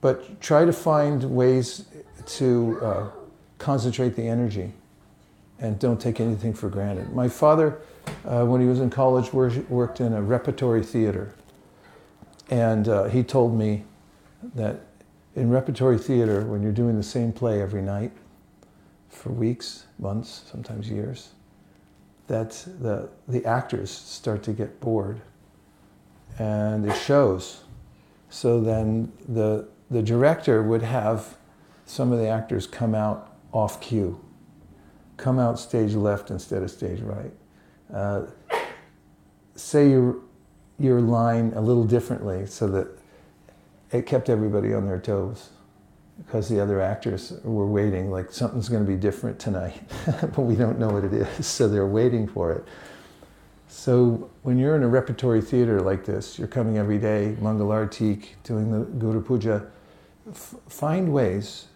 but 0.00 0.40
try 0.40 0.64
to 0.64 0.72
find 0.72 1.22
ways 1.24 1.84
to 2.26 2.78
uh, 2.82 3.10
concentrate 3.58 4.16
the 4.16 4.26
energy, 4.26 4.72
and 5.58 5.78
don't 5.78 6.00
take 6.00 6.20
anything 6.20 6.52
for 6.52 6.68
granted. 6.68 7.12
My 7.14 7.28
father, 7.28 7.78
uh, 8.24 8.44
when 8.44 8.60
he 8.60 8.66
was 8.66 8.80
in 8.80 8.90
college, 8.90 9.32
worked 9.32 10.00
in 10.00 10.12
a 10.12 10.22
repertory 10.22 10.82
theater, 10.82 11.32
and 12.50 12.88
uh, 12.88 13.04
he 13.04 13.22
told 13.22 13.56
me 13.56 13.84
that 14.54 14.80
in 15.34 15.50
repertory 15.50 15.98
theater, 15.98 16.44
when 16.44 16.62
you're 16.62 16.72
doing 16.72 16.96
the 16.96 17.02
same 17.02 17.32
play 17.32 17.62
every 17.62 17.82
night 17.82 18.12
for 19.08 19.30
weeks, 19.30 19.86
months, 19.98 20.42
sometimes 20.50 20.90
years 20.90 21.30
that 22.30 22.64
the, 22.80 23.08
the 23.26 23.44
actors 23.44 23.90
start 23.90 24.40
to 24.40 24.52
get 24.52 24.78
bored 24.78 25.20
and 26.38 26.86
it 26.86 26.96
shows. 26.96 27.64
So 28.28 28.60
then 28.60 29.10
the, 29.28 29.66
the 29.90 30.00
director 30.00 30.62
would 30.62 30.82
have 30.82 31.36
some 31.86 32.12
of 32.12 32.20
the 32.20 32.28
actors 32.28 32.68
come 32.68 32.94
out 32.94 33.36
off 33.50 33.80
cue, 33.80 34.20
come 35.16 35.40
out 35.40 35.58
stage 35.58 35.94
left 35.94 36.30
instead 36.30 36.62
of 36.62 36.70
stage 36.70 37.00
right. 37.00 37.32
Uh, 37.92 38.26
say 39.56 39.90
your, 39.90 40.18
your 40.80 41.00
line 41.00 41.52
a 41.54 41.60
little 41.60 41.84
differently 41.84 42.46
so 42.46 42.66
that 42.68 42.88
it 43.92 44.06
kept 44.06 44.28
everybody 44.28 44.72
on 44.72 44.86
their 44.86 44.98
toes 44.98 45.50
because 46.26 46.48
the 46.48 46.60
other 46.60 46.80
actors 46.80 47.32
were 47.44 47.66
waiting, 47.66 48.10
like 48.10 48.30
something's 48.32 48.68
going 48.68 48.84
to 48.84 48.90
be 48.90 48.96
different 48.96 49.38
tonight, 49.38 49.80
but 50.20 50.40
we 50.40 50.54
don't 50.54 50.78
know 50.78 50.88
what 50.88 51.04
it 51.04 51.12
is, 51.12 51.46
so 51.46 51.68
they're 51.68 51.86
waiting 51.86 52.26
for 52.26 52.52
it. 52.52 52.64
So 53.68 54.30
when 54.42 54.58
you're 54.58 54.76
in 54.76 54.82
a 54.82 54.88
repertory 54.88 55.40
theater 55.40 55.80
like 55.80 56.04
this, 56.04 56.38
you're 56.38 56.48
coming 56.48 56.76
every 56.76 56.98
day, 56.98 57.36
Mangalartik, 57.40 58.26
doing 58.42 58.70
the 58.70 58.80
Guru 58.80 59.22
Puja, 59.22 59.66
f- 60.28 60.56
find 60.68 61.12
ways 61.12 61.68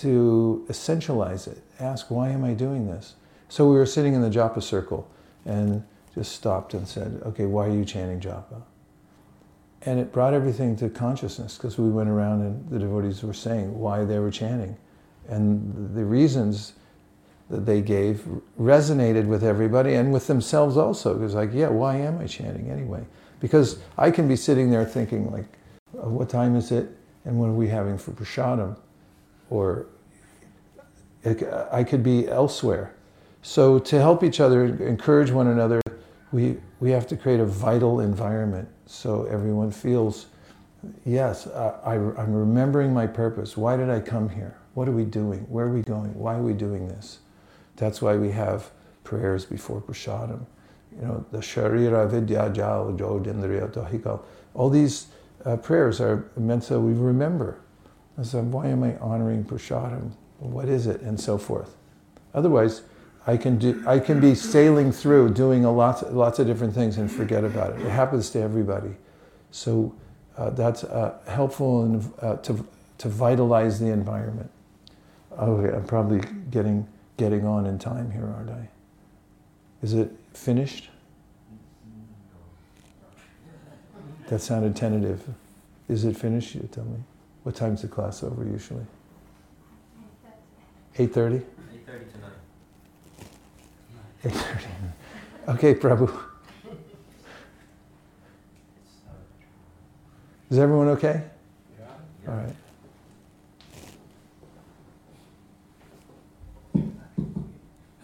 to 0.00 0.64
essentialize 0.68 1.48
it. 1.48 1.62
Ask, 1.80 2.10
why 2.10 2.28
am 2.28 2.44
I 2.44 2.52
doing 2.52 2.86
this? 2.86 3.14
So 3.48 3.68
we 3.68 3.76
were 3.76 3.86
sitting 3.86 4.14
in 4.14 4.20
the 4.20 4.30
japa 4.30 4.62
circle 4.62 5.10
and 5.44 5.84
just 6.18 6.32
stopped 6.32 6.74
and 6.74 6.86
said, 6.86 7.20
okay, 7.24 7.46
why 7.46 7.66
are 7.66 7.74
you 7.74 7.84
chanting 7.84 8.18
japa? 8.20 8.62
And 9.82 10.00
it 10.00 10.12
brought 10.12 10.34
everything 10.34 10.74
to 10.76 10.90
consciousness 10.90 11.56
because 11.56 11.78
we 11.78 11.88
went 11.88 12.08
around 12.08 12.42
and 12.42 12.68
the 12.68 12.80
devotees 12.80 13.22
were 13.22 13.32
saying 13.32 13.78
why 13.78 14.04
they 14.04 14.18
were 14.18 14.30
chanting. 14.30 14.76
And 15.28 15.94
the 15.94 16.04
reasons 16.04 16.72
that 17.50 17.64
they 17.64 17.80
gave 17.80 18.26
resonated 18.60 19.26
with 19.26 19.44
everybody 19.44 19.94
and 19.94 20.12
with 20.12 20.26
themselves 20.26 20.76
also. 20.76 21.14
It 21.14 21.20
was 21.20 21.34
like, 21.34 21.50
yeah, 21.52 21.68
why 21.68 21.96
am 21.96 22.18
I 22.18 22.26
chanting 22.26 22.70
anyway? 22.70 23.04
Because 23.40 23.78
I 23.96 24.10
can 24.10 24.26
be 24.26 24.36
sitting 24.36 24.70
there 24.70 24.84
thinking, 24.84 25.30
like, 25.30 25.46
oh, 26.02 26.10
what 26.10 26.28
time 26.28 26.56
is 26.56 26.72
it? 26.72 26.90
And 27.24 27.38
what 27.38 27.46
are 27.46 27.52
we 27.52 27.68
having 27.68 27.96
for 27.96 28.10
prasadam? 28.10 28.76
Or 29.48 29.86
I 31.72 31.84
could 31.84 32.02
be 32.02 32.28
elsewhere. 32.28 32.94
So 33.42 33.78
to 33.78 33.98
help 33.98 34.24
each 34.24 34.40
other, 34.40 34.64
encourage 34.64 35.30
one 35.30 35.46
another, 35.46 35.80
we, 36.32 36.58
we 36.80 36.90
have 36.90 37.06
to 37.08 37.16
create 37.16 37.40
a 37.40 37.44
vital 37.46 38.00
environment 38.00 38.68
so 38.86 39.24
everyone 39.24 39.70
feels, 39.70 40.26
yes, 41.04 41.46
I, 41.46 41.94
am 41.94 42.32
remembering 42.32 42.92
my 42.94 43.06
purpose. 43.06 43.56
Why 43.56 43.76
did 43.76 43.90
I 43.90 44.00
come 44.00 44.28
here? 44.28 44.56
What 44.74 44.88
are 44.88 44.92
we 44.92 45.04
doing? 45.04 45.40
Where 45.48 45.66
are 45.66 45.72
we 45.72 45.82
going? 45.82 46.14
Why 46.14 46.36
are 46.36 46.42
we 46.42 46.54
doing 46.54 46.88
this? 46.88 47.18
That's 47.76 48.00
why 48.00 48.16
we 48.16 48.30
have 48.30 48.70
prayers 49.04 49.44
before 49.44 49.80
prasadam. 49.80 50.46
You 50.96 51.06
know, 51.06 51.26
the 51.32 51.38
Sharira 51.38 52.08
Vidya 52.10 52.50
Jal 52.50 52.92
Jodendriya 52.96 53.72
Tahe 53.72 54.02
Kal. 54.02 54.24
All 54.54 54.70
these 54.70 55.08
uh, 55.44 55.56
prayers 55.56 56.00
are 56.00 56.30
meant 56.36 56.64
so 56.64 56.80
we 56.80 56.94
remember. 56.94 57.60
So 58.22 58.40
why 58.42 58.68
am 58.68 58.82
I 58.82 58.96
honoring 58.98 59.44
prasadam? 59.44 60.12
What 60.38 60.68
is 60.68 60.86
it? 60.86 61.02
And 61.02 61.20
so 61.20 61.38
forth. 61.38 61.76
Otherwise, 62.34 62.82
I 63.28 63.36
can 63.36 63.58
do. 63.58 63.84
I 63.86 63.98
can 63.98 64.20
be 64.20 64.34
sailing 64.34 64.90
through, 64.90 65.34
doing 65.34 65.66
a 65.66 65.70
lot, 65.70 66.14
lots 66.14 66.38
of 66.38 66.46
different 66.46 66.72
things, 66.72 66.96
and 66.96 67.12
forget 67.12 67.44
about 67.44 67.74
it. 67.74 67.82
It 67.82 67.90
happens 67.90 68.30
to 68.30 68.40
everybody. 68.40 68.94
So 69.50 69.94
uh, 70.38 70.48
that's 70.50 70.82
uh, 70.84 71.18
helpful 71.28 71.84
in, 71.84 72.12
uh, 72.22 72.36
to 72.36 72.66
to 72.96 73.08
vitalize 73.10 73.78
the 73.78 73.88
environment. 73.88 74.50
Okay, 75.38 75.76
I'm 75.76 75.84
probably 75.84 76.22
getting 76.50 76.88
getting 77.18 77.44
on 77.44 77.66
in 77.66 77.78
time 77.78 78.10
here, 78.10 78.32
aren't 78.34 78.48
I? 78.48 78.66
Is 79.82 79.92
it 79.92 80.10
finished? 80.32 80.88
That 84.28 84.40
sounded 84.40 84.74
tentative. 84.74 85.22
Is 85.86 86.06
it 86.06 86.16
finished? 86.16 86.54
You 86.54 86.66
tell 86.72 86.84
me. 86.84 86.98
What 87.42 87.54
time's 87.54 87.82
the 87.82 87.88
class 87.88 88.22
over 88.22 88.42
usually? 88.42 88.86
Eight 90.98 91.12
thirty. 91.12 91.42
Okay, 94.24 95.74
Prabhu. 95.74 96.10
Is 100.50 100.58
everyone 100.58 100.88
okay? 100.88 101.22
Yeah. 101.78 101.86
All 102.28 102.34
right. 102.34 102.56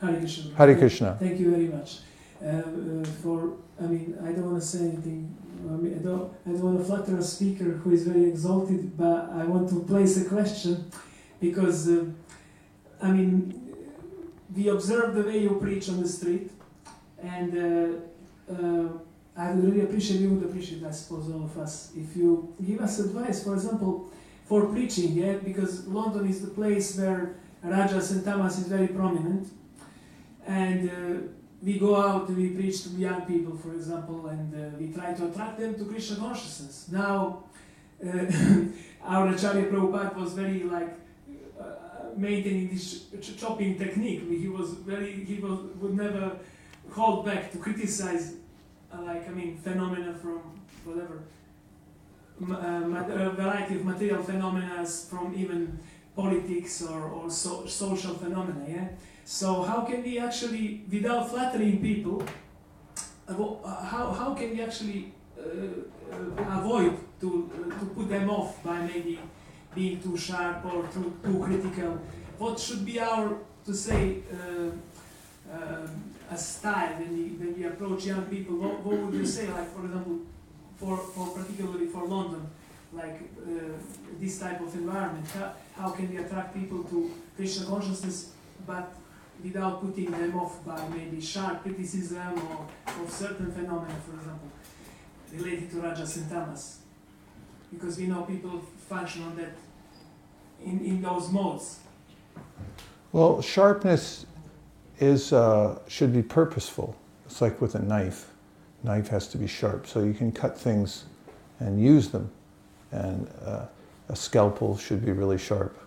Hare 0.01 0.19
Krishna. 0.19 0.55
Hare 0.55 0.77
Krishna. 0.77 1.17
Thank 1.19 1.41
you 1.41 1.51
very 1.51 1.69
much 1.69 2.01
uh, 2.43 2.49
uh, 2.49 3.05
for. 3.23 3.55
I 3.81 3.87
mean, 3.87 4.17
I 4.23 4.33
don't 4.33 4.45
want 4.45 4.61
to 4.61 4.67
say 4.67 4.81
anything. 4.81 5.35
I 5.67 5.73
mean, 5.73 5.95
I 5.99 6.03
don't. 6.03 6.33
I 6.47 6.51
don't 6.51 6.63
want 6.63 6.79
to 6.79 6.85
flatter 6.85 7.17
a 7.17 7.23
speaker 7.23 7.65
who 7.65 7.91
is 7.93 8.07
very 8.07 8.25
exalted, 8.27 8.97
but 8.97 9.31
I 9.33 9.45
want 9.45 9.71
to 9.71 9.81
place 9.83 10.19
a 10.19 10.29
question 10.29 10.91
because, 11.41 11.89
uh, 11.89 12.05
I 13.03 13.11
mean, 13.11 13.64
we 14.55 14.69
observe 14.69 15.15
the 15.15 15.23
way 15.23 15.39
you 15.39 15.59
preach 15.61 15.89
on 15.89 16.01
the 16.01 16.09
street, 16.09 16.51
and 17.23 17.51
uh, 17.57 18.53
uh, 18.53 18.89
I 19.37 19.53
would 19.53 19.65
really 19.65 19.81
appreciate, 19.83 20.21
we 20.21 20.29
would 20.29 20.45
appreciate, 20.45 20.85
I 20.85 20.91
suppose, 20.93 21.31
all 21.31 21.45
of 21.45 21.59
us, 21.59 21.93
if 21.97 22.17
you 22.17 22.55
give 22.65 22.81
us 22.81 23.01
advice, 23.01 23.43
for 23.43 23.55
example, 23.55 24.11
for 24.45 24.67
preaching, 24.67 25.13
yeah, 25.13 25.35
because 25.39 25.87
London 25.89 26.29
is 26.29 26.41
the 26.43 26.51
place 26.51 26.99
where 26.99 27.37
Rajas 27.63 28.13
and 28.13 28.25
Tamas 28.25 28.59
is 28.59 28.69
very 28.69 28.89
prominent, 28.89 29.49
and 30.47 30.91
uh, 30.91 31.27
we 31.63 31.79
go 31.79 31.97
out 31.97 32.29
and 32.29 32.37
we 32.37 32.51
preach 32.51 32.85
to 32.85 32.91
young 32.91 33.23
people, 33.23 33.57
for 33.57 33.73
example, 33.73 34.27
and 34.27 34.55
uh, 34.55 34.77
we 34.79 34.89
try 34.93 35.15
to 35.15 35.27
attract 35.27 35.59
them 35.59 35.75
to 35.75 35.85
Krishna 35.87 36.17
consciousness. 36.17 36.89
Now, 36.93 37.45
uh, 38.07 38.09
our 39.05 39.29
Acharya 39.29 39.67
Prabhupada 39.67 40.15
was 40.15 40.35
very 40.35 40.63
like 40.65 40.95
maintaining 42.17 42.69
this 42.69 43.07
ch- 43.21 43.37
chopping 43.37 43.79
technique. 43.79 44.23
He 44.29 44.49
was 44.49 44.71
very, 44.75 45.25
he 45.25 45.37
was, 45.41 45.59
would 45.81 45.95
never 45.95 46.33
hold 46.91 47.27
back 47.27 47.51
to 47.53 47.59
criticize, 47.59 48.35
uh, 48.93 49.03
like, 49.03 49.29
I 49.29 49.33
mean, 49.33 49.57
phenomena 49.57 50.15
from 50.15 50.41
whatever, 50.85 51.23
uh, 52.43 53.27
a 53.27 53.31
variety 53.31 53.77
of 53.77 53.85
material 53.85 54.23
phenomena 54.23 54.85
from 54.87 55.35
even 55.37 55.79
politics 56.17 56.83
or, 56.83 57.09
or 57.11 57.31
so, 57.31 57.67
social 57.67 58.15
phenomena, 58.15 58.65
yeah? 58.69 58.89
So 59.25 59.63
how 59.63 59.83
can 59.83 60.03
we 60.03 60.19
actually, 60.19 60.85
without 60.91 61.31
flattering 61.31 61.81
people, 61.81 62.23
how, 63.27 64.15
how 64.19 64.35
can 64.35 64.51
we 64.51 64.63
actually 64.63 65.13
uh, 65.39 65.43
uh, 66.13 66.59
avoid 66.59 66.97
to, 67.21 67.51
uh, 67.55 67.81
to 67.81 67.87
put 67.87 68.09
them 68.09 68.29
off 68.29 68.63
by 68.63 68.83
maybe 68.83 69.19
being 69.75 70.01
too 70.01 70.17
sharp 70.17 70.65
or 70.65 70.83
too, 70.93 71.13
too 71.25 71.43
critical. 71.43 71.99
What 72.39 72.59
should 72.59 72.85
be 72.85 73.01
our 73.01 73.37
to 73.65 73.75
say 73.75 74.19
uh, 74.33 74.71
um, 75.53 75.91
a 76.31 76.37
style 76.37 76.95
when 76.99 77.17
you 77.17 77.31
when 77.39 77.73
approach 77.73 78.07
young 78.07 78.25
people? 78.27 78.57
What, 78.57 78.81
what 78.85 78.99
would 78.99 79.15
you 79.15 79.27
say? 79.27 79.49
Like 79.49 79.71
for 79.75 79.85
example, 79.85 80.21
for, 80.77 80.97
for 80.97 81.29
particularly 81.29 81.87
for 81.87 82.07
London, 82.07 82.47
like 82.93 83.21
uh, 83.47 83.51
this 84.21 84.39
type 84.39 84.61
of 84.61 84.75
environment. 84.75 85.27
How, 85.29 85.53
how 85.77 85.91
can 85.91 86.11
we 86.11 86.17
attract 86.19 86.55
people 86.55 86.83
to 86.85 87.11
Krishna 87.37 87.67
consciousness, 87.67 88.33
but 88.67 88.93
without 89.43 89.81
putting 89.81 90.11
them 90.11 90.39
off 90.39 90.65
by 90.65 90.81
maybe 90.89 91.21
sharp 91.21 91.63
criticism 91.63 92.33
or 92.49 92.67
of 93.03 93.11
certain 93.11 93.51
phenomena, 93.53 93.95
for 94.07 94.17
example, 94.17 94.51
related 95.33 95.71
to 95.71 95.81
Rajas 95.81 96.17
and 96.19 96.31
Tamas? 96.31 96.79
Because 97.73 97.99
we 97.99 98.07
know 98.07 98.23
people 98.23 98.61
function 98.89 99.25
on 99.25 99.37
that 99.37 99.53
in, 100.63 100.85
in 100.85 101.03
those 101.03 101.31
modes. 101.31 101.81
Well, 103.13 103.41
sharpness 103.41 104.27
is 104.99 105.33
uh, 105.33 105.79
should 105.89 106.13
be 106.13 106.23
purposeful. 106.23 106.97
It's 107.27 107.41
like 107.41 107.61
with 107.61 107.75
a 107.75 107.83
knife. 107.83 108.31
Knife 108.83 109.09
has 109.09 109.29
to 109.29 109.39
be 109.39 109.47
sharp, 109.47 109.87
so 109.87 110.03
you 110.03 110.13
can 110.13 110.31
cut 110.31 110.59
things 110.59 111.05
and 111.59 111.81
use 111.83 112.09
them. 112.09 112.31
And 112.91 113.31
uh, 113.45 113.67
a 114.09 114.17
scalpel 114.17 114.77
should 114.77 115.05
be 115.05 115.13
really 115.13 115.39
sharp. 115.39 115.79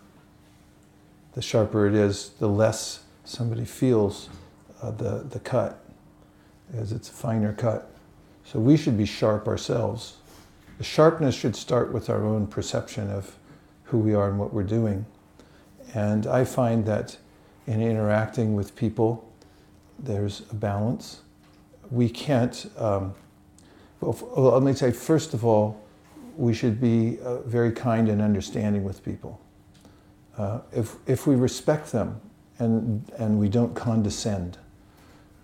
The 1.33 1.41
sharper 1.41 1.85
it 1.85 1.93
is, 1.93 2.29
the 2.39 2.49
less 2.49 3.03
somebody 3.23 3.65
feels 3.65 4.29
uh, 4.81 4.91
the 4.91 5.25
the 5.29 5.39
cut, 5.39 5.79
as 6.73 6.91
it's 6.91 7.09
a 7.09 7.13
finer 7.13 7.53
cut. 7.53 7.91
So 8.43 8.59
we 8.59 8.77
should 8.77 8.97
be 8.97 9.05
sharp 9.05 9.47
ourselves. 9.47 10.17
The 10.77 10.83
sharpness 10.83 11.35
should 11.35 11.55
start 11.55 11.91
with 11.91 12.09
our 12.09 12.23
own 12.23 12.47
perception 12.47 13.09
of 13.09 13.36
who 13.87 13.97
we 13.97 14.13
are 14.13 14.29
and 14.29 14.39
what 14.39 14.53
we're 14.53 14.63
doing. 14.63 15.05
And 15.93 16.27
I 16.27 16.43
find 16.43 16.85
that 16.85 17.17
in 17.65 17.81
interacting 17.81 18.55
with 18.55 18.75
people, 18.75 19.29
there's 19.99 20.43
a 20.51 20.55
balance. 20.55 21.21
We 21.89 22.09
can't, 22.09 22.69
um, 22.77 23.13
well, 23.99 24.51
let 24.51 24.63
me 24.63 24.73
say, 24.73 24.91
first 24.91 25.33
of 25.33 25.45
all, 25.45 25.81
we 26.35 26.53
should 26.53 26.79
be 26.79 27.19
uh, 27.21 27.39
very 27.41 27.71
kind 27.71 28.09
and 28.09 28.21
understanding 28.21 28.83
with 28.83 29.03
people. 29.03 29.41
Uh, 30.37 30.59
if, 30.71 30.95
if 31.07 31.25
we 31.25 31.35
respect 31.35 31.91
them 31.91 32.21
and, 32.59 33.11
and 33.17 33.39
we 33.39 33.49
don't 33.49 33.73
condescend, 33.73 34.57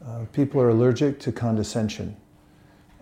uh, 0.05 0.25
people 0.33 0.61
are 0.61 0.69
allergic 0.69 1.19
to 1.21 1.31
condescension. 1.31 2.15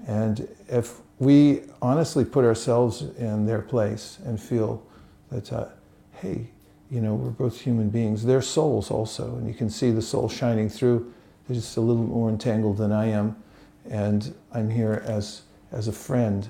And 0.07 0.47
if 0.69 0.99
we 1.19 1.61
honestly 1.81 2.23
put 2.23 2.45
ourselves 2.45 3.01
in 3.17 3.45
their 3.45 3.61
place 3.61 4.19
and 4.25 4.41
feel 4.41 4.83
that, 5.31 5.51
uh, 5.51 5.65
hey, 6.13 6.47
you 6.89 6.99
know, 6.99 7.15
we're 7.15 7.29
both 7.29 7.61
human 7.61 7.89
beings. 7.89 8.25
They're 8.25 8.41
souls 8.41 8.91
also, 8.91 9.35
and 9.37 9.47
you 9.47 9.53
can 9.53 9.69
see 9.69 9.91
the 9.91 10.01
soul 10.01 10.27
shining 10.27 10.69
through. 10.69 11.11
They're 11.47 11.55
just 11.55 11.77
a 11.77 11.81
little 11.81 12.03
more 12.03 12.29
entangled 12.29 12.77
than 12.77 12.91
I 12.91 13.07
am, 13.07 13.41
and 13.89 14.35
I'm 14.53 14.69
here 14.69 15.01
as 15.05 15.43
as 15.71 15.87
a 15.87 15.91
friend, 15.93 16.49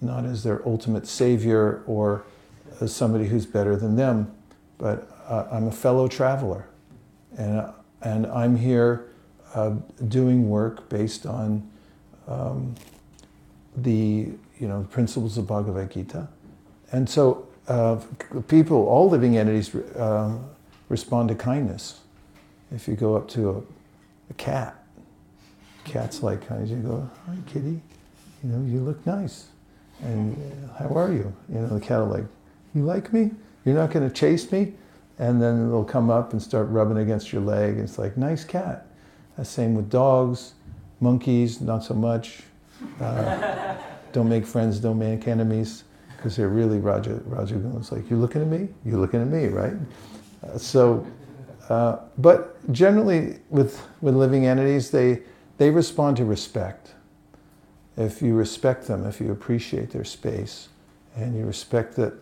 not 0.00 0.24
as 0.24 0.44
their 0.44 0.66
ultimate 0.66 1.06
savior 1.08 1.82
or 1.86 2.24
as 2.80 2.94
somebody 2.94 3.26
who's 3.26 3.44
better 3.44 3.76
than 3.76 3.96
them, 3.96 4.32
but 4.78 5.08
uh, 5.26 5.48
I'm 5.50 5.66
a 5.66 5.72
fellow 5.72 6.06
traveler, 6.06 6.66
and 7.36 7.58
uh, 7.58 7.72
and 8.02 8.26
I'm 8.26 8.56
here 8.56 9.10
uh, 9.54 9.74
doing 10.08 10.48
work 10.48 10.88
based 10.88 11.26
on 11.26 11.68
um, 12.28 12.74
the 13.76 14.28
you 14.58 14.68
know 14.68 14.86
principles 14.90 15.38
of 15.38 15.46
Bhagavad 15.48 15.90
Gita, 15.90 16.28
and 16.92 17.10
so 17.10 17.48
uh, 17.72 18.00
people, 18.48 18.86
all 18.86 19.08
living 19.08 19.38
entities, 19.38 19.74
uh, 19.74 20.36
respond 20.88 21.28
to 21.30 21.34
kindness. 21.34 22.00
If 22.70 22.86
you 22.86 22.94
go 22.94 23.16
up 23.16 23.28
to 23.28 23.50
a, 23.50 23.56
a 24.30 24.34
cat, 24.34 24.76
cat's 25.84 26.22
like, 26.22 26.46
kindness. 26.46 26.70
you 26.70 26.76
go, 26.76 27.10
hi 27.26 27.36
kitty, 27.46 27.80
you 28.42 28.50
know, 28.50 28.70
you 28.70 28.80
look 28.80 29.04
nice, 29.06 29.46
and 30.02 30.36
uh, 30.36 30.82
how 30.82 30.94
are 30.94 31.12
you? 31.12 31.32
You 31.48 31.60
know, 31.60 31.68
the 31.68 31.80
cat 31.80 32.00
will 32.00 32.08
like, 32.08 32.24
you 32.74 32.82
like 32.82 33.12
me? 33.12 33.30
You're 33.64 33.76
not 33.76 33.90
going 33.90 34.08
to 34.08 34.14
chase 34.14 34.50
me? 34.52 34.74
And 35.18 35.40
then 35.40 35.68
they'll 35.70 35.84
come 35.84 36.10
up 36.10 36.32
and 36.32 36.42
start 36.42 36.68
rubbing 36.68 36.98
against 36.98 37.32
your 37.32 37.42
leg. 37.42 37.78
It's 37.78 37.98
like, 37.98 38.16
nice 38.16 38.44
cat. 38.44 38.86
The 39.36 39.44
same 39.44 39.74
with 39.74 39.88
dogs, 39.88 40.54
monkeys, 41.00 41.60
not 41.60 41.84
so 41.84 41.94
much. 41.94 42.42
Uh, 43.00 43.76
don't 44.12 44.28
make 44.28 44.44
friends, 44.44 44.78
don't 44.78 44.98
make 44.98 45.28
enemies 45.28 45.84
because 46.22 46.36
they're 46.36 46.48
really 46.48 46.78
Raja 46.78 47.20
Rajagun. 47.28 47.76
It's 47.80 47.90
like, 47.90 48.08
you 48.08 48.16
looking 48.16 48.42
at 48.42 48.46
me? 48.46 48.68
You're 48.84 49.00
looking 49.00 49.20
at 49.20 49.26
me, 49.26 49.46
right? 49.46 49.74
Uh, 50.44 50.56
so, 50.56 51.04
uh, 51.68 51.96
but 52.18 52.72
generally 52.72 53.40
with, 53.50 53.84
with 54.02 54.14
living 54.14 54.46
entities, 54.46 54.92
they, 54.92 55.22
they 55.58 55.68
respond 55.68 56.16
to 56.18 56.24
respect. 56.24 56.94
If 57.96 58.22
you 58.22 58.36
respect 58.36 58.86
them, 58.86 59.04
if 59.04 59.20
you 59.20 59.32
appreciate 59.32 59.90
their 59.90 60.04
space, 60.04 60.68
and 61.16 61.36
you 61.36 61.44
respect 61.44 61.96
that, 61.96 62.14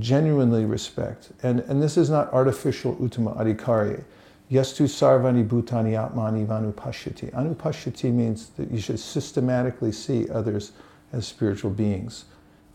genuinely 0.00 0.64
respect, 0.64 1.30
and, 1.44 1.60
and 1.60 1.80
this 1.80 1.96
is 1.96 2.10
not 2.10 2.32
artificial 2.32 2.96
uttama 2.96 3.36
adhikari. 3.38 4.02
Yastu 4.50 4.88
sarvani 4.88 5.46
bhutani 5.46 5.92
atmani 5.92 6.44
vanupashyati. 6.44 7.32
Anupashyati 7.32 8.12
means 8.12 8.48
that 8.56 8.72
you 8.72 8.80
should 8.80 8.98
systematically 8.98 9.92
see 9.92 10.28
others 10.30 10.72
as 11.12 11.28
spiritual 11.28 11.70
beings 11.70 12.24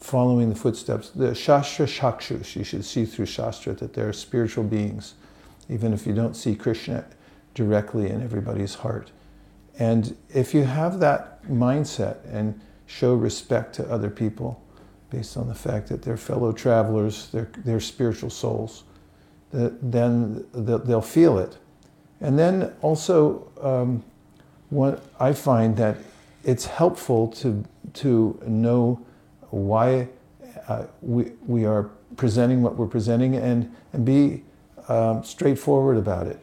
following 0.02 0.50
the 0.50 0.56
footsteps. 0.56 1.12
The 1.12 1.34
Shastra 1.34 1.86
Chakshus, 1.86 2.56
you 2.56 2.64
should 2.64 2.84
see 2.84 3.06
through 3.06 3.28
Shastra 3.28 3.74
that 3.76 3.94
they're 3.94 4.12
spiritual 4.12 4.64
beings, 4.64 5.14
even 5.70 5.94
if 5.94 6.06
you 6.06 6.14
don't 6.14 6.36
see 6.36 6.56
Krishna 6.56 7.06
directly 7.54 8.10
in 8.10 8.22
everybody's 8.22 8.76
heart. 8.76 9.12
And 9.80 10.18
if 10.34 10.54
you 10.54 10.64
have 10.64 11.00
that 11.00 11.44
mindset 11.44 12.18
and 12.26 12.60
show 12.88 13.14
respect 13.14 13.76
to 13.76 13.90
other 13.90 14.10
people 14.10 14.62
based 15.10 15.38
on 15.38 15.48
the 15.48 15.56
fact 15.56 15.88
that 15.90 16.02
they're 16.02 16.18
fellow 16.18 16.52
travelers, 16.52 17.28
they're, 17.28 17.50
they're 17.64 17.80
spiritual 17.80 18.30
souls, 18.30 18.84
then 19.52 20.46
they'll 20.54 21.02
feel 21.02 21.38
it. 21.38 21.58
And 22.22 22.38
then 22.40 22.74
also, 22.82 23.52
um, 23.62 24.04
what 24.70 25.04
I 25.20 25.34
find 25.34 25.76
that 25.78 25.98
it's 26.44 26.66
helpful 26.66 27.28
to, 27.28 27.64
to 27.96 28.42
know 28.48 29.06
why 29.52 30.08
uh, 30.68 30.86
we, 31.02 31.32
we 31.46 31.66
are 31.66 31.90
presenting 32.18 32.62
what 32.62 32.76
we're 32.76 32.88
presenting 32.88 33.36
and, 33.36 33.74
and 33.94 34.06
be 34.06 34.44
um, 34.88 35.24
straightforward 35.24 35.98
about 35.98 36.28
it. 36.28 36.40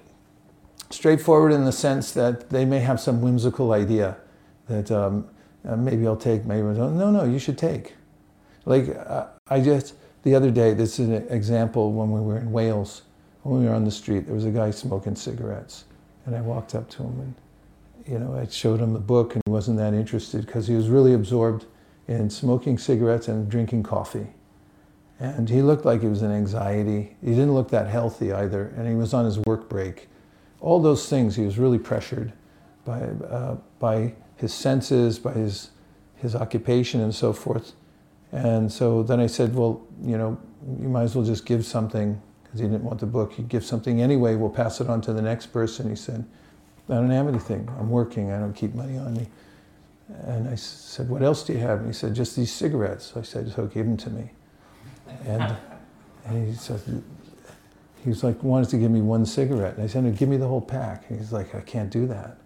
Straightforward 0.91 1.53
in 1.53 1.65
the 1.65 1.73
sense 1.73 2.13
that 2.13 2.51
they 2.51 2.65
may 2.65 2.79
have 2.79 3.01
some 3.01 3.21
whimsical 3.21 3.73
idea 3.73 4.17
that 4.69 4.91
um, 4.91 5.29
uh, 5.67 5.77
maybe 5.77 6.07
I'll 6.07 6.17
take, 6.17 6.45
maybe 6.45 6.67
I 6.67 6.75
don't. 6.75 6.97
No, 6.97 7.11
no, 7.11 7.25
you 7.25 7.39
should 7.39 7.59
take. 7.59 7.95
Like, 8.65 8.89
uh, 8.89 9.27
I 9.49 9.61
just, 9.61 9.95
the 10.23 10.35
other 10.35 10.51
day, 10.51 10.75
this 10.75 10.99
is 10.99 11.09
an 11.09 11.27
example 11.29 11.93
when 11.93 12.11
we 12.11 12.21
were 12.21 12.39
in 12.39 12.53
Wales, 12.53 13.03
when 13.43 13.61
we 13.61 13.67
were 13.67 13.75
on 13.75 13.85
the 13.85 13.91
street, 13.91 14.27
there 14.27 14.35
was 14.35 14.45
a 14.45 14.51
guy 14.51 14.71
smoking 14.71 15.17
cigarettes. 15.17 15.85
And 16.27 16.37
I 16.37 16.41
walked 16.41 16.75
up 16.75 16.89
to 16.91 17.03
him 17.03 17.21
and, 17.21 17.35
you 18.07 18.19
know, 18.19 18.37
I 18.37 18.47
showed 18.47 18.81
him 18.81 18.93
the 18.93 18.99
book 18.99 19.35
and 19.35 19.43
he 19.47 19.51
wasn't 19.51 19.79
that 19.79 19.95
interested 19.95 20.45
because 20.45 20.67
he 20.67 20.75
was 20.75 20.89
really 20.89 21.15
absorbed 21.15 21.67
in 22.09 22.31
smoking 22.31 22.79
cigarettes 22.79 23.29
and 23.29 23.49
drinking 23.49 23.83
coffee. 23.83 24.27
And 25.21 25.49
he 25.49 25.63
looked 25.63 25.85
like 25.85 26.01
he 26.01 26.09
was 26.09 26.23
in 26.23 26.31
anxiety. 26.31 27.17
He 27.21 27.31
didn't 27.31 27.53
look 27.53 27.71
that 27.71 27.89
healthy 27.89 28.33
either, 28.33 28.73
and 28.77 28.89
he 28.89 28.95
was 28.95 29.13
on 29.13 29.25
his 29.25 29.39
work 29.41 29.69
break. 29.69 30.09
All 30.61 30.81
those 30.81 31.09
things, 31.09 31.37
he 31.37 31.45
was 31.45 31.59
really 31.59 31.79
pressured 31.79 32.33
by, 32.85 33.01
uh, 33.01 33.57
by 33.79 34.15
his 34.37 34.55
senses, 34.55 35.19
by 35.19 35.33
his, 35.33 35.71
his 36.17 36.35
occupation, 36.35 37.01
and 37.01 37.15
so 37.15 37.33
forth. 37.33 37.75
And 38.33 38.71
so 38.71 39.03
then 39.03 39.21
I 39.21 39.27
said, 39.27 39.55
Well, 39.55 39.83
you 40.03 40.17
know, 40.17 40.39
you 40.81 40.89
might 40.89 41.03
as 41.03 41.15
well 41.15 41.25
just 41.25 41.45
give 41.45 41.65
something, 41.65 42.21
because 42.45 42.61
he 42.61 42.67
didn't 42.67 42.85
want 42.85 43.01
the 43.01 43.07
book. 43.07 43.33
He'd 43.33 43.49
give 43.49 43.65
something 43.65 44.01
anyway, 44.01 44.37
we'll 44.37 44.51
pass 44.51 44.81
it 44.81 44.89
on 44.89 45.01
to 45.03 45.13
the 45.13 45.23
next 45.23 45.47
person. 45.47 45.89
He 45.89 45.97
said, 45.97 46.25
I 46.89 46.95
don't 46.95 47.11
have 47.11 47.29
anything. 47.29 47.69
I'm 47.79 47.91
working, 47.91 48.31
I 48.33 48.39
don't 48.39 48.55
keep 48.55 48.75
money 48.75 48.97
on 48.97 49.15
me. 49.15 49.29
And 50.09 50.49
I 50.49 50.55
said, 50.55 51.09
What 51.09 51.23
else 51.23 51.43
do 51.43 51.53
you 51.53 51.59
have? 51.59 51.79
And 51.81 51.87
he 51.87 51.93
said, 51.93 52.15
Just 52.15 52.37
these 52.37 52.53
cigarettes. 52.53 53.13
I 53.17 53.23
said, 53.23 53.51
So 53.53 53.67
give 53.67 53.87
them 53.87 53.97
to 53.99 54.11
me. 54.11 54.31
And, 55.27 55.57
and 56.25 56.49
he 56.49 56.55
said, 56.55 56.81
He 58.03 58.09
was 58.09 58.25
like, 58.25 58.43
wanted 58.43 58.71
to 58.71 58.79
give 58.79 58.91
me 58.91 59.01
one 59.01 59.27
cigarette. 59.27 59.75
And 59.75 59.85
I 59.85 59.87
said, 59.87 60.05
No, 60.05 60.11
give 60.11 60.29
me 60.29 60.37
the 60.37 60.49
whole 60.49 60.61
pack. 60.61 61.05
And 61.09 61.19
he's 61.19 61.33
like, 61.33 61.55
I 61.55 61.61
can't 61.61 61.91
do 61.91 62.07
that. 62.07 62.39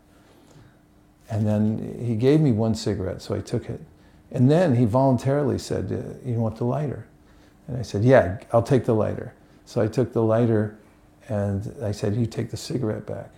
And 1.31 1.47
then 1.47 1.97
he 2.05 2.17
gave 2.17 2.41
me 2.41 2.53
one 2.53 2.75
cigarette, 2.75 3.23
so 3.23 3.35
I 3.35 3.41
took 3.41 3.71
it. 3.71 3.81
And 4.33 4.51
then 4.51 4.75
he 4.75 4.85
voluntarily 4.85 5.59
said, 5.59 5.93
uh, 5.93 6.29
You 6.29 6.41
want 6.41 6.57
the 6.57 6.65
lighter? 6.65 7.07
And 7.69 7.77
I 7.77 7.83
said, 7.83 8.03
Yeah, 8.05 8.39
I'll 8.53 8.63
take 8.63 8.85
the 8.85 8.95
lighter. 8.95 9.35
So 9.67 9.81
I 9.81 9.87
took 9.87 10.13
the 10.13 10.23
lighter 10.23 10.79
and 11.29 11.73
I 11.83 11.93
said, 11.93 12.17
You 12.17 12.27
take 12.27 12.51
the 12.51 12.57
cigarette 12.57 13.07
back. 13.07 13.31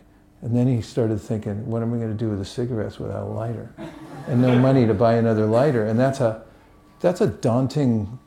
And 0.45 0.55
then 0.55 0.69
he 0.69 0.81
started 0.81 1.19
thinking, 1.21 1.67
What 1.67 1.83
am 1.83 1.93
I 1.93 1.97
going 1.97 2.11
to 2.11 2.17
do 2.17 2.31
with 2.31 2.39
the 2.39 2.45
cigarettes 2.45 3.01
without 3.01 3.25
a 3.25 3.27
lighter? 3.27 3.75
and 4.27 4.41
no 4.41 4.59
money 4.59 4.87
to 4.87 4.95
buy 4.95 5.15
another 5.15 5.47
lighter. 5.47 5.87
And 5.87 5.99
that's 5.99 6.21
a, 6.21 6.43
that's 7.01 7.21
a 7.21 7.27
daunting 7.27 8.19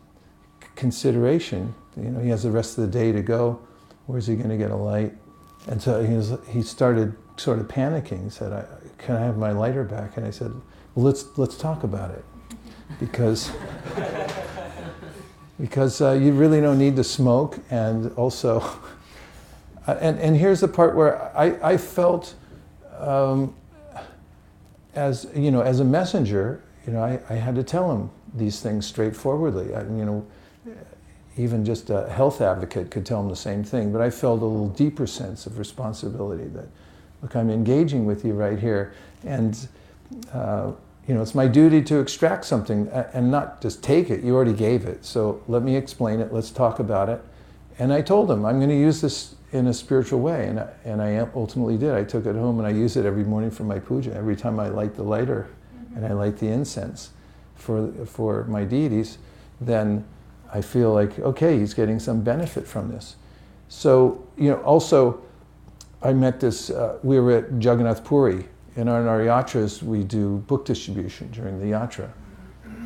consideration. 0.76 1.74
You 1.96 2.10
know, 2.10 2.20
he 2.20 2.30
has 2.30 2.44
the 2.44 2.52
rest 2.52 2.78
of 2.78 2.86
the 2.86 3.00
day 3.00 3.12
to 3.12 3.22
go. 3.22 3.60
Where's 4.06 4.28
he 4.28 4.36
going 4.36 4.50
to 4.50 4.58
get 4.58 4.72
a 4.72 4.76
light? 4.76 5.14
And 5.68 5.82
so 5.82 6.04
he, 6.04 6.14
was, 6.14 6.34
he 6.50 6.62
started 6.62 7.16
sort 7.38 7.60
of 7.60 7.68
panicking. 7.68 8.24
He 8.24 8.30
said, 8.30 8.54
I, 8.54 8.66
"Can 8.98 9.16
I 9.16 9.22
have 9.22 9.38
my 9.38 9.52
lighter 9.52 9.84
back?" 9.84 10.16
And 10.16 10.26
I 10.26 10.30
said, 10.30 10.52
"Well, 10.96 11.06
let's 11.06 11.38
let's 11.38 11.58
talk 11.58 11.84
about 11.84 12.12
it, 12.12 12.24
because 13.00 13.52
because 15.60 16.00
uh, 16.00 16.12
you 16.12 16.32
really 16.32 16.62
don't 16.62 16.78
need 16.78 16.96
to 16.96 17.04
smoke, 17.04 17.60
and 17.70 18.14
also, 18.14 18.64
and 19.88 20.20
and 20.20 20.38
here's 20.38 20.60
the 20.60 20.68
part 20.68 20.96
where 20.96 21.22
I 21.38 21.74
I 21.74 21.78
felt." 21.78 22.36
Um, 23.00 23.54
as 24.98 25.28
you 25.36 25.52
know, 25.52 25.62
as 25.62 25.80
a 25.80 25.86
messenger, 25.86 26.62
you 26.86 26.94
know, 26.94 27.04
I, 27.04 27.20
I 27.30 27.36
had 27.36 27.56
to 27.56 27.64
tell 27.64 27.92
him 27.92 28.10
these 28.34 28.60
things 28.60 28.86
straightforwardly. 28.86 29.76
I, 29.76 29.82
you 29.84 30.06
know, 30.06 30.26
even 31.38 31.64
just 31.64 31.90
a 31.90 32.10
health 32.10 32.42
advocate 32.42 32.90
could 32.90 33.06
tell 33.06 33.22
him 33.22 33.30
the 33.30 33.36
same 33.36 33.64
thing. 33.64 33.94
But 33.94 34.02
I 34.02 34.10
felt 34.10 34.42
a 34.42 34.46
little 34.46 34.70
deeper 34.70 35.06
sense 35.06 35.46
of 35.46 35.60
responsibility 35.60 36.46
that, 36.46 36.68
look, 37.22 37.36
I'm 37.36 37.52
engaging 37.52 38.06
with 38.06 38.26
you 38.26 38.34
right 38.34 38.58
here, 38.58 38.94
and 39.24 39.68
uh, 40.34 40.72
you 41.08 41.14
know, 41.14 41.22
it's 41.22 41.36
my 41.36 41.48
duty 41.48 41.82
to 41.84 42.00
extract 42.00 42.44
something 42.44 42.90
and 42.90 43.32
not 43.32 43.62
just 43.62 43.82
take 43.82 44.10
it. 44.10 44.24
You 44.24 44.36
already 44.36 44.54
gave 44.54 44.86
it, 44.86 45.06
so 45.06 45.42
let 45.48 45.64
me 45.64 45.76
explain 45.76 46.20
it. 46.20 46.34
Let's 46.34 46.52
talk 46.52 46.80
about 46.80 47.08
it. 47.08 47.22
And 47.80 47.94
I 47.94 48.02
told 48.02 48.30
him 48.30 48.44
I'm 48.44 48.58
going 48.58 48.70
to 48.70 48.76
use 48.76 49.00
this 49.00 49.36
in 49.52 49.68
a 49.68 49.74
spiritual 49.74 50.20
way, 50.20 50.48
and 50.48 50.60
I, 50.60 50.70
and 50.84 51.02
I 51.02 51.18
ultimately 51.34 51.78
did. 51.78 51.94
I 51.94 52.04
took 52.04 52.26
it 52.26 52.36
home 52.36 52.60
and 52.60 52.68
I 52.68 52.72
use 52.72 52.98
it 52.98 53.06
every 53.06 53.24
morning 53.24 53.50
for 53.50 53.64
my 53.64 53.80
puja. 53.80 54.14
Every 54.14 54.36
time 54.36 54.60
I 54.60 54.68
light 54.68 54.96
the 54.96 55.04
lighter, 55.04 55.48
and 55.96 56.06
I 56.06 56.14
light 56.14 56.38
the 56.38 56.48
incense 56.48 57.12
for 57.56 57.92
for 58.06 58.44
my 58.46 58.64
deities, 58.64 59.18
then 59.62 60.06
I 60.54 60.62
feel 60.62 60.94
like 60.94 61.18
okay, 61.20 61.58
he's 61.60 61.74
getting 61.74 62.00
some 62.00 62.22
benefit 62.22 62.68
from 62.68 62.90
this. 62.90 63.16
So 63.70 64.26
you 64.38 64.50
know, 64.50 64.58
also, 64.64 65.22
I 66.02 66.14
met 66.14 66.40
this. 66.40 66.70
Uh, 66.70 67.00
we 67.04 67.20
were 67.20 67.38
at 67.38 67.52
Jagannath 67.52 68.04
Puri. 68.04 68.48
Our, 68.76 68.82
in 68.82 68.90
our 68.90 69.22
yatras, 69.22 69.82
we 69.82 70.04
do 70.04 70.38
book 70.46 70.64
distribution 70.66 71.32
during 71.32 71.60
the 71.60 71.66
yatra, 71.76 72.12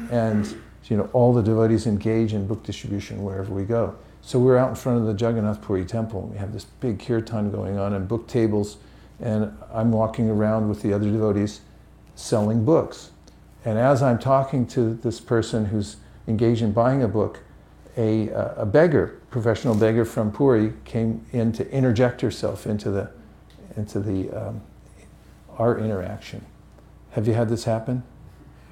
and 0.09 0.55
you 0.85 0.97
know, 0.97 1.09
all 1.13 1.33
the 1.33 1.41
devotees 1.41 1.85
engage 1.85 2.33
in 2.33 2.47
book 2.47 2.63
distribution 2.63 3.23
wherever 3.23 3.53
we 3.53 3.63
go. 3.63 3.95
So 4.21 4.39
we're 4.39 4.57
out 4.57 4.69
in 4.69 4.75
front 4.75 4.99
of 4.99 5.05
the 5.05 5.25
Jagannath 5.25 5.61
Puri 5.61 5.85
temple. 5.85 6.21
And 6.23 6.31
we 6.31 6.37
have 6.37 6.53
this 6.53 6.65
big 6.65 6.99
kirtan 6.99 7.51
going 7.51 7.77
on 7.77 7.93
and 7.93 8.07
book 8.07 8.27
tables, 8.27 8.77
and 9.19 9.55
I'm 9.73 9.91
walking 9.91 10.29
around 10.29 10.69
with 10.69 10.81
the 10.81 10.93
other 10.93 11.09
devotees 11.09 11.61
selling 12.15 12.63
books. 12.63 13.11
And 13.65 13.77
as 13.77 14.01
I'm 14.01 14.19
talking 14.19 14.65
to 14.67 14.93
this 14.93 15.19
person 15.19 15.65
who's 15.65 15.97
engaged 16.27 16.61
in 16.61 16.71
buying 16.71 17.03
a 17.03 17.07
book, 17.07 17.39
a, 17.97 18.29
a 18.29 18.65
beggar, 18.65 19.19
professional 19.29 19.75
beggar 19.75 20.05
from 20.05 20.31
Puri, 20.31 20.73
came 20.85 21.25
in 21.31 21.51
to 21.53 21.69
interject 21.71 22.21
herself 22.21 22.65
into 22.65 22.89
the 22.89 23.09
into 23.77 23.99
the 23.99 24.29
um, 24.31 24.61
our 25.57 25.79
interaction. 25.79 26.45
Have 27.11 27.27
you 27.27 27.33
had 27.33 27.49
this 27.49 27.63
happen? 27.63 28.03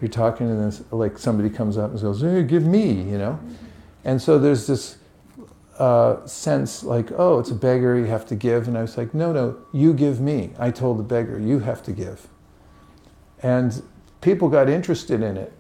You're 0.02 0.10
talking 0.10 0.50
and 0.50 0.72
then 0.72 0.86
like 0.92 1.18
somebody 1.18 1.50
comes 1.50 1.78
up 1.78 1.92
and 1.92 2.02
goes, 2.02 2.22
hey, 2.22 2.44
"Give 2.44 2.66
me," 2.66 2.92
you 2.92 3.18
know. 3.18 3.40
And 4.06 4.22
so 4.22 4.40
there's 4.40 4.68
this 4.68 4.99
uh, 5.80 6.26
sense 6.26 6.84
like, 6.84 7.12
oh, 7.18 7.40
it's 7.40 7.52
a 7.52 7.56
beggar, 7.56 7.98
you 7.98 8.06
have 8.06 8.26
to 8.28 8.36
give. 8.36 8.68
And 8.68 8.78
I 8.78 8.82
was 8.82 8.98
like, 8.98 9.14
no, 9.14 9.32
no, 9.32 9.58
you 9.74 9.94
give 9.94 10.20
me. 10.20 10.52
I 10.60 10.72
told 10.72 11.00
the 11.00 11.04
beggar, 11.04 11.40
you 11.40 11.60
have 11.60 11.82
to 11.84 11.92
give. 11.92 12.28
And 13.42 13.82
people 14.22 14.50
got 14.50 14.70
interested 14.70 15.22
in 15.22 15.38
it 15.38 15.54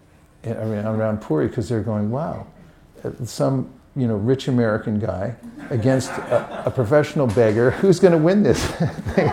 mean, 0.43 0.86
around 0.86 1.22
Puri 1.22 1.47
because 1.47 1.70
they're 1.70 1.82
going, 1.82 2.11
wow, 2.11 2.47
some 3.24 3.74
you 3.95 4.07
know 4.07 4.15
rich 4.15 4.47
American 4.47 4.99
guy 4.99 5.36
against 5.70 6.11
a, 6.11 6.67
a 6.67 6.72
professional 6.72 7.28
beggar, 7.28 7.72
who's 7.72 7.99
going 7.99 8.11
to 8.11 8.17
win 8.17 8.43
this 8.43 8.63
thing? 8.65 9.32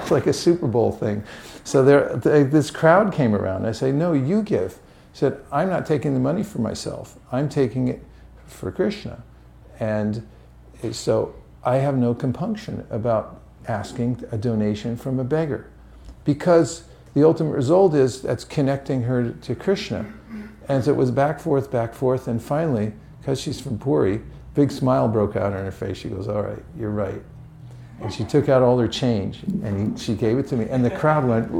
it's 0.00 0.10
like 0.10 0.26
a 0.26 0.32
Super 0.32 0.66
Bowl 0.66 0.92
thing. 0.92 1.22
So 1.64 1.82
there, 1.82 2.16
this 2.44 2.70
crowd 2.70 3.12
came 3.12 3.34
around. 3.34 3.66
I 3.66 3.72
say, 3.72 3.90
no, 3.90 4.12
you 4.12 4.42
give. 4.42 4.74
He 5.12 5.18
said, 5.18 5.40
I'm 5.50 5.70
not 5.70 5.86
taking 5.86 6.12
the 6.12 6.20
money 6.20 6.42
for 6.42 6.58
myself. 6.60 7.18
I'm 7.32 7.48
taking 7.48 7.88
it 7.88 8.02
for 8.46 8.70
Krishna. 8.70 9.22
And 9.80 10.26
so 10.92 11.34
I 11.62 11.76
have 11.76 11.96
no 11.96 12.14
compunction 12.14 12.86
about 12.90 13.40
asking 13.66 14.22
a 14.30 14.36
donation 14.36 14.96
from 14.96 15.18
a 15.18 15.24
beggar 15.24 15.70
because 16.24 16.84
the 17.14 17.24
ultimate 17.24 17.52
result 17.52 17.94
is 17.94 18.22
that's 18.22 18.44
connecting 18.44 19.02
her 19.02 19.30
to 19.30 19.54
Krishna. 19.54 20.12
And 20.68 20.82
so 20.82 20.90
it 20.90 20.96
was 20.96 21.10
back, 21.10 21.40
forth, 21.40 21.70
back, 21.70 21.94
forth, 21.94 22.26
and 22.26 22.42
finally, 22.42 22.92
because 23.20 23.40
she's 23.40 23.60
from 23.60 23.78
Puri, 23.78 24.20
big 24.54 24.70
smile 24.70 25.08
broke 25.08 25.36
out 25.36 25.52
on 25.52 25.64
her 25.64 25.70
face. 25.70 25.98
She 25.98 26.08
goes, 26.08 26.28
All 26.28 26.42
right, 26.42 26.62
you're 26.78 26.90
right. 26.90 27.22
And 28.00 28.12
she 28.12 28.24
took 28.24 28.48
out 28.48 28.62
all 28.62 28.78
her 28.78 28.88
change 28.88 29.42
and 29.62 29.96
he, 29.96 30.04
she 30.04 30.14
gave 30.14 30.38
it 30.38 30.48
to 30.48 30.56
me. 30.56 30.66
And 30.68 30.84
the 30.84 30.90
crowd 30.90 31.24
went, 31.24 31.52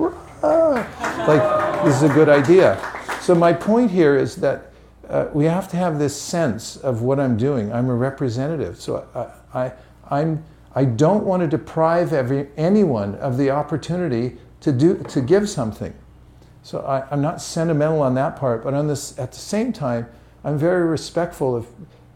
like, 0.42 1.84
this 1.84 1.96
is 1.96 2.02
a 2.02 2.12
good 2.12 2.28
idea. 2.28 2.80
So, 3.20 3.34
my 3.34 3.52
point 3.52 3.90
here 3.90 4.16
is 4.16 4.36
that 4.36 4.72
uh, 5.08 5.28
we 5.32 5.44
have 5.44 5.68
to 5.68 5.76
have 5.76 5.98
this 5.98 6.20
sense 6.20 6.76
of 6.76 7.02
what 7.02 7.20
I'm 7.20 7.36
doing. 7.36 7.72
I'm 7.72 7.88
a 7.88 7.94
representative. 7.94 8.80
So, 8.80 9.06
I, 9.54 9.66
I, 9.66 9.72
I'm, 10.10 10.44
I 10.74 10.84
don't 10.84 11.24
want 11.24 11.42
to 11.42 11.46
deprive 11.46 12.12
every, 12.12 12.48
anyone 12.56 13.14
of 13.16 13.36
the 13.38 13.50
opportunity 13.50 14.36
to, 14.60 14.72
do, 14.72 15.02
to 15.08 15.20
give 15.20 15.48
something. 15.48 15.94
So 16.64 16.80
I, 16.80 17.12
am 17.12 17.20
not 17.20 17.42
sentimental 17.42 18.00
on 18.00 18.14
that 18.14 18.36
part, 18.36 18.64
but 18.64 18.72
on 18.72 18.88
this, 18.88 19.18
at 19.18 19.32
the 19.32 19.38
same 19.38 19.72
time, 19.72 20.08
I'm 20.42 20.58
very 20.58 20.86
respectful 20.86 21.54
of 21.56 21.66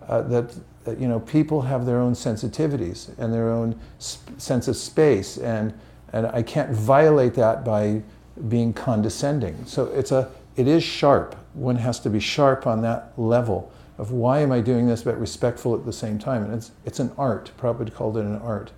uh, 0.09 0.22
that, 0.22 0.55
that, 0.84 0.99
you 0.99 1.07
know 1.07 1.20
people 1.20 1.62
have 1.62 1.84
their 1.84 1.99
own 1.99 2.14
sensitivities 2.14 3.11
and 3.18 3.32
their 3.32 3.51
own 3.51 3.78
sp- 4.01 4.41
sense 4.41 4.66
of 4.66 4.76
space, 4.76 5.36
and 5.36 5.78
and 6.14 6.26
I 6.26 6.43
can't 6.43 6.70
violate 6.70 7.34
that 7.34 7.62
by 7.62 8.03
being 8.49 8.72
condescending. 8.72 9.66
So 9.66 9.86
it's 9.86 10.12
a 10.12 10.30
it 10.59 10.66
is 10.66 10.82
sharp. 10.82 11.36
One 11.54 11.76
has 11.76 12.00
to 12.00 12.11
be 12.11 12.18
sharp 12.18 12.66
on 12.66 12.82
that 12.82 13.12
level 13.16 13.72
of 13.96 14.11
why 14.11 14.40
am 14.40 14.50
I 14.52 14.61
doing 14.61 14.88
this, 14.88 15.04
but 15.04 15.18
respectful 15.18 15.74
at 15.74 15.86
the 15.86 15.92
same 15.92 16.18
time. 16.18 16.42
And 16.42 16.52
it's 16.52 16.72
it's 16.84 16.98
an 16.98 17.12
art. 17.16 17.52
Prabhupada 17.56 17.94
called 17.94 18.16
it 18.16 18.24
an 18.24 18.36
art. 18.38 18.72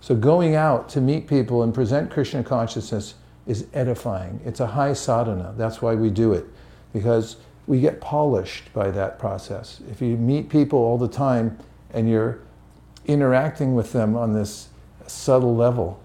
So 0.00 0.16
going 0.16 0.56
out 0.56 0.88
to 0.90 1.00
meet 1.00 1.28
people 1.28 1.62
and 1.62 1.72
present 1.72 2.10
Krishna 2.10 2.42
consciousness 2.42 3.14
is 3.46 3.66
edifying. 3.72 4.40
It's 4.44 4.58
a 4.60 4.66
high 4.66 4.94
sadhana. 4.94 5.54
That's 5.56 5.80
why 5.80 5.94
we 5.94 6.10
do 6.10 6.32
it, 6.32 6.46
because 6.92 7.36
we 7.66 7.80
get 7.80 8.00
polished 8.00 8.72
by 8.72 8.90
that 8.90 9.18
process. 9.18 9.80
If 9.90 10.02
you 10.02 10.16
meet 10.16 10.48
people 10.48 10.80
all 10.80 10.98
the 10.98 11.08
time 11.08 11.56
and 11.92 12.10
you're 12.10 12.40
interacting 13.06 13.76
with 13.76 13.92
them 13.92 14.16
on 14.16 14.32
this 14.32 14.68
subtle 15.06 15.54
level, 15.54 16.00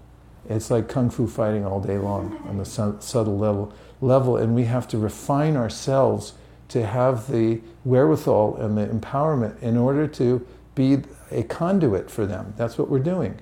it's 0.48 0.70
like 0.70 0.88
kung 0.88 1.10
fu 1.10 1.26
fighting 1.26 1.64
all 1.66 1.80
day 1.80 1.98
long 1.98 2.36
on 2.48 2.58
the 2.58 2.64
su- 2.64 2.96
subtle 3.00 3.36
level. 3.36 3.72
Level, 4.00 4.36
and 4.36 4.54
we 4.54 4.64
have 4.64 4.86
to 4.88 4.98
refine 4.98 5.56
ourselves 5.56 6.34
to 6.68 6.84
have 6.84 7.30
the 7.30 7.60
wherewithal 7.84 8.56
and 8.56 8.76
the 8.76 8.86
empowerment 8.86 9.60
in 9.62 9.76
order 9.76 10.06
to 10.06 10.46
be 10.74 10.98
a 11.30 11.42
conduit 11.44 12.10
for 12.10 12.26
them. 12.26 12.52
That's 12.56 12.76
what 12.76 12.88
we're 12.88 12.98
doing. 12.98 13.40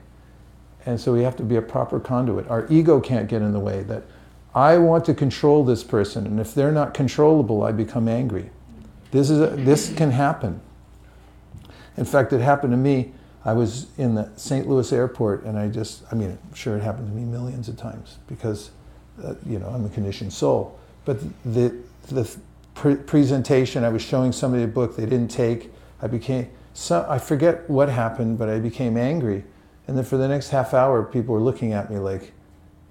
And 0.87 1.01
so 1.01 1.13
we 1.13 1.23
have 1.23 1.37
to 1.37 1.43
be 1.43 1.57
a 1.57 1.63
proper 1.63 1.99
conduit. 1.99 2.49
Our 2.49 2.67
ego 2.69 3.01
can't 3.01 3.29
get 3.29 3.43
in 3.43 3.53
the 3.53 3.61
way 3.61 3.83
that 3.85 4.05
I 4.55 4.79
want 4.79 5.05
to 5.07 5.15
control 5.15 5.65
this 5.65 5.83
person, 5.83 6.27
and 6.27 6.39
if 6.39 6.55
they're 6.55 6.73
not 6.73 6.95
controllable, 6.95 7.65
I 7.65 7.73
become 7.73 8.07
angry. 8.07 8.51
This, 9.11 9.31
is 9.31 9.41
a, 9.41 9.49
this 9.49 9.93
can 9.95 10.11
happen. 10.11 10.61
In 11.97 12.05
fact, 12.05 12.33
it 12.33 12.41
happened 12.41 12.73
to 12.73 12.77
me. 12.77 13.13
I 13.45 13.53
was 13.53 13.89
in 13.99 14.15
the 14.15 14.31
St. 14.37 14.69
Louis 14.69 14.93
airport, 14.93 15.45
and 15.45 15.59
I 15.59 15.69
just, 15.69 16.03
I 16.11 16.15
mean, 16.15 16.39
I'm 16.43 16.55
sure 16.55 16.77
it 16.77 16.83
happened 16.83 17.09
to 17.09 17.15
me 17.15 17.25
millions 17.25 17.69
of 17.69 17.77
times 17.77 18.19
because, 18.27 18.71
uh, 19.23 19.35
you 19.47 19.59
know, 19.59 19.69
I'm 19.69 19.85
a 19.85 19.89
conditioned 19.89 20.33
soul. 20.33 20.79
But 21.05 21.19
the, 21.45 21.75
the 22.09 22.31
pre- 22.75 22.97
presentation, 22.97 23.85
I 23.85 23.91
was 23.91 24.03
showing 24.03 24.33
somebody 24.33 24.65
a 24.65 24.69
book 24.69 24.97
they 24.97 25.05
didn't 25.05 25.31
take. 25.31 25.71
I 26.01 26.07
became, 26.07 26.49
so, 26.73 27.07
I 27.09 27.19
forget 27.19 27.69
what 27.69 27.89
happened, 27.89 28.39
but 28.39 28.49
I 28.49 28.59
became 28.59 28.97
angry 28.97 29.45
and 29.87 29.97
then 29.97 30.05
for 30.05 30.17
the 30.17 30.29
next 30.29 30.51
half 30.51 30.73
hour, 30.73 31.03
people 31.03 31.35
were 31.35 31.41
looking 31.41 31.73
at 31.73 31.91
me 31.91 31.99
like, 31.99 32.33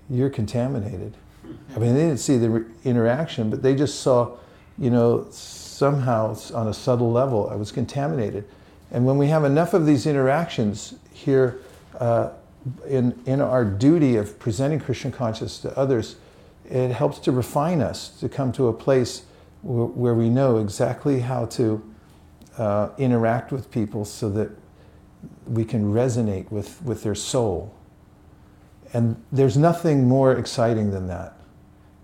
you're 0.09 0.29
contaminated. 0.29 1.15
I 1.75 1.79
mean, 1.79 1.93
they 1.93 2.01
didn't 2.01 2.19
see 2.19 2.37
the 2.37 2.49
re- 2.49 2.65
interaction, 2.83 3.49
but 3.49 3.63
they 3.63 3.75
just 3.75 4.01
saw, 4.01 4.37
you 4.77 4.89
know, 4.89 5.27
somehow 5.31 6.35
on 6.53 6.67
a 6.67 6.73
subtle 6.73 7.11
level, 7.11 7.49
I 7.49 7.55
was 7.55 7.71
contaminated. 7.71 8.47
And 8.91 9.05
when 9.05 9.17
we 9.17 9.27
have 9.27 9.43
enough 9.43 9.73
of 9.73 9.85
these 9.85 10.05
interactions 10.05 10.95
here 11.13 11.59
uh, 11.99 12.29
in, 12.87 13.21
in 13.25 13.41
our 13.41 13.65
duty 13.65 14.15
of 14.15 14.39
presenting 14.39 14.79
Krishna 14.79 15.11
consciousness 15.11 15.59
to 15.59 15.77
others, 15.77 16.15
it 16.69 16.91
helps 16.91 17.19
to 17.19 17.31
refine 17.31 17.81
us 17.81 18.09
to 18.19 18.29
come 18.29 18.51
to 18.53 18.67
a 18.67 18.73
place 18.73 19.23
where, 19.61 19.85
where 19.85 20.13
we 20.13 20.29
know 20.29 20.57
exactly 20.57 21.19
how 21.19 21.45
to 21.45 21.83
uh, 22.57 22.89
interact 22.97 23.51
with 23.51 23.71
people 23.71 24.05
so 24.05 24.29
that 24.29 24.49
we 25.47 25.65
can 25.65 25.93
resonate 25.93 26.49
with, 26.51 26.81
with 26.83 27.03
their 27.03 27.15
soul. 27.15 27.73
And 28.93 29.21
there's 29.31 29.57
nothing 29.57 30.07
more 30.07 30.33
exciting 30.33 30.91
than 30.91 31.07
that. 31.07 31.37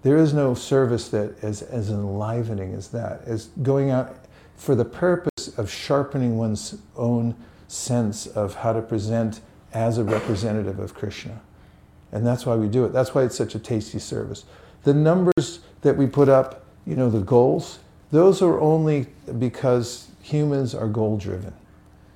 There 0.01 0.17
is 0.17 0.33
no 0.33 0.53
service 0.53 1.09
that 1.09 1.43
is 1.43 1.61
as 1.61 1.89
enlivening 1.89 2.73
as 2.73 2.87
that, 2.89 3.21
as 3.25 3.47
going 3.61 3.91
out 3.91 4.15
for 4.55 4.75
the 4.75 4.85
purpose 4.85 5.57
of 5.57 5.69
sharpening 5.69 6.37
one's 6.37 6.77
own 6.95 7.35
sense 7.67 8.25
of 8.27 8.55
how 8.55 8.73
to 8.73 8.81
present 8.81 9.41
as 9.73 9.97
a 9.97 10.03
representative 10.03 10.79
of 10.79 10.93
Krishna. 10.93 11.41
And 12.11 12.25
that's 12.25 12.45
why 12.45 12.55
we 12.55 12.67
do 12.67 12.85
it. 12.85 12.93
That's 12.93 13.13
why 13.13 13.23
it's 13.23 13.37
such 13.37 13.55
a 13.55 13.59
tasty 13.59 13.99
service. 13.99 14.45
The 14.83 14.93
numbers 14.93 15.59
that 15.81 15.95
we 15.95 16.07
put 16.07 16.29
up, 16.29 16.65
you 16.85 16.95
know, 16.95 17.09
the 17.09 17.19
goals, 17.19 17.79
those 18.11 18.41
are 18.41 18.59
only 18.59 19.07
because 19.37 20.09
humans 20.21 20.73
are 20.73 20.87
goal 20.87 21.17
driven. 21.17 21.53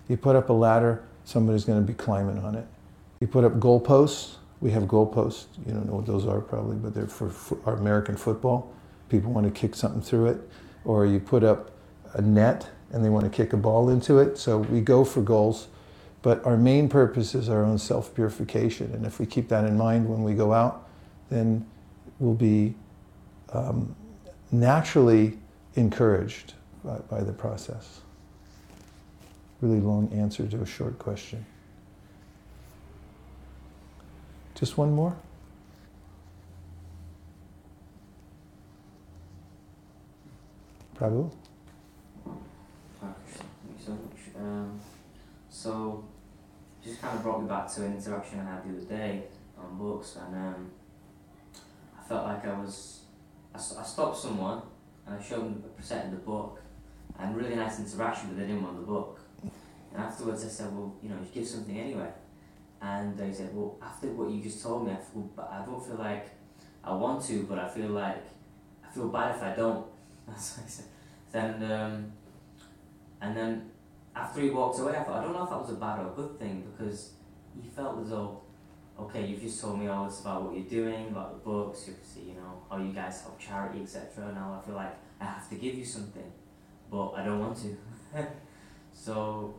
You 0.07 0.17
put 0.17 0.35
up 0.35 0.49
a 0.49 0.53
ladder, 0.53 1.03
somebody's 1.25 1.65
going 1.65 1.79
to 1.79 1.85
be 1.85 1.93
climbing 1.93 2.39
on 2.39 2.55
it. 2.55 2.65
You 3.19 3.27
put 3.27 3.43
up 3.43 3.53
goalposts, 3.59 4.35
we 4.63 4.71
have 4.71 4.83
goalposts. 4.83 5.45
You 5.65 5.73
don't 5.73 5.85
know 5.85 5.95
what 5.95 6.05
those 6.05 6.25
are 6.25 6.39
probably, 6.39 6.77
but 6.77 6.93
they're 6.93 7.07
for, 7.07 7.29
for 7.29 7.57
our 7.65 7.75
American 7.75 8.15
football. 8.15 8.73
People 9.09 9.31
want 9.31 9.45
to 9.45 9.51
kick 9.51 9.75
something 9.75 10.01
through 10.01 10.27
it. 10.27 10.49
Or 10.85 11.05
you 11.05 11.19
put 11.19 11.43
up 11.43 11.71
a 12.13 12.21
net 12.21 12.69
and 12.91 13.03
they 13.03 13.09
want 13.09 13.25
to 13.25 13.29
kick 13.29 13.53
a 13.53 13.57
ball 13.57 13.89
into 13.89 14.19
it. 14.19 14.37
So 14.37 14.59
we 14.59 14.81
go 14.81 15.03
for 15.03 15.21
goals. 15.21 15.67
But 16.23 16.43
our 16.45 16.55
main 16.55 16.87
purpose 16.87 17.35
is 17.35 17.49
our 17.49 17.63
own 17.63 17.77
self 17.77 18.15
purification. 18.15 18.91
And 18.93 19.05
if 19.05 19.19
we 19.19 19.25
keep 19.25 19.49
that 19.49 19.65
in 19.65 19.77
mind 19.77 20.09
when 20.09 20.23
we 20.23 20.33
go 20.33 20.53
out, 20.53 20.87
then 21.29 21.65
we'll 22.17 22.33
be 22.33 22.73
um, 23.51 23.93
naturally 24.51 25.37
encouraged 25.75 26.53
by, 26.83 26.97
by 27.09 27.21
the 27.21 27.33
process. 27.33 27.99
Really 29.59 29.81
long 29.81 30.11
answer 30.13 30.47
to 30.47 30.61
a 30.61 30.65
short 30.65 30.97
question. 30.97 31.45
Just 34.55 34.77
one 34.77 34.93
more? 34.93 35.15
Prabhu? 40.95 41.29
Um, 44.37 44.79
so, 45.49 46.03
just 46.83 47.01
kind 47.01 47.15
of 47.15 47.23
brought 47.23 47.41
me 47.41 47.47
back 47.47 47.71
to 47.73 47.85
an 47.85 47.95
interaction 47.95 48.39
I 48.41 48.55
had 48.55 48.63
the 48.63 48.77
other 48.77 48.85
day 48.85 49.23
on 49.57 49.77
books, 49.77 50.17
and 50.17 50.35
um, 50.35 50.71
I 51.97 52.03
felt 52.03 52.25
like 52.25 52.45
I 52.45 52.59
was. 52.59 52.99
I 53.55 53.59
stopped 53.59 54.17
someone 54.17 54.63
and 55.05 55.15
I 55.15 55.21
showed 55.21 55.43
them, 55.43 55.63
a 55.77 55.81
set 55.81 56.05
of 56.05 56.11
the 56.11 56.17
book, 56.17 56.59
and 57.19 57.35
really 57.35 57.55
nice 57.55 57.79
interaction, 57.79 58.29
but 58.29 58.37
they 58.39 58.47
didn't 58.47 58.63
want 58.63 58.77
the 58.77 58.85
book. 58.85 59.19
And 59.93 60.03
afterwards, 60.03 60.43
I 60.43 60.47
said, 60.47 60.75
"Well, 60.75 60.95
you 61.01 61.09
know, 61.09 61.17
you 61.17 61.27
give 61.31 61.47
something 61.47 61.77
anyway." 61.77 62.11
And 62.81 63.17
they 63.17 63.31
said, 63.31 63.55
"Well, 63.55 63.77
after 63.81 64.07
what 64.07 64.31
you 64.31 64.41
just 64.41 64.61
told 64.63 64.85
me, 64.85 64.91
I 64.91 64.95
feel, 64.95 65.29
I 65.37 65.63
don't 65.65 65.85
feel 65.85 65.97
like 65.97 66.31
I 66.83 66.93
want 66.93 67.23
to, 67.25 67.43
but 67.43 67.59
I 67.59 67.69
feel 67.69 67.89
like 67.89 68.23
I 68.85 68.91
feel 68.91 69.09
bad 69.09 69.35
if 69.35 69.43
I 69.43 69.55
don't." 69.55 69.85
That's 70.27 70.57
what 70.57 70.65
I 70.65 70.69
said. 70.69 70.85
Then, 71.31 71.71
um, 71.71 72.11
and 73.21 73.37
then 73.37 73.71
after 74.15 74.41
he 74.41 74.49
walked 74.49 74.79
away, 74.79 74.95
I 74.95 75.03
thought, 75.03 75.19
I 75.19 75.23
don't 75.23 75.33
know 75.33 75.43
if 75.43 75.49
that 75.49 75.59
was 75.59 75.69
a 75.71 75.73
bad 75.73 75.99
or 75.99 76.11
a 76.11 76.15
good 76.15 76.39
thing 76.39 76.63
because 76.71 77.13
he 77.61 77.67
felt 77.69 78.01
as 78.01 78.09
though, 78.09 78.41
okay, 78.99 79.25
you've 79.25 79.41
just 79.41 79.61
told 79.61 79.79
me 79.79 79.87
all 79.87 80.05
this 80.05 80.21
about 80.21 80.43
what 80.43 80.55
you're 80.55 80.65
doing, 80.65 81.07
about 81.07 81.33
the 81.33 81.49
books, 81.49 81.89
you 82.15 82.33
know, 82.33 82.61
how 82.69 82.77
you 82.77 82.93
guys 82.93 83.21
help 83.21 83.39
charity, 83.39 83.81
etc. 83.81 84.31
Now 84.33 84.59
I 84.61 84.65
feel 84.65 84.75
like 84.75 84.95
I 85.19 85.25
have 85.25 85.49
to 85.49 85.55
give 85.55 85.75
you 85.75 85.85
something, 85.85 86.31
but 86.91 87.11
I 87.11 87.23
don't 87.23 87.39
want 87.39 87.57
to. 87.57 87.77
so 88.93 89.55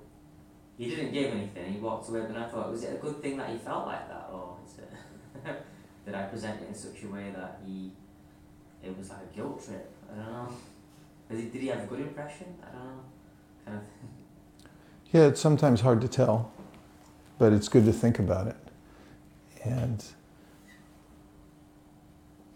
he 0.79 0.89
didn't 0.89 1.13
give 1.13 1.33
anything. 1.33 1.73
He 1.73 1.79
walked 1.79 2.09
away, 2.09 2.23
but 2.27 2.37
I 2.37 2.49
thought, 2.49 2.71
was 2.71 2.85
it 2.85 2.95
a 2.95 2.99
good 2.99 3.21
thing 3.23 3.37
that 3.39 3.51
he 3.51 3.59
felt 3.59 3.87
like 3.87 4.09
that, 4.09 4.29
or 4.33 4.57
is 4.65 4.79
it 4.79 4.91
did 6.07 6.15
I 6.15 6.23
present 6.25 6.61
it 6.63 6.69
in 6.69 6.75
such 6.75 7.03
a 7.03 7.09
way 7.09 7.33
that 7.35 7.61
he 7.67 7.91
it 8.83 8.97
was 8.97 9.11
like 9.11 9.21
a 9.33 9.37
guilt 9.37 9.65
trip? 9.65 9.91
I 10.13 10.17
don't 10.17 10.33
know. 10.33 10.49
Did 11.31 11.41
he, 11.41 11.47
did 11.47 11.63
he 11.63 11.69
have 11.69 11.85
a 11.85 11.87
good 11.87 12.01
impression? 12.01 12.55
I 12.63 12.73
don't 12.73 12.85
know. 12.85 13.01
Kind 13.65 13.79
of. 13.79 13.85
Yeah, 15.15 15.27
it's 15.27 15.41
sometimes 15.41 15.81
hard 15.81 16.01
to 16.01 16.09
tell, 16.09 16.51
but 17.39 17.53
it's 17.53 17.69
good 17.69 17.85
to 17.85 17.93
think 17.93 18.19
about 18.19 18.49
it. 18.49 18.57
And 19.62 20.05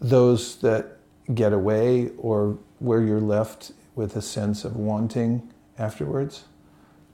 those 0.01 0.57
that 0.57 0.97
get 1.33 1.53
away 1.53 2.09
or 2.17 2.57
where 2.79 3.01
you're 3.01 3.21
left 3.21 3.71
with 3.95 4.17
a 4.17 4.21
sense 4.21 4.65
of 4.65 4.75
wanting 4.75 5.49
afterwards, 5.77 6.43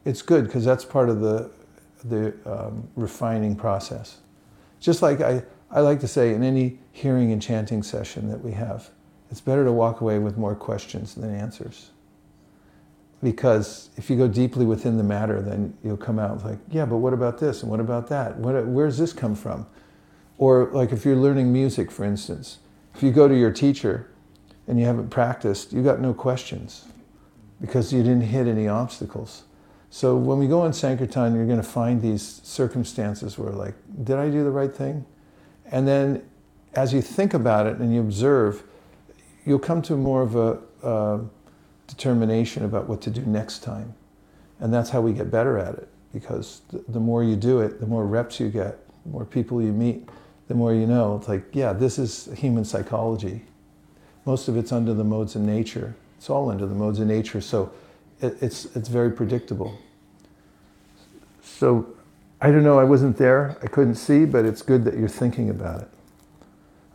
it's 0.04 0.24
good 0.24 0.46
because 0.46 0.66
that's 0.66 0.84
part 0.84 1.10
of 1.10 1.22
the, 1.22 1.52
the 2.06 2.34
um, 2.48 2.88
refining 2.96 3.56
process. 3.56 4.18
Just 4.80 5.04
like 5.04 5.22
I, 5.22 5.44
I 5.70 5.82
like 5.82 6.00
to 6.00 6.08
say 6.08 6.34
in 6.34 6.42
any 6.42 6.80
hearing 6.92 7.32
and 7.32 7.40
chanting 7.40 7.84
session 7.84 8.32
that 8.32 8.44
we 8.44 8.54
have, 8.54 8.90
it's 9.30 9.42
better 9.42 9.64
to 9.64 9.72
walk 9.72 10.02
away 10.02 10.18
with 10.18 10.38
more 10.38 10.56
questions 10.56 11.14
than 11.14 11.36
answers 11.36 11.92
because 13.26 13.90
if 13.98 14.08
you 14.08 14.16
go 14.16 14.28
deeply 14.28 14.68
within 14.68 14.98
the 14.98 15.04
matter, 15.04 15.42
then 15.42 15.76
you'll 15.84 15.98
come 15.98 16.20
out 16.20 16.46
like, 16.46 16.60
yeah, 16.70 16.86
but 16.86 16.98
what 16.98 17.12
about 17.12 17.40
this 17.40 17.64
and 17.64 17.72
what 17.72 17.80
about 17.80 18.08
that? 18.08 18.38
What, 18.38 18.68
where's 18.68 19.00
this 19.00 19.14
come 19.14 19.34
from? 19.34 19.66
Or 20.38 20.70
like 20.72 20.92
if 20.92 21.04
you're 21.04 21.16
learning 21.16 21.52
music, 21.52 21.90
for 21.90 22.06
instance, 22.06 22.60
if 22.94 23.02
you 23.02 23.12
go 23.12 23.28
to 23.28 23.36
your 23.36 23.52
teacher 23.52 24.12
and 24.68 24.80
you 24.80 24.86
haven't 24.86 25.10
practiced, 25.10 25.74
you 25.74 25.82
got 25.82 26.00
no 26.00 26.14
questions 26.14 26.86
because 27.60 27.92
you 27.92 28.04
didn't 28.04 28.22
hit 28.22 28.46
any 28.46 28.68
obstacles. 28.68 29.46
So 29.90 30.16
when 30.16 30.38
we 30.38 30.48
go 30.48 30.62
on 30.62 30.72
Sankirtan, 30.72 31.34
you're 31.34 31.48
going 31.48 31.58
to 31.58 31.64
find 31.64 32.00
these 32.00 32.42
circumstances 32.44 33.40
where 33.40 33.52
like, 33.52 33.74
did 34.04 34.18
I 34.18 34.30
do 34.30 34.44
the 34.44 34.52
right 34.52 34.74
thing? 34.74 35.04
And 35.72 35.88
then 35.88 36.22
as 36.76 36.94
you 36.94 37.02
think 37.02 37.34
about 37.34 37.66
it 37.66 37.78
and 37.78 37.92
you 37.92 38.02
observe, 38.02 38.62
you'll 39.48 39.58
come 39.58 39.82
to 39.82 39.98
more 39.98 40.22
of 40.22 40.36
a 40.36 40.60
uh, 40.84 41.20
determination 41.88 42.64
about 42.64 42.88
what 42.88 43.02
to 43.02 43.10
do 43.10 43.22
next 43.22 43.60
time. 43.60 43.94
And 44.60 44.74
that's 44.74 44.90
how 44.90 45.02
we 45.02 45.14
get 45.14 45.30
better 45.30 45.58
at 45.58 45.76
it 45.76 45.90
because 46.14 46.62
the, 46.72 46.84
the 46.88 47.00
more 47.00 47.24
you 47.24 47.36
do 47.36 47.60
it, 47.60 47.80
the 47.80 47.88
more 47.88 48.06
reps 48.06 48.40
you 48.40 48.50
get, 48.50 48.78
the 49.04 49.10
more 49.12 49.26
people 49.26 49.62
you 49.62 49.74
meet, 49.74 50.08
the 50.48 50.56
more 50.56 50.74
you 50.74 50.88
know. 50.88 51.18
It's 51.18 51.28
like, 51.28 51.44
yeah, 51.54 51.74
this 51.74 52.00
is 52.00 52.30
human 52.36 52.64
psychology. 52.64 53.42
Most 54.26 54.48
of 54.48 54.58
it's 54.58 54.72
under 54.72 54.94
the 54.94 55.04
modes 55.04 55.36
of 55.36 55.42
nature. 55.42 55.96
It's 56.18 56.30
all 56.30 56.50
under 56.50 56.66
the 56.66 56.74
modes 56.74 57.00
of 57.00 57.08
nature, 57.08 57.42
so 57.42 57.72
it, 58.22 58.38
it's, 58.42 58.66
it's 58.76 58.88
very 58.88 59.12
predictable. 59.12 59.78
So 61.44 61.88
I 62.42 62.52
don't 62.52 62.64
know, 62.64 62.80
I 62.80 62.84
wasn't 62.84 63.18
there, 63.18 63.58
I 63.62 63.68
couldn't 63.68 63.96
see, 63.96 64.26
but 64.26 64.46
it's 64.46 64.62
good 64.62 64.86
that 64.86 64.98
you're 64.98 65.08
thinking 65.08 65.50
about 65.50 65.82
it. 65.82 65.90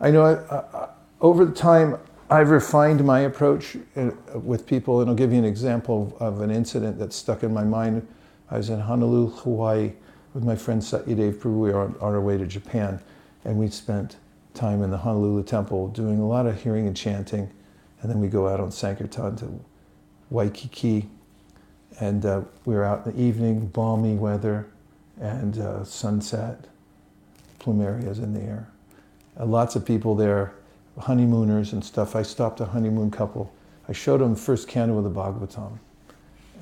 I 0.01 0.11
know 0.11 0.22
I, 0.24 0.55
I, 0.55 0.88
over 1.20 1.45
the 1.45 1.55
time, 1.55 1.99
I've 2.30 2.50
refined 2.50 3.04
my 3.04 3.20
approach 3.20 3.76
uh, 3.96 4.10
with 4.34 4.64
people, 4.64 5.00
and 5.00 5.10
I'll 5.10 5.16
give 5.16 5.32
you 5.32 5.38
an 5.40 5.44
example 5.44 6.16
of 6.20 6.42
an 6.42 6.52
incident 6.52 6.96
that 7.00 7.12
stuck 7.12 7.42
in 7.42 7.52
my 7.52 7.64
mind. 7.64 8.06
I 8.52 8.56
was 8.56 8.70
in 8.70 8.78
Honolulu, 8.78 9.32
Hawaii, 9.32 9.94
with 10.32 10.44
my 10.44 10.54
friend 10.54 10.80
Satyadev 10.80 11.34
Prabhu. 11.34 11.58
We 11.58 11.72
were 11.72 11.80
on, 11.80 11.96
our 12.00 12.20
way 12.20 12.38
to 12.38 12.46
Japan, 12.46 13.00
and 13.44 13.56
we 13.56 13.68
spent 13.68 14.16
time 14.54 14.80
in 14.84 14.92
the 14.92 14.98
Honolulu 14.98 15.42
temple 15.42 15.88
doing 15.88 16.20
a 16.20 16.26
lot 16.26 16.46
of 16.46 16.62
hearing 16.62 16.86
and 16.86 16.96
chanting, 16.96 17.50
and 18.00 18.08
then 18.08 18.20
we 18.20 18.28
go 18.28 18.46
out 18.46 18.60
on 18.60 18.70
Sankirtan 18.70 19.34
to 19.38 19.64
Waikiki, 20.30 21.08
and 21.98 22.24
uh, 22.24 22.42
we 22.64 22.76
were 22.76 22.84
out 22.84 23.06
in 23.06 23.12
the 23.12 23.20
evening, 23.20 23.66
balmy 23.66 24.14
weather, 24.14 24.68
and 25.20 25.58
uh, 25.58 25.82
sunset, 25.82 26.66
plumerias 27.58 28.22
in 28.22 28.34
the 28.34 28.40
air. 28.40 28.68
Uh, 29.36 29.46
lots 29.46 29.74
of 29.74 29.84
people 29.84 30.14
there 30.14 30.54
honeymooners 31.01 31.72
and 31.72 31.84
stuff. 31.84 32.14
I 32.14 32.22
stopped 32.22 32.61
a 32.61 32.66
honeymoon 32.66 33.11
couple. 33.11 33.53
I 33.88 33.92
showed 33.92 34.20
them 34.20 34.34
the 34.34 34.40
first 34.40 34.68
canto 34.68 34.98
of 34.98 35.05
the 35.05 35.11
Bhagavatam. 35.11 35.78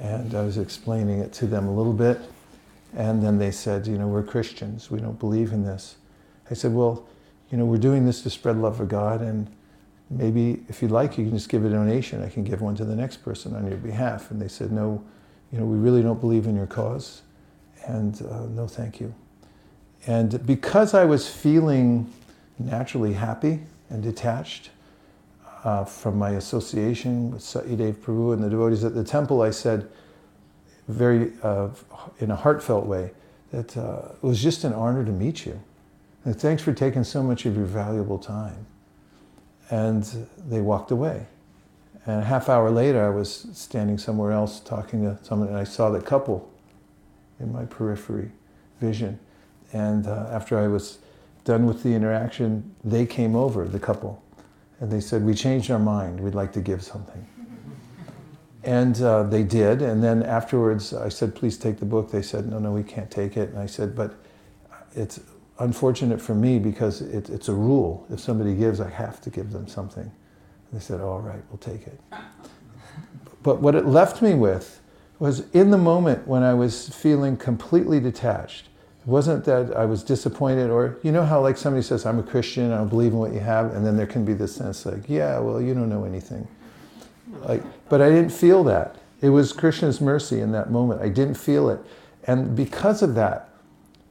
And 0.00 0.34
I 0.34 0.42
was 0.42 0.58
explaining 0.58 1.18
it 1.20 1.32
to 1.34 1.46
them 1.46 1.66
a 1.66 1.74
little 1.74 1.92
bit. 1.92 2.20
And 2.96 3.22
then 3.22 3.38
they 3.38 3.50
said, 3.50 3.86
you 3.86 3.98
know, 3.98 4.06
we're 4.06 4.22
Christians. 4.22 4.90
We 4.90 5.00
don't 5.00 5.18
believe 5.18 5.52
in 5.52 5.64
this. 5.64 5.96
I 6.50 6.54
said, 6.54 6.72
well, 6.72 7.06
you 7.50 7.58
know, 7.58 7.64
we're 7.64 7.78
doing 7.78 8.06
this 8.06 8.22
to 8.22 8.30
spread 8.30 8.56
love 8.56 8.76
for 8.76 8.86
God. 8.86 9.20
And 9.20 9.50
maybe 10.08 10.62
if 10.68 10.80
you'd 10.80 10.90
like, 10.90 11.18
you 11.18 11.24
can 11.24 11.34
just 11.34 11.48
give 11.48 11.64
a 11.64 11.68
donation. 11.68 12.22
I 12.22 12.28
can 12.28 12.44
give 12.44 12.60
one 12.62 12.76
to 12.76 12.84
the 12.84 12.96
next 12.96 13.18
person 13.18 13.54
on 13.54 13.66
your 13.66 13.76
behalf. 13.76 14.30
And 14.30 14.40
they 14.40 14.48
said, 14.48 14.72
no, 14.72 15.02
you 15.52 15.58
know, 15.58 15.66
we 15.66 15.76
really 15.78 16.02
don't 16.02 16.20
believe 16.20 16.46
in 16.46 16.56
your 16.56 16.66
cause. 16.66 17.22
And 17.86 18.20
uh, 18.30 18.46
no, 18.46 18.66
thank 18.66 19.00
you. 19.00 19.14
And 20.06 20.46
because 20.46 20.94
I 20.94 21.04
was 21.04 21.28
feeling 21.28 22.10
naturally 22.58 23.12
happy, 23.12 23.60
and 23.90 24.02
detached 24.02 24.70
uh, 25.64 25.84
from 25.84 26.16
my 26.18 26.30
association 26.30 27.32
with 27.32 27.42
Satyadev 27.42 27.94
Prabhu 27.96 28.32
and 28.32 28.42
the 28.42 28.48
devotees 28.48 28.84
at 28.84 28.94
the 28.94 29.04
temple, 29.04 29.42
I 29.42 29.50
said, 29.50 29.88
very 30.86 31.32
uh, 31.42 31.68
in 32.20 32.30
a 32.30 32.36
heartfelt 32.36 32.86
way, 32.86 33.10
that 33.52 33.76
uh, 33.76 34.12
it 34.14 34.22
was 34.22 34.42
just 34.42 34.64
an 34.64 34.72
honor 34.72 35.04
to 35.04 35.12
meet 35.12 35.46
you. 35.46 35.60
And 36.24 36.38
thanks 36.38 36.62
for 36.62 36.72
taking 36.72 37.04
so 37.04 37.22
much 37.22 37.46
of 37.46 37.56
your 37.56 37.64
valuable 37.64 38.18
time. 38.18 38.66
And 39.70 40.04
they 40.48 40.60
walked 40.60 40.90
away. 40.90 41.26
And 42.06 42.22
a 42.22 42.24
half 42.24 42.48
hour 42.48 42.70
later, 42.70 43.04
I 43.04 43.10
was 43.10 43.46
standing 43.52 43.98
somewhere 43.98 44.32
else 44.32 44.60
talking 44.60 45.02
to 45.02 45.18
someone, 45.22 45.48
and 45.48 45.56
I 45.56 45.64
saw 45.64 45.90
the 45.90 46.00
couple 46.00 46.50
in 47.38 47.52
my 47.52 47.64
periphery 47.64 48.30
vision. 48.80 49.18
And 49.72 50.06
uh, 50.06 50.28
after 50.30 50.58
I 50.58 50.68
was 50.68 50.98
done 51.48 51.64
with 51.64 51.82
the 51.82 51.94
interaction, 51.94 52.74
they 52.84 53.06
came 53.06 53.34
over, 53.34 53.66
the 53.66 53.78
couple, 53.80 54.22
and 54.80 54.92
they 54.92 55.00
said, 55.00 55.24
We 55.24 55.32
changed 55.32 55.70
our 55.70 55.78
mind. 55.78 56.20
We'd 56.20 56.34
like 56.34 56.52
to 56.52 56.60
give 56.60 56.84
something. 56.84 57.26
And 58.64 59.00
uh, 59.00 59.22
they 59.22 59.44
did. 59.44 59.80
And 59.80 60.04
then 60.04 60.22
afterwards, 60.22 60.92
I 60.92 61.08
said, 61.08 61.34
Please 61.34 61.56
take 61.56 61.78
the 61.78 61.86
book. 61.86 62.10
They 62.10 62.20
said, 62.20 62.46
No, 62.46 62.58
no, 62.58 62.70
we 62.70 62.82
can't 62.82 63.10
take 63.10 63.38
it. 63.38 63.48
And 63.48 63.58
I 63.58 63.64
said, 63.64 63.96
But 63.96 64.14
it's 64.94 65.20
unfortunate 65.58 66.20
for 66.20 66.34
me 66.34 66.58
because 66.58 67.00
it, 67.00 67.30
it's 67.30 67.48
a 67.48 67.54
rule. 67.54 68.06
If 68.10 68.20
somebody 68.20 68.54
gives, 68.54 68.78
I 68.78 68.90
have 68.90 69.22
to 69.22 69.30
give 69.30 69.50
them 69.50 69.66
something. 69.66 70.02
And 70.02 70.80
they 70.80 70.84
said, 70.84 71.00
all 71.00 71.20
right, 71.20 71.42
we'll 71.48 71.58
take 71.58 71.86
it. 71.86 71.98
But 73.42 73.62
what 73.62 73.74
it 73.74 73.86
left 73.86 74.20
me 74.20 74.34
with 74.34 74.82
was 75.18 75.48
in 75.50 75.70
the 75.70 75.78
moment 75.78 76.28
when 76.28 76.42
I 76.42 76.52
was 76.52 76.90
feeling 76.90 77.38
completely 77.38 78.00
detached. 78.00 78.67
Wasn't 79.08 79.46
that 79.46 79.74
I 79.74 79.86
was 79.86 80.02
disappointed 80.02 80.68
or, 80.68 80.98
you 81.02 81.12
know 81.12 81.24
how 81.24 81.40
like 81.40 81.56
somebody 81.56 81.82
says, 81.82 82.04
I'm 82.04 82.18
a 82.18 82.22
Christian, 82.22 82.72
I 82.72 82.76
don't 82.76 82.88
believe 82.88 83.12
in 83.12 83.18
what 83.18 83.32
you 83.32 83.40
have, 83.40 83.74
and 83.74 83.84
then 83.84 83.96
there 83.96 84.06
can 84.06 84.22
be 84.22 84.34
this 84.34 84.54
sense 84.54 84.84
like, 84.84 85.08
yeah, 85.08 85.38
well, 85.38 85.62
you 85.62 85.72
don't 85.72 85.88
know 85.88 86.04
anything. 86.04 86.46
Like, 87.40 87.62
but 87.88 88.02
I 88.02 88.10
didn't 88.10 88.32
feel 88.32 88.62
that. 88.64 88.96
It 89.22 89.30
was 89.30 89.54
Krishna's 89.54 90.02
mercy 90.02 90.40
in 90.40 90.52
that 90.52 90.70
moment. 90.70 91.00
I 91.00 91.08
didn't 91.08 91.36
feel 91.36 91.70
it. 91.70 91.80
And 92.26 92.54
because 92.54 93.00
of 93.00 93.14
that, 93.14 93.48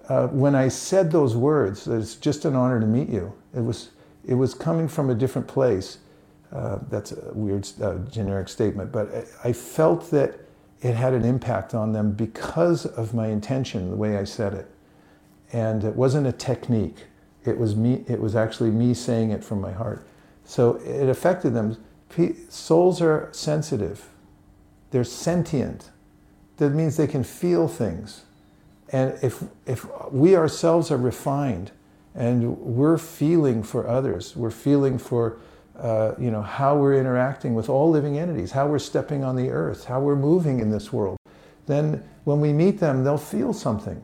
uh, 0.10 0.30
when 0.30 0.56
I 0.56 0.68
said 0.68 1.12
those 1.12 1.36
words, 1.36 1.86
that 1.86 2.00
it's 2.00 2.16
just 2.16 2.46
an 2.46 2.56
honor 2.56 2.80
to 2.80 2.88
meet 2.88 3.08
you, 3.08 3.34
it 3.56 3.62
was, 3.62 3.92
it 4.26 4.34
was 4.34 4.56
coming 4.56 4.88
from 4.88 5.12
a 5.12 5.16
different 5.16 5.48
place. 5.48 6.00
Uh, 6.52 6.80
that's 6.90 7.12
a 7.12 7.34
weird 7.36 7.70
uh, 7.84 8.00
generic 8.10 8.50
statement, 8.50 8.92
but 8.92 9.14
I, 9.44 9.50
I 9.50 9.54
felt 9.54 10.10
that 10.10 10.40
it 10.82 10.96
had 10.96 11.14
an 11.14 11.24
impact 11.24 11.76
on 11.76 11.94
them 11.94 12.14
because 12.14 12.88
of 12.88 13.14
my 13.14 13.28
intention, 13.28 13.92
the 13.92 13.96
way 13.96 14.18
I 14.18 14.24
said 14.24 14.56
it. 14.56 14.68
And 15.54 15.84
it 15.84 15.96
wasn't 15.96 16.28
a 16.28 16.32
technique. 16.32 17.06
It 17.46 17.58
was 17.58 17.76
me, 17.76 18.04
it 18.08 18.20
was 18.20 18.36
actually 18.36 18.72
me 18.72 18.94
saying 18.94 19.32
it 19.32 19.44
from 19.44 19.62
my 19.62 19.72
heart. 19.72 20.06
So 20.44 20.76
it 20.78 21.10
affected 21.10 21.54
them. 21.54 21.78
Souls 22.50 23.02
are 23.02 23.30
sensitive. 23.32 24.10
They're 24.92 25.04
sentient. 25.04 25.92
That 26.58 26.72
means 26.72 26.98
they 26.98 27.08
can 27.08 27.24
feel 27.24 27.68
things. 27.68 28.24
And 28.90 29.18
if, 29.22 29.44
if 29.66 29.86
we 30.12 30.36
ourselves 30.36 30.92
are 30.92 30.98
refined 30.98 31.72
and 32.16 32.58
we're 32.58 32.98
feeling 32.98 33.64
for 33.64 33.88
others, 33.88 34.36
we're 34.36 34.50
feeling 34.50 34.98
for 34.98 35.38
uh, 35.78 36.16
you 36.18 36.32
know, 36.32 36.42
how 36.42 36.76
we're 36.76 37.00
interacting 37.00 37.54
with 37.54 37.70
all 37.70 37.90
living 37.90 38.18
entities, 38.18 38.52
how 38.52 38.66
we're 38.66 38.80
stepping 38.80 39.24
on 39.24 39.36
the 39.36 39.50
earth, 39.52 39.86
how 39.86 40.00
we're 40.00 40.16
moving 40.16 40.60
in 40.60 40.72
this 40.72 40.92
world, 40.92 41.18
then 41.68 42.04
when 42.24 42.40
we 42.42 42.52
meet 42.52 42.80
them, 42.80 43.04
they'll 43.04 43.18
feel 43.18 43.54
something 43.54 44.02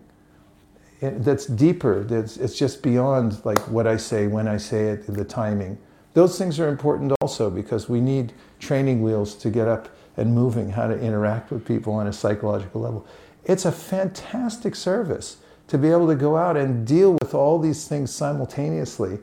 that's 1.12 1.46
deeper. 1.46 2.04
That's, 2.04 2.38
it's 2.38 2.58
just 2.58 2.82
beyond 2.82 3.44
like 3.46 3.60
what 3.68 3.88
I 3.88 3.98
say, 3.98 4.28
when 4.28 4.48
I 4.48 4.58
say 4.58 4.88
it, 4.90 5.08
the 5.08 5.26
timing. 5.26 5.78
Those 6.14 6.38
things 6.38 6.60
are 6.60 6.68
important 6.68 7.14
also 7.22 7.50
because 7.50 7.90
we 7.90 8.00
need 8.00 8.34
training 8.60 9.02
wheels 9.02 9.36
to 9.36 9.50
get 9.50 9.68
up 9.68 9.90
and 10.18 10.34
moving, 10.34 10.70
how 10.70 10.88
to 10.88 11.00
interact 11.00 11.52
with 11.52 11.66
people 11.66 11.94
on 11.94 12.08
a 12.08 12.14
psychological 12.14 12.82
level. 12.82 13.08
It's 13.46 13.66
a 13.66 13.72
fantastic 13.72 14.76
service 14.76 15.38
to 15.68 15.78
be 15.78 15.90
able 15.90 16.08
to 16.08 16.16
go 16.16 16.38
out 16.38 16.56
and 16.56 16.86
deal 16.86 17.14
with 17.14 17.34
all 17.34 17.58
these 17.58 17.88
things 17.88 18.14
simultaneously 18.14 19.18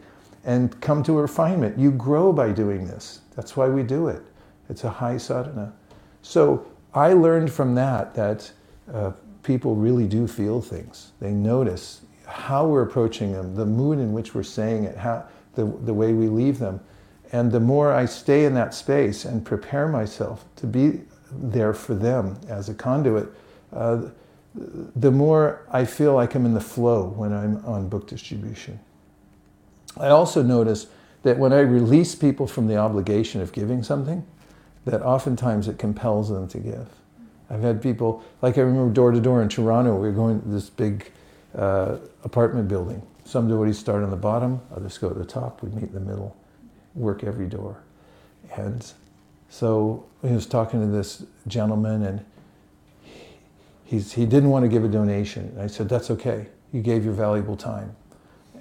and 0.45 0.79
come 0.81 1.03
to 1.05 1.19
a 1.19 1.23
refinement. 1.23 1.79
You 1.79 1.91
grow 1.93 2.33
by 2.33 2.51
doing 2.51 2.87
this. 2.87 3.21
That's 3.37 3.57
why 3.57 3.69
we 3.69 3.83
do 3.83 4.09
it. 4.09 4.23
It's 4.69 4.85
a 4.85 4.91
high 4.91 5.17
sadhana. 5.17 5.73
So 6.23 6.67
I 6.93 7.13
learned 7.13 7.53
from 7.53 7.75
that 7.77 8.15
that 8.15 8.51
uh, 8.93 9.13
people 9.43 9.75
really 9.75 10.07
do 10.07 10.27
feel 10.27 10.61
things. 10.61 11.13
They 11.21 11.33
notice 11.33 12.03
how 12.27 12.67
we're 12.67 12.83
approaching 12.83 13.33
them, 13.33 13.55
the 13.55 13.67
mood 13.67 13.99
in 13.99 14.13
which 14.13 14.35
we're 14.35 14.43
saying 14.43 14.85
it, 14.85 14.97
how, 14.97 15.27
the, 15.55 15.65
the 15.65 15.95
way 15.95 16.13
we 16.13 16.29
leave 16.29 16.59
them. 16.59 16.81
And 17.33 17.51
the 17.51 17.61
more 17.61 17.93
I 17.93 18.07
stay 18.07 18.45
in 18.45 18.55
that 18.55 18.75
space 18.75 19.25
and 19.25 19.45
prepare 19.45 19.89
myself 19.89 20.45
to 20.57 20.67
be 20.67 21.01
there 21.33 21.73
for 21.73 21.95
them 21.95 22.39
as 22.49 22.69
a 22.69 22.75
conduit, 22.75 23.29
uh, 23.73 24.03
the 24.55 25.11
more 25.11 25.65
I 25.71 25.85
feel 25.85 26.15
like 26.15 26.35
I'm 26.35 26.45
in 26.45 26.55
the 26.55 26.61
flow 26.61 27.09
when 27.09 27.33
I'm 27.33 27.65
on 27.65 27.89
book 27.89 28.09
distribution. 28.09 28.81
I 29.97 30.09
also 30.09 30.43
notice 30.43 30.89
that 31.23 31.39
when 31.39 31.53
I 31.53 31.61
release 31.61 32.15
people 32.15 32.47
from 32.47 32.67
the 32.67 32.77
obligation 32.77 33.41
of 33.41 33.53
giving 33.53 33.83
something, 33.83 34.27
that 34.87 35.03
oftentimes 35.03 35.69
it 35.69 35.79
compels 35.79 36.31
them 36.31 36.49
to 36.49 36.59
give. 36.59 36.89
I've 37.51 37.63
had 37.63 37.83
people, 37.83 38.23
like 38.43 38.57
I 38.59 38.61
remember 38.61 38.93
door 38.93 39.11
to 39.11 39.21
door 39.21 39.43
in 39.43 39.49
Toronto, 39.49 39.95
we 39.95 40.09
were 40.09 40.13
going 40.13 40.41
to 40.41 40.49
this 40.49 40.71
big 40.71 41.11
uh, 41.57 41.97
apartment 42.23 42.69
building. 42.69 43.03
Some 43.25 43.49
devotees 43.49 43.79
start 43.79 44.03
on 44.05 44.11
the 44.11 44.17
bottom, 44.17 44.61
others 44.75 44.97
go 44.99 45.09
to 45.09 45.19
the 45.19 45.25
top, 45.25 45.63
we 45.63 45.71
meet 45.71 45.85
in 45.85 45.95
the 45.95 46.01
middle, 46.01 46.37
work 46.95 47.25
every 47.25 47.47
door. 47.47 47.83
And 48.57 48.91
so 49.49 50.07
he 50.23 50.33
was 50.33 50.47
talking 50.47 50.81
to 50.81 50.87
this 50.87 51.25
gentleman 51.49 52.05
and 52.05 52.25
he's, 53.85 54.13
he 54.13 54.27
didn't 54.27 54.51
want 54.51 54.65
to 54.65 54.69
give 54.69 54.85
a 54.85 54.89
donation. 54.89 55.47
And 55.49 55.63
I 55.63 55.67
said, 55.67 55.89
that's 55.89 56.11
okay. 56.11 56.47
You 56.73 56.83
gave 56.83 57.05
your 57.05 57.15
valuable 57.15 57.57
time. 57.57 57.97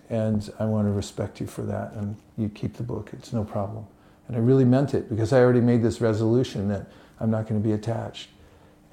And 0.10 0.52
I 0.60 0.66
want 0.66 0.88
to 0.88 0.92
respect 0.92 1.40
you 1.40 1.46
for 1.46 1.62
that. 1.64 1.94
And 1.94 2.16
you 2.38 2.50
keep 2.50 2.74
the 2.74 2.84
book. 2.84 3.12
It's 3.14 3.32
no 3.32 3.44
problem. 3.44 3.86
And 4.28 4.36
I 4.36 4.40
really 4.40 4.66
meant 4.66 4.96
it 4.96 5.10
because 5.10 5.32
I 5.32 5.40
already 5.40 5.62
made 5.62 5.84
this 5.84 6.02
resolution 6.02 6.68
that 6.70 6.88
I'm 7.20 7.30
not 7.30 7.48
going 7.48 7.62
to 7.62 7.68
be 7.68 7.74
attached. 7.74 8.30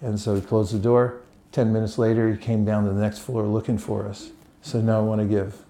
And 0.03 0.18
so 0.18 0.34
he 0.34 0.40
closed 0.40 0.74
the 0.74 0.78
door. 0.78 1.20
Ten 1.53 1.72
minutes 1.72 1.99
later, 1.99 2.30
he 2.30 2.36
came 2.36 2.64
down 2.64 2.84
to 2.84 2.92
the 2.92 3.01
next 3.01 3.20
floor 3.20 3.44
looking 3.44 3.78
for 3.78 4.07
us. 4.07 4.30
Said, 4.62 4.84
"No, 4.84 4.99
I 4.99 5.03
want 5.03 5.20
to 5.20 5.26
give." 5.26 5.64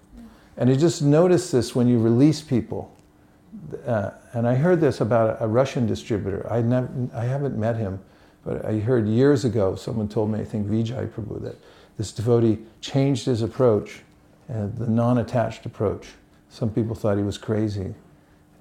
And 0.57 0.69
I 0.69 0.75
just 0.75 1.01
noticed 1.01 1.51
this 1.51 1.75
when 1.75 1.87
you 1.87 1.99
release 1.99 2.41
people. 2.41 2.91
Uh, 3.85 4.11
and 4.33 4.47
I 4.47 4.55
heard 4.55 4.81
this 4.81 5.01
about 5.01 5.37
a 5.39 5.47
Russian 5.47 5.87
distributor. 5.87 6.45
I, 6.51 6.61
never, 6.61 6.89
I 7.13 7.25
haven't 7.25 7.57
met 7.57 7.75
him, 7.75 7.99
but 8.43 8.65
I 8.65 8.79
heard 8.79 9.07
years 9.07 9.45
ago, 9.45 9.75
someone 9.75 10.07
told 10.07 10.31
me, 10.31 10.39
I 10.39 10.45
think 10.45 10.67
Vijay 10.67 11.07
Prabhu, 11.09 11.41
that 11.43 11.55
this 11.97 12.11
devotee 12.11 12.59
changed 12.81 13.25
his 13.25 13.41
approach, 13.41 14.01
uh, 14.49 14.67
the 14.77 14.87
non 14.87 15.19
attached 15.19 15.65
approach. 15.65 16.07
Some 16.49 16.69
people 16.69 16.95
thought 16.95 17.17
he 17.17 17.23
was 17.23 17.37
crazy. 17.37 17.93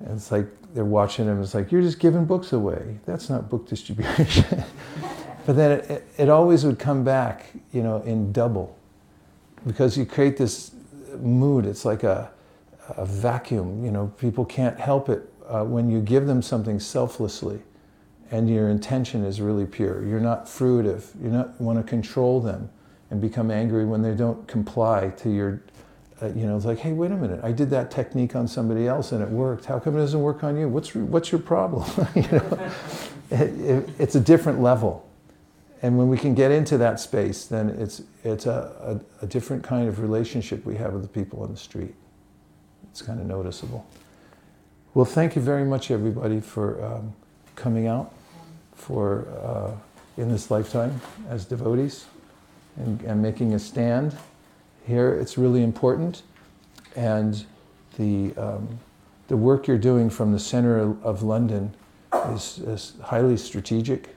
And 0.01 0.17
it's 0.17 0.31
like 0.31 0.47
they're 0.75 0.85
watching 0.85 1.27
him, 1.27 1.41
it's 1.41 1.55
like, 1.55 1.73
you're 1.73 1.83
just 1.83 1.99
giving 1.99 2.25
books 2.25 2.53
away. 2.53 2.99
That's 3.07 3.31
not 3.31 3.49
book 3.49 3.67
distribution. 3.67 4.65
but 5.47 5.55
then 5.55 5.71
it, 5.71 6.07
it, 6.19 6.29
always 6.29 6.65
would 6.65 6.79
come 6.79 7.05
back, 7.05 7.47
you 7.73 7.83
know, 7.83 8.03
in 8.03 8.33
double. 8.33 8.77
Because 9.65 9.97
you 9.97 10.05
create 10.05 10.37
this 10.37 10.73
mood, 11.21 11.65
it's 11.67 11.85
like 11.85 12.03
a, 12.03 12.31
a 12.97 13.07
vacuum, 13.07 13.85
you 13.85 13.93
know, 13.93 14.13
people 14.19 14.45
can't 14.45 14.79
help 14.79 15.09
it 15.09 15.33
uh, 15.47 15.63
when 15.63 15.89
you 15.89 16.01
give 16.01 16.27
them 16.27 16.43
something 16.43 16.81
selflessly 16.81 17.61
and 18.33 18.51
your 18.51 18.69
intention 18.69 19.25
is 19.25 19.41
really 19.41 19.67
pure. 19.67 20.05
You're 20.05 20.21
not 20.21 20.47
fruitive. 20.47 21.05
You 21.23 21.31
not 21.31 21.61
want 21.61 21.79
to 21.79 21.89
control 21.89 22.41
them 22.41 22.69
and 23.11 23.21
become 23.21 23.53
angry 23.53 23.85
when 23.85 24.03
they 24.03 24.15
don't 24.15 24.47
comply 24.49 25.11
to 25.19 25.31
your, 25.31 25.63
uh, 26.21 26.27
you 26.29 26.45
know, 26.45 26.57
it's 26.57 26.65
like, 26.65 26.79
hey, 26.79 26.93
wait 26.93 27.13
a 27.13 27.17
minute, 27.17 27.39
I 27.45 27.53
did 27.53 27.71
that 27.71 27.93
technique 27.93 28.35
on 28.35 28.49
somebody 28.49 28.89
else 28.89 29.13
and 29.13 29.23
it 29.23 29.29
worked. 29.29 29.67
How 29.67 29.79
come 29.79 29.95
it 29.95 30.01
doesn't 30.01 30.21
work 30.21 30.43
on 30.43 30.57
you? 30.59 30.69
What's, 30.69 30.93
what's 30.95 31.31
your 31.31 31.41
problem? 31.41 31.89
you 32.17 32.23
know, 32.23 32.71
it, 33.31 33.61
it, 33.61 33.91
it's 34.01 34.17
a 34.17 34.21
different 34.21 34.61
level. 34.61 35.06
And 35.83 35.99
when 35.99 36.09
we 36.09 36.17
can 36.17 36.35
get 36.35 36.51
into 36.51 36.79
that 36.79 37.01
space, 37.01 37.47
then 37.47 37.71
it's, 37.71 38.03
it's 38.25 38.47
a, 38.47 39.01
a, 39.21 39.25
a 39.25 39.27
different 39.27 39.63
kind 39.63 39.89
of 39.89 40.01
relationship 40.01 40.65
we 40.65 40.77
have 40.77 40.93
with 40.93 41.03
the 41.03 41.09
people 41.09 41.43
on 41.43 41.51
the 41.51 41.57
street. 41.57 41.95
It's 42.91 43.03
kind 43.03 43.21
of 43.21 43.27
noticeable. 43.27 43.87
Well, 44.95 45.05
thank 45.05 45.37
you 45.37 45.43
very 45.43 45.65
much, 45.65 45.91
everybody, 45.91 46.41
for 46.41 46.83
um, 46.83 47.13
coming 47.55 47.87
out 47.87 48.15
for 48.75 49.29
uh, 49.45 49.73
in 50.21 50.31
this 50.31 50.51
lifetime 50.51 51.01
as 51.29 51.45
devotees 51.45 52.07
and, 52.77 53.03
and, 53.03 53.21
making 53.21 53.53
a 53.53 53.59
stand. 53.59 54.17
Here, 54.87 55.15
it's 55.15 55.37
really 55.37 55.63
important, 55.63 56.23
and 56.95 57.45
the 57.99 58.35
um, 58.37 58.79
the 59.29 59.37
work 59.37 59.67
you're 59.67 59.79
doing 59.79 60.09
from 60.09 60.33
the 60.33 60.39
center 60.39 60.79
of 60.79 61.23
London 61.23 61.75
is, 62.33 62.59
is 62.59 62.93
highly 63.03 63.37
strategic, 63.37 64.16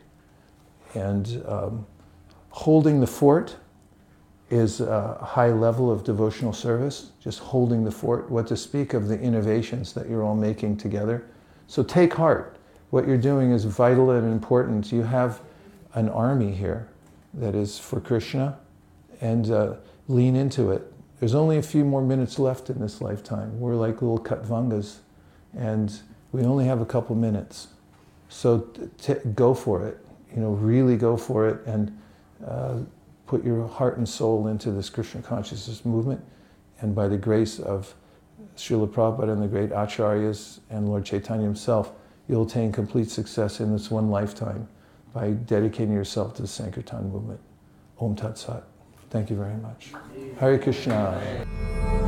and 0.93 1.43
um, 1.47 1.85
holding 2.49 2.99
the 2.99 3.07
fort 3.07 3.57
is 4.49 4.81
a 4.81 5.17
high 5.21 5.51
level 5.51 5.91
of 5.91 6.03
devotional 6.03 6.53
service, 6.53 7.11
just 7.19 7.39
holding 7.39 7.83
the 7.83 7.91
fort, 7.91 8.29
what 8.31 8.47
to 8.47 8.57
speak 8.57 8.93
of 8.93 9.07
the 9.07 9.19
innovations 9.19 9.93
that 9.93 10.09
you're 10.09 10.23
all 10.23 10.35
making 10.35 10.75
together. 10.75 11.27
So 11.67 11.83
take 11.83 12.13
heart. 12.13 12.57
What 12.89 13.07
you're 13.07 13.17
doing 13.17 13.51
is 13.51 13.65
vital 13.65 14.09
and 14.09 14.31
important. 14.31 14.91
You 14.91 15.03
have 15.03 15.41
an 15.93 16.09
army 16.09 16.51
here 16.51 16.87
that 17.35 17.53
is 17.53 17.77
for 17.77 17.99
Krishna 17.99 18.57
and 19.21 19.51
uh, 19.51 19.75
lean 20.07 20.35
into 20.35 20.71
it. 20.71 20.91
There's 21.19 21.35
only 21.35 21.57
a 21.57 21.61
few 21.61 21.85
more 21.85 22.01
minutes 22.01 22.39
left 22.39 22.71
in 22.71 22.79
this 22.79 23.01
lifetime. 23.01 23.59
We're 23.59 23.75
like 23.75 24.01
little 24.01 24.19
Katvangas 24.19 24.97
and 25.55 25.99
we 26.31 26.43
only 26.43 26.65
have 26.65 26.81
a 26.81 26.85
couple 26.85 27.15
minutes. 27.15 27.67
So 28.29 28.67
t- 28.99 29.15
go 29.35 29.53
for 29.53 29.85
it. 29.85 30.03
You 30.35 30.41
know, 30.41 30.51
really 30.51 30.95
go 30.95 31.17
for 31.17 31.47
it 31.47 31.65
and 31.65 31.97
uh, 32.45 32.77
put 33.27 33.43
your 33.43 33.67
heart 33.67 33.97
and 33.97 34.07
soul 34.07 34.47
into 34.47 34.71
this 34.71 34.89
Krishna 34.89 35.21
consciousness 35.21 35.85
movement, 35.85 36.23
and 36.81 36.95
by 36.95 37.07
the 37.07 37.17
grace 37.17 37.59
of 37.59 37.93
Srila 38.55 38.87
Prabhupada 38.87 39.31
and 39.33 39.41
the 39.41 39.47
great 39.47 39.69
acharyas 39.69 40.59
and 40.69 40.87
Lord 40.87 41.05
Chaitanya 41.05 41.43
himself, 41.43 41.91
you'll 42.27 42.43
attain 42.43 42.71
complete 42.71 43.09
success 43.09 43.59
in 43.59 43.71
this 43.71 43.89
one 43.89 44.09
lifetime 44.09 44.67
by 45.13 45.31
dedicating 45.31 45.93
yourself 45.93 46.35
to 46.35 46.41
the 46.41 46.47
Sankirtan 46.47 47.11
movement. 47.11 47.39
Om 47.99 48.15
Tat 48.15 48.37
Sat. 48.37 48.63
Thank 49.09 49.29
you 49.29 49.35
very 49.35 49.57
much. 49.57 49.93
Hare 50.39 50.57
Krishna. 50.59 51.98